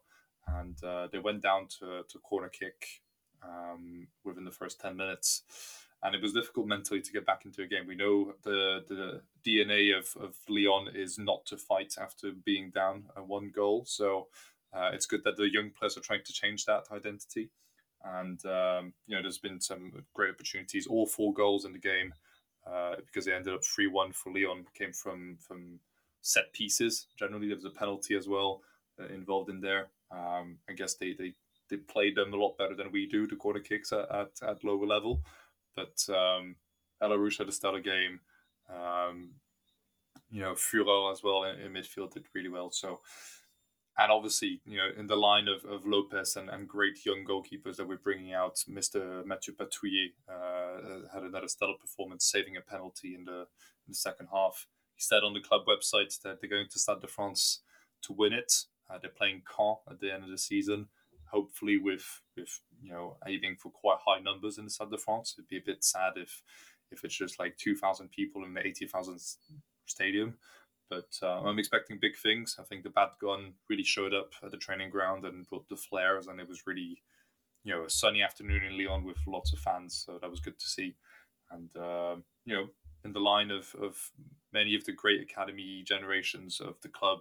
and 0.58 0.82
uh, 0.82 1.06
they 1.12 1.18
went 1.18 1.42
down 1.42 1.68
to 1.78 2.02
to 2.08 2.18
corner 2.18 2.48
kick 2.48 3.02
um, 3.44 4.08
within 4.24 4.44
the 4.44 4.50
first 4.50 4.80
ten 4.80 4.96
minutes. 4.96 5.42
And 6.00 6.14
it 6.14 6.22
was 6.22 6.32
difficult 6.32 6.68
mentally 6.68 7.00
to 7.00 7.12
get 7.12 7.26
back 7.26 7.44
into 7.44 7.62
a 7.62 7.66
game. 7.66 7.86
We 7.86 7.96
know 7.96 8.34
the 8.42 8.84
the 8.88 9.22
DNA 9.46 9.96
of, 9.96 10.20
of 10.20 10.36
Lyon 10.48 10.88
is 10.94 11.18
not 11.18 11.44
to 11.46 11.56
fight 11.56 11.94
after 12.00 12.32
being 12.44 12.70
down 12.70 13.04
a 13.16 13.22
one 13.22 13.50
goal. 13.54 13.84
So 13.84 14.28
uh, 14.72 14.90
it's 14.92 15.06
good 15.06 15.24
that 15.24 15.36
the 15.36 15.50
young 15.52 15.70
players 15.70 15.96
are 15.96 16.02
trying 16.02 16.24
to 16.24 16.32
change 16.32 16.64
that 16.64 16.84
identity. 16.92 17.50
And, 18.04 18.44
um, 18.46 18.92
you 19.06 19.16
know, 19.16 19.22
there's 19.22 19.38
been 19.38 19.60
some 19.60 19.92
great 20.14 20.30
opportunities. 20.30 20.86
All 20.86 21.06
four 21.06 21.32
goals 21.32 21.64
in 21.64 21.72
the 21.72 21.78
game, 21.78 22.14
uh, 22.66 22.96
because 23.04 23.24
they 23.24 23.32
ended 23.32 23.54
up 23.54 23.64
3 23.64 23.86
1 23.88 24.12
for 24.12 24.32
Leon, 24.32 24.66
came 24.74 24.92
from, 24.92 25.38
from 25.40 25.80
set 26.20 26.52
pieces. 26.52 27.06
Generally, 27.18 27.48
there 27.48 27.56
was 27.56 27.64
a 27.64 27.70
penalty 27.70 28.14
as 28.14 28.28
well 28.28 28.62
uh, 29.00 29.06
involved 29.12 29.50
in 29.50 29.60
there. 29.60 29.88
Um, 30.10 30.58
I 30.68 30.72
guess 30.74 30.94
they, 30.94 31.12
they 31.12 31.34
they 31.68 31.76
play 31.76 32.12
them 32.12 32.32
a 32.32 32.36
lot 32.36 32.56
better 32.56 32.74
than 32.74 32.92
we 32.92 33.06
do 33.06 33.26
the 33.26 33.36
corner 33.36 33.60
kicks 33.60 33.92
at, 33.92 34.10
at, 34.10 34.30
at 34.42 34.64
lower 34.64 34.86
level. 34.86 35.22
But 35.76 36.02
um, 36.08 36.56
Elarouche 37.02 37.38
had 37.38 37.48
a 37.48 37.52
stellar 37.52 37.80
game. 37.80 38.20
Um, 38.68 39.30
you 40.30 40.40
know, 40.42 40.54
Fureur 40.54 41.12
as 41.12 41.22
well 41.22 41.44
in, 41.44 41.60
in, 41.60 41.72
midfield 41.72 42.12
did 42.12 42.24
really 42.34 42.48
well. 42.48 42.70
So, 42.70 43.00
and 43.98 44.12
obviously, 44.12 44.60
you 44.64 44.76
know, 44.76 44.88
in 44.96 45.08
the 45.08 45.16
line 45.16 45.48
of, 45.48 45.64
of 45.64 45.84
Lopez 45.84 46.36
and, 46.36 46.48
and 46.48 46.68
great 46.68 47.04
young 47.04 47.24
goalkeepers 47.28 47.76
that 47.76 47.88
we're 47.88 47.96
bringing 47.96 48.32
out, 48.32 48.62
Mr. 48.70 49.26
Mathieu 49.26 49.54
Patouillet 49.54 50.12
uh, 50.28 51.08
had 51.12 51.24
another 51.24 51.48
stellar 51.48 51.74
performance, 51.80 52.24
saving 52.24 52.56
a 52.56 52.60
penalty 52.60 53.16
in 53.16 53.24
the 53.24 53.40
in 53.40 53.90
the 53.90 53.94
second 53.94 54.28
half. 54.32 54.66
He 54.94 55.02
said 55.02 55.24
on 55.24 55.34
the 55.34 55.40
club 55.40 55.62
website 55.66 56.20
that 56.22 56.40
they're 56.40 56.50
going 56.50 56.68
to 56.70 56.78
Stade 56.78 57.00
de 57.00 57.08
France 57.08 57.62
to 58.02 58.12
win 58.12 58.32
it. 58.32 58.52
Uh, 58.88 58.98
they're 59.02 59.10
playing 59.10 59.42
Caen 59.56 59.78
at 59.90 60.00
the 60.00 60.12
end 60.12 60.22
of 60.22 60.30
the 60.30 60.38
season, 60.38 60.86
hopefully 61.32 61.76
with 61.76 62.22
with 62.36 62.60
you 62.80 62.92
know 62.92 63.16
aiming 63.26 63.56
for 63.60 63.70
quite 63.70 63.98
high 64.06 64.20
numbers 64.20 64.58
in 64.58 64.64
the 64.64 64.70
Stade 64.70 64.90
de 64.90 64.98
France. 64.98 65.34
It'd 65.36 65.48
be 65.48 65.56
a 65.56 65.66
bit 65.66 65.82
sad 65.82 66.12
if 66.16 66.44
if 66.92 67.02
it's 67.02 67.16
just 67.16 67.40
like 67.40 67.56
two 67.56 67.74
thousand 67.74 68.12
people 68.12 68.44
in 68.44 68.54
the 68.54 68.64
eighty 68.64 68.86
thousand 68.86 69.20
stadium. 69.86 70.34
But 70.90 71.08
uh, 71.22 71.40
I'm 71.42 71.58
expecting 71.58 71.98
big 72.00 72.16
things. 72.16 72.56
I 72.58 72.62
think 72.62 72.82
the 72.82 72.90
Bad 72.90 73.10
Gones 73.20 73.54
really 73.68 73.84
showed 73.84 74.14
up 74.14 74.32
at 74.42 74.50
the 74.50 74.56
training 74.56 74.90
ground 74.90 75.24
and 75.24 75.46
brought 75.48 75.68
the 75.68 75.76
flares, 75.76 76.26
and 76.26 76.40
it 76.40 76.48
was 76.48 76.66
really, 76.66 77.02
you 77.64 77.74
know, 77.74 77.84
a 77.84 77.90
sunny 77.90 78.22
afternoon 78.22 78.62
in 78.64 78.78
Lyon 78.78 79.04
with 79.04 79.18
lots 79.26 79.52
of 79.52 79.58
fans. 79.58 80.02
So 80.06 80.18
that 80.20 80.30
was 80.30 80.40
good 80.40 80.58
to 80.58 80.66
see. 80.66 80.96
And 81.50 81.68
uh, 81.76 82.16
you 82.44 82.54
know, 82.54 82.68
in 83.04 83.12
the 83.12 83.20
line 83.20 83.50
of 83.50 83.74
of 83.80 83.96
many 84.52 84.74
of 84.74 84.84
the 84.84 84.92
great 84.92 85.20
academy 85.20 85.82
generations 85.86 86.60
of 86.60 86.80
the 86.82 86.88
club, 86.88 87.20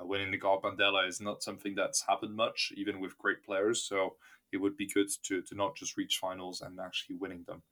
uh, 0.00 0.06
winning 0.06 0.30
the 0.30 0.38
Gambardella 0.38 1.08
is 1.08 1.20
not 1.20 1.42
something 1.42 1.74
that's 1.74 2.06
happened 2.06 2.34
much, 2.34 2.72
even 2.76 3.00
with 3.00 3.18
great 3.18 3.44
players. 3.44 3.82
So 3.82 4.16
it 4.52 4.58
would 4.58 4.76
be 4.76 4.86
good 4.86 5.08
to 5.24 5.42
to 5.42 5.54
not 5.54 5.76
just 5.76 5.96
reach 5.96 6.18
finals 6.18 6.60
and 6.60 6.78
actually 6.78 7.16
winning 7.16 7.44
them. 7.46 7.62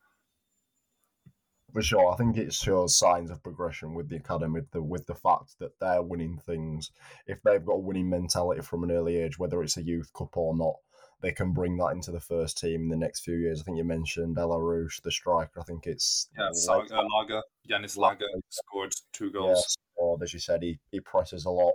For 1.72 1.82
sure, 1.82 2.12
I 2.12 2.16
think 2.16 2.36
it 2.36 2.52
shows 2.52 2.98
signs 2.98 3.30
of 3.30 3.42
progression 3.42 3.94
with 3.94 4.08
the 4.08 4.16
academy, 4.16 4.60
with 4.60 4.70
the, 4.70 4.82
with 4.82 5.06
the 5.06 5.14
fact 5.14 5.58
that 5.58 5.78
they're 5.78 6.02
winning 6.02 6.38
things. 6.38 6.90
If 7.26 7.42
they've 7.42 7.64
got 7.64 7.74
a 7.74 7.78
winning 7.78 8.10
mentality 8.10 8.62
from 8.62 8.84
an 8.84 8.90
early 8.90 9.16
age, 9.16 9.38
whether 9.38 9.62
it's 9.62 9.76
a 9.76 9.82
youth 9.82 10.12
cup 10.12 10.36
or 10.36 10.56
not, 10.56 10.76
they 11.22 11.32
can 11.32 11.52
bring 11.52 11.76
that 11.76 11.92
into 11.92 12.10
the 12.10 12.20
first 12.20 12.58
team 12.58 12.82
in 12.82 12.88
the 12.88 12.96
next 12.96 13.20
few 13.20 13.36
years. 13.36 13.60
I 13.60 13.64
think 13.64 13.76
you 13.76 13.84
mentioned 13.84 14.36
Elarouche, 14.36 15.02
the 15.02 15.10
striker. 15.10 15.60
I 15.60 15.64
think 15.64 15.86
it's 15.86 16.28
yeah, 16.38 16.48
Saga, 16.52 17.02
Lager, 17.02 17.42
Yanis 17.70 17.96
Lager 17.96 18.26
scored 18.48 18.94
two 19.12 19.30
goals. 19.30 19.76
Yeah, 19.78 20.02
or 20.02 20.18
as 20.22 20.32
you 20.32 20.40
said, 20.40 20.62
he, 20.62 20.78
he 20.90 21.00
presses 21.00 21.44
a 21.44 21.50
lot. 21.50 21.74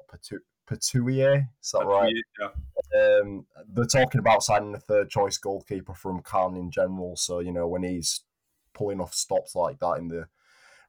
Patouillet, 0.67 1.47
is 1.63 1.71
that 1.71 1.85
right? 1.85 2.13
Yeah. 2.39 3.19
Um, 3.21 3.45
they're 3.71 3.85
talking 3.85 4.19
about 4.19 4.41
signing 4.41 4.73
a 4.73 4.79
third 4.79 5.09
choice 5.09 5.37
goalkeeper 5.37 5.93
from 5.93 6.21
Caen 6.23 6.55
in 6.57 6.71
general. 6.71 7.15
So 7.15 7.39
you 7.39 7.51
know 7.51 7.67
when 7.67 7.83
he's 7.83 8.21
pulling 8.75 9.01
off 9.01 9.13
stops 9.13 9.55
like 9.55 9.79
that 9.79 9.97
in 9.97 10.07
the 10.07 10.27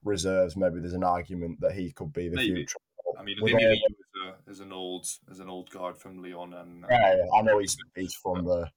reserves, 0.03 0.55
maybe 0.55 0.79
there's 0.79 0.93
an 0.93 1.03
argument 1.03 1.59
that 1.61 1.73
he 1.73 1.91
could 1.91 2.13
be 2.13 2.29
the 2.29 2.35
maybe. 2.35 2.53
future. 2.53 2.77
I 3.17 3.23
mean, 3.23 3.37
maybe 3.41 3.57
he 3.57 3.81
is, 4.47 4.59
an 4.59 4.71
old 4.71 5.07
is 5.31 5.39
an 5.39 5.49
old 5.49 5.69
guard 5.71 5.97
from 5.97 6.21
Lyon, 6.21 6.53
and 6.53 6.85
uh, 6.85 6.87
yeah, 6.89 7.15
I 7.35 7.41
know 7.41 7.59
he's 7.59 7.75
he's 7.95 8.13
from 8.13 8.45
the 8.45 8.69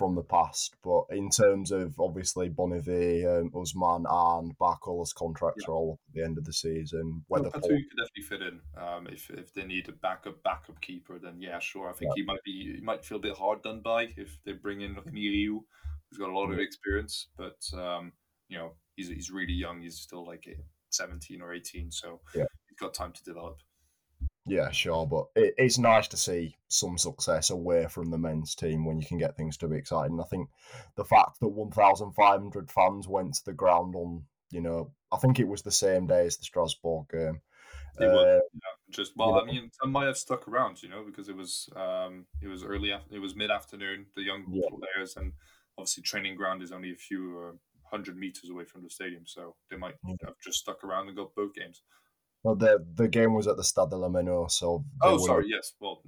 from 0.00 0.14
the 0.14 0.22
past, 0.22 0.76
but 0.82 1.04
in 1.10 1.28
terms 1.28 1.70
of 1.70 1.94
obviously 2.00 2.48
Bonnevier, 2.48 3.42
um, 3.42 3.50
Usman, 3.54 4.06
and 4.08 4.56
Barcola's 4.58 5.12
contracts 5.12 5.64
yeah. 5.66 5.72
are 5.72 5.76
all 5.76 5.98
at 6.08 6.14
the 6.14 6.24
end 6.24 6.38
of 6.38 6.44
the 6.46 6.54
season. 6.54 7.22
Whether 7.28 7.50
well, 7.52 7.52
Patou 7.52 7.68
could 7.68 7.98
definitely 7.98 8.22
fit 8.22 8.42
in. 8.42 8.60
Um, 8.82 9.06
if 9.08 9.30
if 9.30 9.52
they 9.52 9.64
need 9.64 9.88
a 9.88 9.92
backup 9.92 10.42
backup 10.42 10.80
keeper, 10.80 11.18
then 11.18 11.36
yeah, 11.38 11.58
sure. 11.58 11.90
I 11.90 11.92
think 11.92 12.12
yeah. 12.16 12.22
he 12.22 12.24
might 12.24 12.42
be 12.44 12.76
he 12.76 12.80
might 12.80 13.04
feel 13.04 13.18
a 13.18 13.20
bit 13.20 13.36
hard 13.36 13.62
done 13.62 13.82
by 13.82 14.08
if 14.16 14.38
they 14.44 14.52
bring 14.52 14.80
in 14.80 14.96
Miriu, 14.96 15.60
who's 16.08 16.18
got 16.18 16.30
a 16.30 16.38
lot 16.38 16.50
of 16.50 16.58
experience, 16.58 17.28
but 17.36 17.60
um, 17.74 18.12
you 18.50 18.58
know 18.58 18.72
he's 18.96 19.08
he's 19.08 19.30
really 19.30 19.54
young. 19.54 19.80
He's 19.80 19.96
still 19.96 20.26
like 20.26 20.46
seventeen 20.90 21.40
or 21.40 21.54
eighteen, 21.54 21.90
so 21.90 22.20
yeah. 22.34 22.44
he's 22.68 22.78
got 22.78 22.92
time 22.92 23.12
to 23.12 23.24
develop. 23.24 23.60
Yeah, 24.46 24.70
sure, 24.70 25.06
but 25.06 25.26
it, 25.36 25.54
it's 25.56 25.78
nice 25.78 26.08
to 26.08 26.16
see 26.16 26.56
some 26.68 26.98
success 26.98 27.50
away 27.50 27.86
from 27.88 28.10
the 28.10 28.18
men's 28.18 28.54
team 28.54 28.84
when 28.84 28.98
you 28.98 29.06
can 29.06 29.18
get 29.18 29.36
things 29.36 29.56
to 29.58 29.68
be 29.68 29.76
exciting. 29.76 30.20
I 30.20 30.24
think 30.24 30.48
the 30.96 31.04
fact 31.04 31.38
that 31.40 31.48
1,500 31.48 32.70
fans 32.70 33.06
went 33.06 33.34
to 33.34 33.44
the 33.44 33.52
ground 33.52 33.94
on, 33.94 34.24
you 34.50 34.60
know, 34.60 34.90
I 35.12 35.18
think 35.18 35.38
it 35.38 35.46
was 35.46 35.62
the 35.62 35.70
same 35.70 36.06
day 36.06 36.26
as 36.26 36.36
the 36.36 36.44
Strasbourg 36.44 37.06
game. 37.12 37.40
Was, 37.98 38.08
uh, 38.08 38.40
yeah, 38.54 38.60
just 38.90 39.12
well, 39.16 39.40
I 39.40 39.44
mean, 39.44 39.70
some 39.80 39.92
might 39.92 40.06
have 40.06 40.16
stuck 40.16 40.48
around, 40.48 40.82
you 40.82 40.88
know, 40.88 41.04
because 41.04 41.28
it 41.28 41.36
was 41.36 41.68
um, 41.76 42.24
it 42.42 42.48
was 42.48 42.64
early, 42.64 42.92
it 43.10 43.18
was 43.18 43.36
mid 43.36 43.50
afternoon. 43.50 44.06
The 44.16 44.22
young 44.22 44.44
yeah. 44.50 44.68
players 44.70 45.16
and 45.16 45.32
obviously 45.76 46.02
training 46.02 46.36
ground 46.36 46.62
is 46.62 46.72
only 46.72 46.92
a 46.92 46.96
few 46.96 47.58
uh, 47.90 47.96
hundred 47.96 48.16
meters 48.16 48.50
away 48.50 48.64
from 48.64 48.82
the 48.82 48.90
stadium, 48.90 49.22
so 49.26 49.54
they 49.70 49.76
might 49.76 49.94
yeah. 50.06 50.14
have 50.24 50.34
just 50.42 50.58
stuck 50.58 50.84
around 50.84 51.08
and 51.08 51.16
got 51.16 51.34
both 51.34 51.54
games. 51.54 51.82
Well, 52.42 52.56
the 52.56 52.84
the 52.94 53.08
game 53.08 53.34
was 53.34 53.46
at 53.46 53.56
the 53.56 53.64
Stade 53.64 53.90
de 53.90 53.96
la 53.96 54.08
Méno, 54.08 54.50
so. 54.50 54.84
Oh, 55.02 55.18
sorry. 55.18 55.46
Yes. 55.48 55.72
Well, 55.80 56.02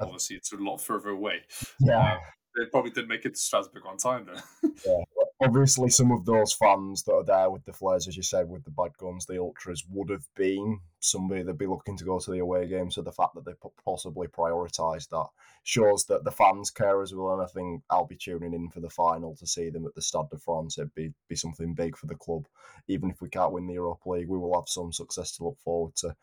obviously 0.00 0.36
it's 0.36 0.52
a 0.52 0.56
lot 0.56 0.78
further 0.78 1.10
away. 1.10 1.42
Yeah. 1.80 2.14
Uh, 2.14 2.18
they 2.56 2.66
probably 2.70 2.90
didn't 2.90 3.08
make 3.08 3.24
it 3.24 3.34
to 3.34 3.40
Strasbourg 3.40 3.82
on 3.86 3.96
time 3.96 4.26
then. 4.26 4.72
yeah, 4.86 5.02
obviously 5.40 5.88
some 5.88 6.12
of 6.12 6.24
those 6.24 6.52
fans 6.52 7.02
that 7.04 7.12
are 7.12 7.24
there 7.24 7.50
with 7.50 7.64
the 7.64 7.72
flares, 7.72 8.06
as 8.06 8.16
you 8.16 8.22
said, 8.22 8.48
with 8.48 8.64
the 8.64 8.70
bad 8.70 8.90
guns, 8.98 9.26
the 9.26 9.38
ultras 9.38 9.84
would 9.88 10.10
have 10.10 10.26
been 10.36 10.80
somebody 11.02 11.42
that'd 11.42 11.58
be 11.58 11.66
looking 11.66 11.96
to 11.96 12.04
go 12.04 12.18
to 12.18 12.30
the 12.30 12.38
away 12.38 12.66
game. 12.66 12.90
So 12.90 13.02
the 13.02 13.12
fact 13.12 13.34
that 13.34 13.44
they 13.44 13.52
possibly 13.84 14.28
prioritised 14.28 15.08
that 15.10 15.26
shows 15.64 16.04
that 16.06 16.24
the 16.24 16.30
fans 16.30 16.70
care 16.70 17.02
as 17.02 17.14
well. 17.14 17.34
And 17.34 17.42
I 17.42 17.46
think 17.46 17.82
I'll 17.90 18.06
be 18.06 18.16
tuning 18.16 18.54
in 18.54 18.68
for 18.68 18.80
the 18.80 18.90
final 18.90 19.36
to 19.36 19.46
see 19.46 19.68
them 19.68 19.86
at 19.86 19.94
the 19.94 20.02
Stade 20.02 20.30
de 20.30 20.38
France. 20.38 20.78
It'd 20.78 20.94
be, 20.94 21.12
be 21.28 21.36
something 21.36 21.74
big 21.74 21.96
for 21.96 22.06
the 22.06 22.14
club. 22.14 22.46
Even 22.88 23.10
if 23.10 23.20
we 23.20 23.28
can't 23.28 23.52
win 23.52 23.66
the 23.66 23.74
Europa 23.74 24.10
League, 24.10 24.28
we 24.28 24.38
will 24.38 24.54
have 24.54 24.68
some 24.68 24.92
success 24.92 25.36
to 25.36 25.44
look 25.44 25.58
forward 25.60 25.94
to. 25.96 26.14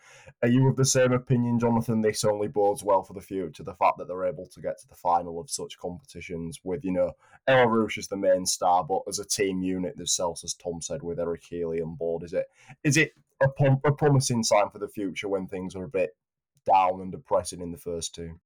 Are 0.42 0.50
you 0.50 0.68
of 0.68 0.76
the 0.76 0.86
same 0.86 1.12
opinion, 1.12 1.60
Jonathan? 1.60 2.02
This 2.02 2.24
only 2.24 2.48
bodes 2.48 2.84
well 2.84 3.04
for 3.04 3.14
the 3.14 3.22
future. 3.22 3.64
The 3.64 3.76
fact 3.76 3.98
that 3.98 4.08
they're 4.08 4.26
able 4.26 4.48
to 4.48 4.62
get 4.62 4.80
to 4.80 4.88
the 4.88 4.96
final 4.96 5.40
of 5.40 5.50
such 5.50 5.78
competitions 5.78 6.60
with, 6.64 6.84
you 6.84 6.92
know, 6.92 7.12
El 7.48 7.68
Elarouche 7.68 7.98
is 7.98 8.08
the 8.08 8.18
main 8.18 8.46
star, 8.46 8.84
but 8.84 9.02
as 9.08 9.20
a 9.20 9.26
team 9.26 9.62
unit 9.62 9.98
themselves, 9.98 10.44
as 10.44 10.54
Tom 10.54 10.82
said, 10.82 11.04
with 11.04 11.20
Eric 11.20 11.44
Hély 11.52 11.82
on 11.82 11.96
board, 11.96 12.24
is 12.24 12.34
it 12.34 12.48
is 12.84 12.98
it 12.98 13.14
a, 13.42 13.48
a 13.86 13.92
promising 13.92 14.44
sign 14.44 14.70
for 14.70 14.80
the 14.80 14.88
future 14.88 15.30
when 15.30 15.48
things 15.48 15.76
are 15.76 15.84
a 15.84 15.90
bit 15.90 16.12
down 16.66 17.02
and 17.02 17.12
depressing 17.12 17.62
in 17.62 17.72
the 17.72 17.78
first 17.78 18.14
two? 18.14 18.40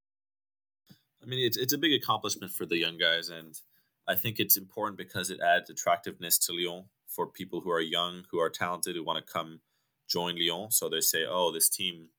I 1.21 1.25
mean, 1.25 1.39
it's 1.39 1.57
it's 1.57 1.73
a 1.73 1.77
big 1.77 1.93
accomplishment 1.93 2.51
for 2.51 2.65
the 2.65 2.77
young 2.77 2.97
guys, 2.97 3.29
and 3.29 3.59
I 4.07 4.15
think 4.15 4.39
it's 4.39 4.57
important 4.57 4.97
because 4.97 5.29
it 5.29 5.39
adds 5.39 5.69
attractiveness 5.69 6.37
to 6.39 6.53
Lyon 6.53 6.85
for 7.07 7.27
people 7.27 7.61
who 7.61 7.71
are 7.71 7.79
young, 7.81 8.25
who 8.31 8.39
are 8.39 8.49
talented, 8.49 8.95
who 8.95 9.03
want 9.03 9.25
to 9.25 9.33
come 9.33 9.61
join 10.07 10.35
Lyon. 10.35 10.71
So 10.71 10.89
they 10.89 10.99
say, 10.99 11.25
"Oh, 11.27 11.51
this 11.51 11.69
team 11.69 12.09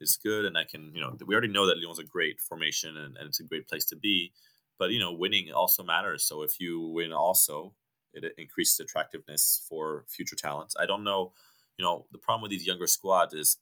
is 0.00 0.16
good, 0.16 0.44
and 0.44 0.56
I 0.56 0.64
can," 0.64 0.92
you 0.94 1.00
know, 1.00 1.16
we 1.26 1.34
already 1.34 1.52
know 1.52 1.66
that 1.66 1.78
Lyon's 1.78 1.98
a 1.98 2.04
great 2.04 2.40
formation 2.40 2.96
and, 2.96 3.16
and 3.16 3.28
it's 3.28 3.40
a 3.40 3.44
great 3.44 3.68
place 3.68 3.84
to 3.86 3.96
be. 3.96 4.32
But 4.78 4.90
you 4.90 5.00
know, 5.00 5.12
winning 5.12 5.52
also 5.52 5.82
matters. 5.82 6.24
So 6.24 6.42
if 6.42 6.60
you 6.60 6.80
win, 6.80 7.12
also 7.12 7.74
it 8.12 8.32
increases 8.38 8.78
attractiveness 8.80 9.66
for 9.68 10.04
future 10.08 10.36
talents. 10.36 10.76
I 10.78 10.86
don't 10.86 11.04
know, 11.04 11.32
you 11.78 11.84
know, 11.84 12.06
the 12.12 12.18
problem 12.18 12.42
with 12.42 12.50
these 12.50 12.66
younger 12.66 12.86
squads 12.86 13.34
is 13.34 13.58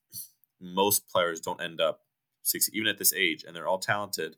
most 0.61 1.09
players 1.09 1.41
don't 1.41 1.63
end 1.63 1.81
up 1.81 2.01
six 2.43 2.69
even 2.73 2.89
at 2.89 2.99
this 2.99 3.13
age, 3.13 3.45
and 3.47 3.55
they're 3.55 3.67
all 3.69 3.79
talented 3.79 4.37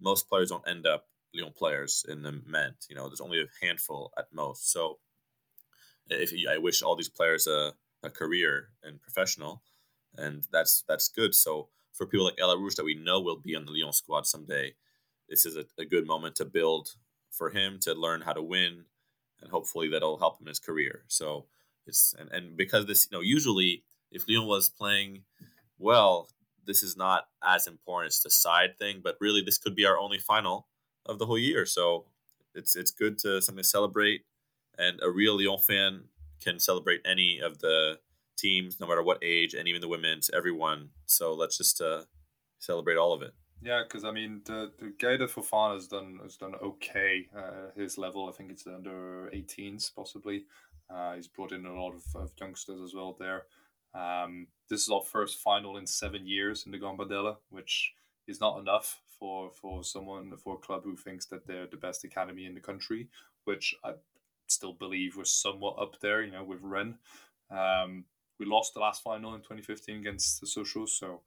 most 0.00 0.28
players 0.28 0.50
don't 0.50 0.68
end 0.68 0.86
up 0.86 1.06
Lyon 1.34 1.52
players 1.56 2.04
in 2.08 2.22
the 2.22 2.40
Ment. 2.46 2.86
You 2.88 2.96
know, 2.96 3.08
there's 3.08 3.20
only 3.20 3.40
a 3.40 3.66
handful 3.66 4.12
at 4.18 4.26
most. 4.32 4.72
So, 4.72 4.98
if 6.08 6.32
you, 6.32 6.48
I 6.48 6.58
wish 6.58 6.82
all 6.82 6.96
these 6.96 7.08
players 7.08 7.46
a, 7.46 7.74
a 8.02 8.10
career 8.10 8.68
and 8.82 9.00
professional, 9.00 9.62
and 10.16 10.44
that's 10.52 10.84
that's 10.88 11.08
good. 11.08 11.34
So 11.34 11.68
for 11.92 12.06
people 12.06 12.26
like 12.26 12.36
Elarouche 12.36 12.76
that 12.76 12.84
we 12.84 12.94
know 12.94 13.20
will 13.20 13.38
be 13.38 13.56
on 13.56 13.64
the 13.64 13.72
Lyon 13.72 13.92
squad 13.92 14.26
someday, 14.26 14.74
this 15.28 15.44
is 15.44 15.56
a, 15.56 15.64
a 15.78 15.84
good 15.84 16.06
moment 16.06 16.36
to 16.36 16.44
build 16.44 16.90
for 17.30 17.50
him 17.50 17.78
to 17.82 17.94
learn 17.94 18.20
how 18.20 18.32
to 18.32 18.42
win, 18.42 18.84
and 19.42 19.50
hopefully 19.50 19.88
that'll 19.88 20.18
help 20.18 20.40
him 20.40 20.46
in 20.46 20.50
his 20.50 20.60
career. 20.60 21.02
So 21.08 21.46
it's 21.86 22.14
and, 22.18 22.30
and 22.30 22.56
because 22.56 22.86
this, 22.86 23.08
you 23.10 23.16
know, 23.16 23.22
usually 23.22 23.84
if 24.10 24.28
Lyon 24.28 24.46
was 24.46 24.68
playing 24.68 25.22
well, 25.78 26.28
this 26.64 26.82
is 26.82 26.96
not 26.96 27.26
as 27.42 27.66
important. 27.66 28.08
It's 28.08 28.22
the 28.22 28.30
side 28.30 28.78
thing, 28.78 29.00
but 29.02 29.16
really 29.20 29.42
this 29.42 29.58
could 29.58 29.74
be 29.74 29.86
our 29.86 29.98
only 29.98 30.18
final 30.18 30.66
of 31.04 31.18
the 31.18 31.26
whole 31.26 31.38
year. 31.38 31.66
So 31.66 32.06
it's 32.54 32.76
it's 32.76 32.90
good 32.90 33.18
to 33.20 33.40
something 33.40 33.62
to 33.62 33.68
celebrate, 33.68 34.22
and 34.78 35.00
a 35.02 35.10
real 35.10 35.36
Lyon 35.36 35.58
fan 35.58 36.04
can 36.40 36.58
celebrate 36.58 37.00
any 37.04 37.38
of 37.38 37.58
the 37.60 37.98
teams, 38.36 38.78
no 38.78 38.86
matter 38.86 39.02
what 39.02 39.18
age, 39.22 39.54
and 39.54 39.68
even 39.68 39.80
the 39.80 39.88
women's, 39.88 40.30
everyone. 40.30 40.90
So 41.06 41.34
let's 41.34 41.56
just 41.56 41.80
uh, 41.80 42.02
celebrate 42.58 42.96
all 42.96 43.12
of 43.12 43.22
it. 43.22 43.32
Yeah, 43.62 43.82
because 43.82 44.04
I 44.04 44.10
mean, 44.10 44.42
the 44.44 44.72
the 44.78 44.92
guy 44.98 45.16
that 45.16 45.30
Fofana 45.30 45.74
has 45.74 45.88
done 45.88 46.20
has 46.22 46.36
done 46.36 46.54
okay. 46.62 47.28
Uh, 47.36 47.70
his 47.74 47.96
level, 47.96 48.28
I 48.28 48.32
think 48.32 48.50
it's 48.50 48.66
under 48.66 49.30
18s 49.34 49.94
possibly. 49.94 50.44
Uh, 50.92 51.14
he's 51.14 51.28
brought 51.28 51.52
in 51.52 51.66
a 51.66 51.80
lot 51.80 51.94
of, 51.94 52.04
of 52.14 52.30
youngsters 52.40 52.80
as 52.80 52.94
well 52.94 53.16
there. 53.18 53.44
Um, 53.94 54.48
this 54.68 54.82
is 54.82 54.88
our 54.88 55.02
first 55.02 55.40
final 55.40 55.76
in 55.76 55.86
seven 55.86 56.26
years 56.26 56.64
in 56.66 56.72
the 56.72 56.78
Gambardella, 56.78 57.36
which 57.50 57.92
is 58.28 58.40
not 58.40 58.58
enough 58.58 59.00
for 59.18 59.50
for 59.50 59.82
someone 59.82 60.32
for 60.36 60.54
a 60.54 60.66
club 60.66 60.82
who 60.84 60.96
thinks 60.96 61.26
that 61.26 61.46
they're 61.46 61.66
the 61.66 61.76
best 61.76 62.04
academy 62.04 62.44
in 62.44 62.54
the 62.54 62.60
country, 62.60 63.08
which 63.44 63.74
I 63.84 63.92
still 64.48 64.74
believe 64.74 65.16
was 65.16 65.32
somewhat 65.32 65.76
up 65.80 66.00
there. 66.00 66.22
You 66.22 66.32
know, 66.32 66.44
with 66.44 66.60
Ren, 66.62 66.98
um, 67.50 68.04
we 68.38 68.46
lost 68.46 68.74
the 68.74 68.80
last 68.80 69.02
final 69.02 69.34
in 69.34 69.40
2015 69.40 69.96
against 69.98 70.40
the 70.40 70.46
Sochaux, 70.46 70.88
so 70.88 71.22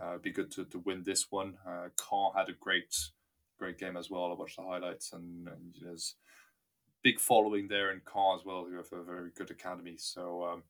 uh, 0.00 0.10
it'd 0.10 0.22
be 0.22 0.32
good 0.32 0.50
to, 0.52 0.64
to 0.66 0.78
win 0.78 1.02
this 1.04 1.26
one. 1.30 1.54
Uh, 1.66 1.88
had 2.36 2.48
a 2.48 2.54
great 2.60 2.94
great 3.58 3.78
game 3.78 3.96
as 3.96 4.10
well. 4.10 4.24
I 4.24 4.34
watched 4.34 4.56
the 4.56 4.62
highlights, 4.62 5.12
and, 5.12 5.46
and 5.46 5.74
there's 5.80 6.16
big 7.02 7.18
following 7.18 7.68
there 7.68 7.92
in 7.92 8.00
Caen 8.00 8.38
as 8.38 8.44
well, 8.44 8.64
who 8.68 8.76
have 8.76 8.92
a 8.92 9.02
very 9.02 9.30
good 9.36 9.50
academy. 9.50 9.94
So. 9.96 10.44
Um, 10.44 10.62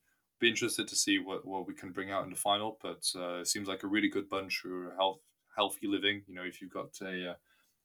be 0.42 0.48
interested 0.48 0.88
to 0.88 0.96
see 0.96 1.20
what, 1.20 1.46
what 1.46 1.68
we 1.68 1.72
can 1.72 1.92
bring 1.92 2.10
out 2.10 2.24
in 2.24 2.30
the 2.30 2.36
final, 2.36 2.76
but 2.82 3.08
uh, 3.14 3.38
it 3.38 3.46
seems 3.46 3.68
like 3.68 3.84
a 3.84 3.86
really 3.86 4.08
good 4.08 4.28
bunch 4.28 4.60
who 4.62 4.74
are 4.74 4.94
health, 4.96 5.20
healthy 5.56 5.86
living. 5.86 6.22
You 6.26 6.34
know, 6.34 6.42
if 6.42 6.60
you've 6.60 6.72
got 6.72 6.98
a 7.00 7.30
uh, 7.30 7.34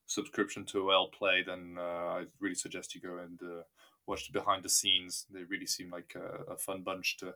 subscription 0.07 0.65
to 0.65 0.89
OL 0.91 1.11
Play, 1.11 1.43
then 1.45 1.75
uh, 1.77 1.81
I 1.81 2.23
really 2.39 2.55
suggest 2.55 2.95
you 2.95 3.01
go 3.01 3.19
and 3.19 3.39
uh, 3.43 3.61
watch 4.07 4.25
the 4.25 4.37
behind 4.37 4.63
the 4.63 4.69
scenes. 4.69 5.27
They 5.31 5.43
really 5.43 5.67
seem 5.67 5.91
like 5.91 6.15
a, 6.15 6.53
a 6.53 6.57
fun 6.57 6.81
bunch 6.81 7.17
to 7.17 7.35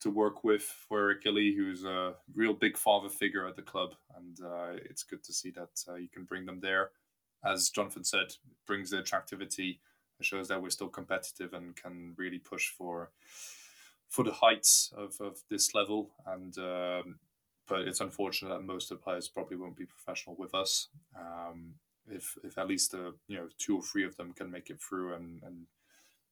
to 0.00 0.10
work 0.10 0.44
with 0.44 0.62
for 0.62 1.14
Gilly, 1.14 1.54
who's 1.56 1.84
a 1.84 2.14
real 2.34 2.52
big 2.52 2.76
father 2.76 3.08
figure 3.08 3.46
at 3.46 3.56
the 3.56 3.62
club, 3.62 3.94
and 4.16 4.38
uh, 4.44 4.76
it's 4.84 5.04
good 5.04 5.22
to 5.24 5.32
see 5.32 5.50
that 5.52 5.70
uh, 5.88 5.94
you 5.94 6.08
can 6.08 6.24
bring 6.24 6.44
them 6.44 6.60
there. 6.60 6.90
As 7.46 7.70
Jonathan 7.70 8.04
said, 8.04 8.34
brings 8.66 8.90
the 8.90 8.98
attractivity. 8.98 9.80
It 10.18 10.26
shows 10.26 10.48
that 10.48 10.62
we're 10.62 10.70
still 10.70 10.88
competitive 10.88 11.52
and 11.54 11.76
can 11.76 12.14
really 12.16 12.38
push 12.38 12.68
for 12.68 13.10
for 14.08 14.24
the 14.24 14.32
heights 14.32 14.92
of, 14.96 15.16
of 15.20 15.38
this 15.50 15.74
level. 15.74 16.10
And 16.26 16.56
um, 16.58 17.18
but 17.66 17.80
it's 17.82 18.00
unfortunate 18.00 18.50
that 18.50 18.62
most 18.62 18.90
of 18.90 18.98
the 18.98 19.02
players 19.02 19.28
probably 19.28 19.56
won't 19.56 19.76
be 19.76 19.86
professional 19.86 20.36
with 20.36 20.54
us. 20.54 20.88
Um, 21.18 21.74
if 22.10 22.36
if 22.44 22.58
at 22.58 22.68
least 22.68 22.94
uh, 22.94 23.12
you 23.28 23.36
know 23.36 23.48
two 23.58 23.76
or 23.76 23.82
three 23.82 24.04
of 24.04 24.16
them 24.16 24.32
can 24.32 24.50
make 24.50 24.70
it 24.70 24.80
through, 24.80 25.14
and 25.14 25.42
and 25.42 25.66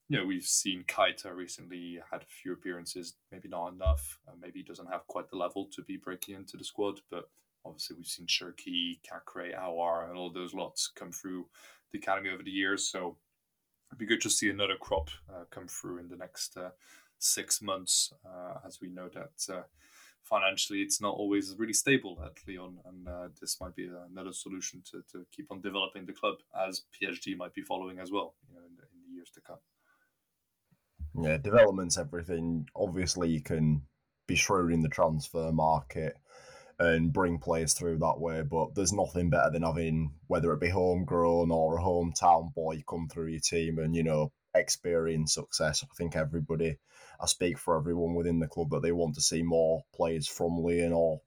you 0.09 0.19
know 0.19 0.27
we've 0.27 0.45
seen 0.45 0.85
Keita 0.87 1.35
recently 1.35 2.01
had 2.11 2.23
a 2.23 2.27
few 2.43 2.53
appearances, 2.53 3.15
maybe 3.31 3.49
not 3.49 3.73
enough, 3.73 4.19
uh, 4.29 4.33
maybe 4.41 4.63
doesn't 4.63 4.91
have 4.91 5.07
quite 5.07 5.31
the 5.31 5.37
level 5.37 5.69
to 5.73 5.83
be 5.83 5.97
breaking 5.97 6.35
into 6.35 6.57
the 6.57 6.65
squad, 6.65 7.01
but 7.11 7.31
obviously 7.65 7.97
we've 7.97 8.07
seen 8.07 8.27
Cherki, 8.27 9.01
Caqueret, 9.03 9.59
Aouar, 9.59 10.09
and 10.09 10.19
all 10.19 10.31
those 10.31 10.55
lots 10.55 10.91
come 10.95 11.13
through 11.13 11.47
the 11.93 11.99
academy 11.99 12.31
over 12.31 12.43
the 12.43 12.51
years. 12.51 12.85
So 12.85 13.17
it'd 13.93 13.99
be 13.99 14.07
good 14.07 14.23
to 14.23 14.31
see 14.31 14.49
another 14.49 14.77
crop 14.81 15.11
uh, 15.29 15.45
come 15.51 15.69
through 15.69 15.99
in 15.99 16.09
the 16.09 16.17
next 16.17 16.57
uh, 16.57 16.71
six 17.19 17.61
months, 17.61 18.11
uh, 18.25 18.55
as 18.67 18.81
we 18.81 18.89
know 18.89 19.11
that 19.13 19.55
uh, 19.55 19.63
financially 20.23 20.81
it's 20.81 20.99
not 20.99 21.15
always 21.15 21.55
really 21.59 21.75
stable 21.75 22.19
at 22.25 22.33
Lyon, 22.49 22.79
and 22.87 23.07
uh, 23.07 23.29
this 23.39 23.61
might 23.61 23.77
be 23.77 23.91
another 24.11 24.33
solution 24.33 24.83
to, 24.91 25.03
to 25.13 25.27
keep 25.31 25.47
on 25.51 25.61
developing 25.61 26.07
the 26.07 26.13
club, 26.15 26.37
as 26.67 26.85
PSG 27.01 27.37
might 27.37 27.53
be 27.53 27.61
following 27.61 27.99
as 27.99 28.11
well, 28.11 28.35
you 28.49 28.55
know, 28.55 28.63
in 28.67 28.75
the, 28.77 28.83
in 28.83 29.03
the 29.07 29.15
years 29.15 29.31
to 29.35 29.43
come. 29.43 29.59
Yeah, 31.15 31.37
development's 31.37 31.99
everything. 31.99 32.67
Obviously, 32.75 33.29
you 33.29 33.43
can 33.43 33.83
be 34.27 34.37
shrewd 34.37 34.73
in 34.73 34.81
the 34.81 34.89
transfer 34.89 35.53
market 35.53 36.17
and 36.79 37.13
bring 37.13 37.39
players 37.39 37.75
through 37.75 37.99
that 37.99 38.21
way. 38.21 38.43
But 38.43 38.75
there's 38.75 38.93
nothing 38.93 39.31
better 39.31 39.51
than 39.51 39.63
having 39.63 40.15
whether 40.27 40.53
it 40.53 40.61
be 40.61 40.69
homegrown 40.69 41.51
or 41.51 41.79
a 41.79 41.83
hometown 41.83 42.53
boy 42.55 42.83
come 42.89 43.09
through 43.09 43.29
your 43.29 43.41
team 43.41 43.79
and 43.79 43.95
you 43.95 44.03
know 44.03 44.33
experience 44.55 45.35
success. 45.35 45.85
I 45.85 45.95
think 45.97 46.17
everybody, 46.17 46.77
I 47.21 47.27
speak 47.27 47.59
for 47.59 47.77
everyone 47.77 48.15
within 48.15 48.39
the 48.39 48.49
club 48.49 48.71
that 48.71 48.83
they 48.83 48.93
want 48.93 49.15
to 49.15 49.21
see 49.21 49.43
more 49.43 49.83
players 49.95 50.27
from 50.27 50.59
Lyon 50.59 50.93
or 50.93 51.21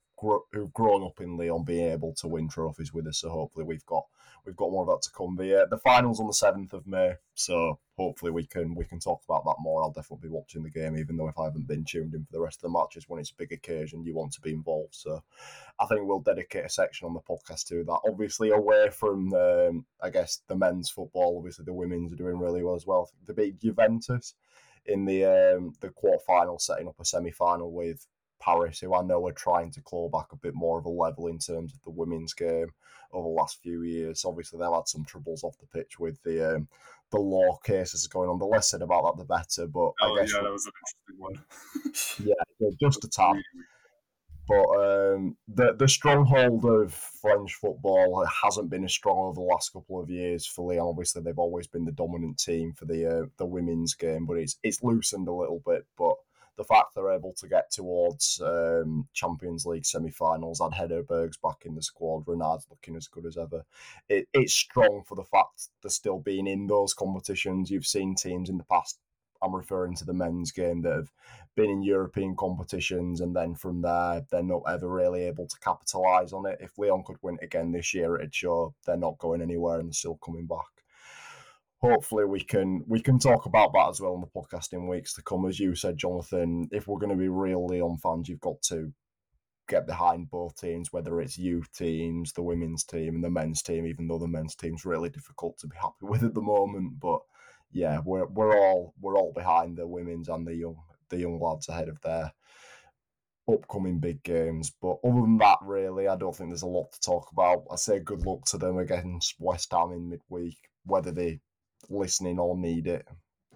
who've 0.52 0.74
grown 0.74 1.04
up 1.04 1.20
in 1.20 1.38
Lyon 1.38 1.64
being 1.64 1.92
able 1.92 2.14
to 2.16 2.28
win 2.28 2.48
trophies 2.48 2.94
with 2.94 3.08
us. 3.08 3.20
So 3.20 3.30
hopefully 3.30 3.66
we've 3.66 3.86
got 3.86 4.06
we've 4.46 4.56
got 4.56 4.72
more 4.72 4.84
of 4.84 4.88
that 4.88 5.04
to 5.04 5.12
come. 5.12 5.36
The 5.36 5.64
uh, 5.64 5.66
the 5.66 5.78
finals 5.78 6.20
on 6.20 6.28
the 6.28 6.34
seventh 6.34 6.74
of 6.74 6.88
May, 6.88 7.14
so 7.34 7.80
hopefully 7.98 8.32
we 8.32 8.46
can 8.46 8.76
we 8.76 8.86
can 8.86 9.00
talk 9.00 9.22
about 9.28 9.44
that 9.46 9.62
more. 9.62 9.82
I'll 9.82 9.92
definitely 9.92 10.30
be 10.30 10.34
watching 10.34 10.64
the 10.64 10.70
game, 10.70 10.98
even 10.98 11.18
though 11.18 11.28
if 11.28 11.38
I 11.38 11.46
haven't 11.46 11.68
been 11.68 11.86
tuned 11.86 12.14
in 12.14 12.26
for 12.26 12.32
the 12.32 12.42
rest 12.42 12.60
of 12.60 12.72
the 12.72 12.78
matches 12.78 13.06
when 13.08 13.20
it's 13.20 13.32
a 13.32 13.36
big 13.36 13.52
occasion, 13.52 14.04
you 14.04 14.14
want 14.14 14.34
to 14.34 14.42
be 14.42 14.54
involved. 14.54 14.96
So 14.96 15.24
I 15.80 15.86
think 15.86 16.02
we'll 16.04 16.20
dedicate 16.20 16.66
a 16.66 16.70
section 16.70 17.08
on 17.08 17.14
the 17.14 17.20
podcast 17.22 17.68
to 17.68 17.84
that. 17.84 18.00
Obviously, 18.08 18.52
away 18.52 18.90
from 18.90 19.34
um, 19.34 19.86
I 20.02 20.10
guess 20.10 20.42
the 20.48 20.56
men's 20.56 20.90
football, 20.90 21.38
obviously 21.38 21.66
the 21.66 21.74
women's 21.74 22.14
are 22.14 22.18
doing 22.18 22.40
really 22.40 22.64
well 22.64 22.76
as 22.76 22.86
well. 22.86 23.10
The 23.26 23.34
big 23.34 23.60
Juventus 23.60 24.36
in 24.86 25.06
the 25.06 25.26
um, 25.26 25.74
the 25.82 25.90
quarter 25.90 26.24
final, 26.26 26.60
setting 26.60 26.88
up 26.88 27.00
a 27.00 27.06
semi 27.06 27.32
final 27.32 27.72
with 27.72 28.06
Paris, 28.46 28.80
who 28.80 28.94
I 28.94 29.02
know 29.02 29.26
are 29.28 29.32
trying 29.32 29.72
to 29.72 29.82
claw 29.82 30.08
back 30.10 30.28
a 30.32 30.36
bit 30.38 30.54
more 30.54 30.78
of 30.78 30.86
a 30.86 30.90
level 30.90 31.28
in 31.28 31.40
terms 31.40 31.74
of 31.74 31.82
the 31.82 31.90
women's 31.90 32.34
game 32.34 32.68
over 33.12 33.28
the 33.28 33.34
last 33.34 33.62
few 33.62 33.82
years. 33.82 34.24
Obviously, 34.24 34.60
they've 34.60 34.72
had 34.72 34.88
some 34.88 35.04
troubles 35.04 35.44
off 35.44 35.58
the 35.58 35.66
pitch 35.68 36.00
with 36.00 36.22
the 36.24 36.56
um, 36.56 36.68
the 37.12 37.18
law 37.18 37.58
cases 37.64 38.08
going 38.08 38.30
on. 38.30 38.38
The 38.38 38.46
less 38.46 38.70
said 38.70 38.82
about 38.82 39.04
that, 39.04 39.18
the 39.18 39.26
better. 39.26 39.68
But 39.68 39.94
oh, 40.02 40.16
I 40.16 40.22
guess 40.22 40.34
yeah, 40.34 40.42
that 40.44 40.52
was 40.52 40.66
an 40.66 40.72
interesting 41.18 42.20
one. 42.20 42.34
yeah, 42.60 42.70
just 42.80 43.04
a 43.04 43.10
tad. 43.10 43.38
But 44.48 44.68
um, 44.80 45.38
the 45.48 45.74
the 45.74 45.88
stronghold 45.88 46.66
of 46.66 46.94
French 46.94 47.56
football 47.56 48.24
hasn't 48.44 48.70
been 48.70 48.84
as 48.84 48.94
strong 48.94 49.30
over 49.30 49.36
the 49.36 49.42
last 49.42 49.74
couple 49.74 50.00
of 50.00 50.10
years 50.10 50.46
for 50.46 50.72
Lyon. 50.72 50.86
Obviously, 50.88 51.24
they've 51.24 51.40
always 51.40 51.66
been 51.66 51.86
the 51.86 51.92
dominant 51.92 52.38
team 52.38 52.74
for 52.74 52.86
the 52.86 53.08
uh, 53.08 53.26
the 53.38 53.46
women's 53.46 53.96
game, 53.96 54.28
but 54.28 54.38
it's 54.38 54.60
it's 54.62 54.84
loosened 54.84 55.28
a 55.28 55.34
little 55.34 55.64
bit. 55.66 55.88
But 55.98 56.16
the 56.58 56.64
fact 56.64 56.96
they're 56.96 57.12
able 57.12 57.34
to 57.34 57.48
get 57.48 57.72
towards 57.72 58.42
um, 58.44 59.08
Champions 59.14 59.66
League 59.66 59.86
semi-finals, 59.86 60.62
had 60.62 60.72
Hegerberg's 60.72 61.38
back 61.38 61.66
in 61.66 61.76
the 61.76 61.82
squad, 61.82 62.24
Renard's 62.28 62.68
looking 62.70 62.96
as 62.96 63.08
good 63.08 63.26
as 63.26 63.38
ever. 63.38 63.66
It, 64.10 64.28
it's 64.34 64.54
strong 64.54 65.04
for 65.06 65.16
the 65.16 65.24
fact 65.24 65.70
they're 65.82 65.90
still 65.90 66.20
being 66.20 66.48
in 66.48 66.68
those 66.68 66.94
competitions. 66.94 67.70
You've 67.70 67.86
seen 67.86 68.16
teams 68.16 68.50
in 68.50 68.58
the 68.58 68.64
past. 68.64 69.00
I'm 69.42 69.56
referring 69.56 69.96
to 69.98 70.06
the 70.06 70.14
men's 70.14 70.52
game 70.52 70.82
that 70.84 70.96
have 70.96 71.12
been 71.56 71.70
in 71.70 71.84
European 71.84 72.36
competitions, 72.36 73.22
and 73.22 73.36
then 73.36 73.54
from 73.54 73.82
there, 73.82 74.26
they're 74.32 74.42
not 74.42 74.64
ever 74.68 74.88
really 74.88 75.24
able 75.24 75.48
to 75.48 75.60
capitalise 75.60 76.34
on 76.34 76.46
it. 76.46 76.58
If 76.62 76.78
Lyon 76.78 77.04
could 77.04 77.18
win 77.22 77.38
again 77.42 77.72
this 77.72 77.94
year, 77.94 78.16
it'd 78.16 78.34
show 78.34 78.74
they're 78.86 78.98
not 78.98 79.20
going 79.20 79.42
anywhere 79.42 79.80
and 79.80 79.90
they're 79.90 79.94
still 79.94 80.20
coming 80.24 80.48
back 80.48 80.75
hopefully 81.86 82.26
we 82.26 82.42
can 82.42 82.84
we 82.88 83.00
can 83.00 83.20
talk 83.20 83.46
about 83.46 83.72
that 83.74 83.90
as 83.90 84.02
well 84.02 84.16
in 84.16 84.22
the 84.22 84.28
podcast 84.28 84.74
in 84.74 84.88
weeks 84.88 85.14
to 85.14 85.22
come. 85.22 85.46
As 85.46 85.60
you 85.60 85.76
said, 85.76 85.98
Jonathan, 85.98 86.68
if 86.72 86.88
we're 86.88 87.00
going 87.00 87.12
to 87.12 87.16
be 87.16 87.30
real 87.30 87.68
Lyon 87.68 87.98
fans, 87.98 88.28
you've 88.28 88.40
got 88.40 88.62
to 88.64 88.92
get 89.68 89.88
behind 89.88 90.30
both 90.30 90.56
teams, 90.60 90.92
whether 90.92 91.22
it's 91.22 91.38
youth 91.38 91.72
teams, 91.76 92.34
the 92.34 92.44
women's 92.44 92.84
team, 92.84 93.16
and 93.16 93.24
the 93.24 93.30
men's 93.30 93.62
team. 93.62 93.86
Even 93.86 94.08
though 94.08 94.20
the 94.20 94.28
men's 94.28 94.56
team's 94.56 94.86
really 94.86 95.10
difficult 95.10 95.58
to 95.60 95.68
be 95.68 95.76
happy 95.78 95.94
with 96.02 96.24
at 96.24 96.34
the 96.34 96.42
moment, 96.42 97.00
but 97.00 97.20
yeah, 97.72 98.00
we're 98.04 98.28
we're 98.28 98.58
all 98.58 98.94
we're 99.00 99.18
all 99.18 99.34
behind 99.34 99.78
the 99.78 99.88
women's 99.88 100.30
and 100.30 100.48
the 100.48 100.56
young 100.56 100.78
the 101.10 101.18
young 101.18 101.40
lads 101.40 101.70
ahead 101.70 101.90
of 101.90 102.02
their 102.02 102.32
upcoming 103.52 104.00
big 104.00 104.24
games. 104.24 104.72
But 104.82 104.98
other 105.04 105.22
than 105.22 105.38
that, 105.38 105.60
really, 105.62 106.08
I 106.08 106.16
don't 106.16 106.36
think 106.36 106.50
there's 106.50 106.64
a 106.64 106.68
lot 106.68 106.92
to 106.94 107.00
talk 107.00 107.32
about. 107.32 107.64
I 107.72 107.76
say 107.76 108.00
good 108.00 108.26
luck 108.26 108.46
to 108.46 108.58
them 108.58 108.78
against 108.80 109.36
West 109.40 109.72
Ham 109.72 109.92
in 109.92 110.10
midweek. 110.10 110.58
Whether 110.86 111.12
they 111.12 111.40
listening 111.90 112.40
or 112.40 112.58
need 112.58 112.88
it 112.88 113.08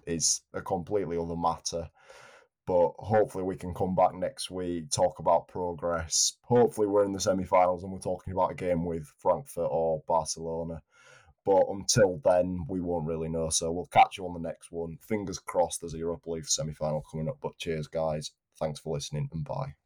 is 0.06 0.42
a 0.54 0.60
completely 0.60 1.16
other 1.18 1.36
matter. 1.36 1.88
But 2.66 2.92
hopefully, 2.98 3.44
we 3.44 3.56
can 3.56 3.74
come 3.74 3.94
back 3.94 4.14
next 4.14 4.50
week, 4.50 4.90
talk 4.90 5.18
about 5.18 5.48
progress. 5.48 6.36
Hopefully, 6.42 6.86
we're 6.86 7.04
in 7.04 7.12
the 7.12 7.20
semi 7.20 7.44
finals 7.44 7.82
and 7.82 7.92
we're 7.92 7.98
talking 7.98 8.32
about 8.32 8.52
a 8.52 8.54
game 8.54 8.84
with 8.84 9.06
Frankfurt 9.18 9.68
or 9.70 10.02
Barcelona. 10.06 10.82
But 11.44 11.64
until 11.68 12.20
then, 12.22 12.66
we 12.68 12.80
won't 12.80 13.06
really 13.06 13.28
know. 13.28 13.48
So 13.48 13.72
we'll 13.72 13.86
catch 13.86 14.18
you 14.18 14.26
on 14.26 14.34
the 14.34 14.46
next 14.48 14.70
one. 14.70 14.98
Fingers 15.08 15.38
crossed 15.38 15.80
there's 15.80 15.94
a 15.94 15.98
Europa 15.98 16.30
League 16.30 16.46
semi 16.46 16.74
final 16.74 17.02
coming 17.10 17.28
up. 17.28 17.38
But 17.42 17.58
cheers, 17.58 17.88
guys. 17.88 18.30
Thanks 18.58 18.78
for 18.78 18.94
listening 18.94 19.28
and 19.32 19.44
bye. 19.44 19.80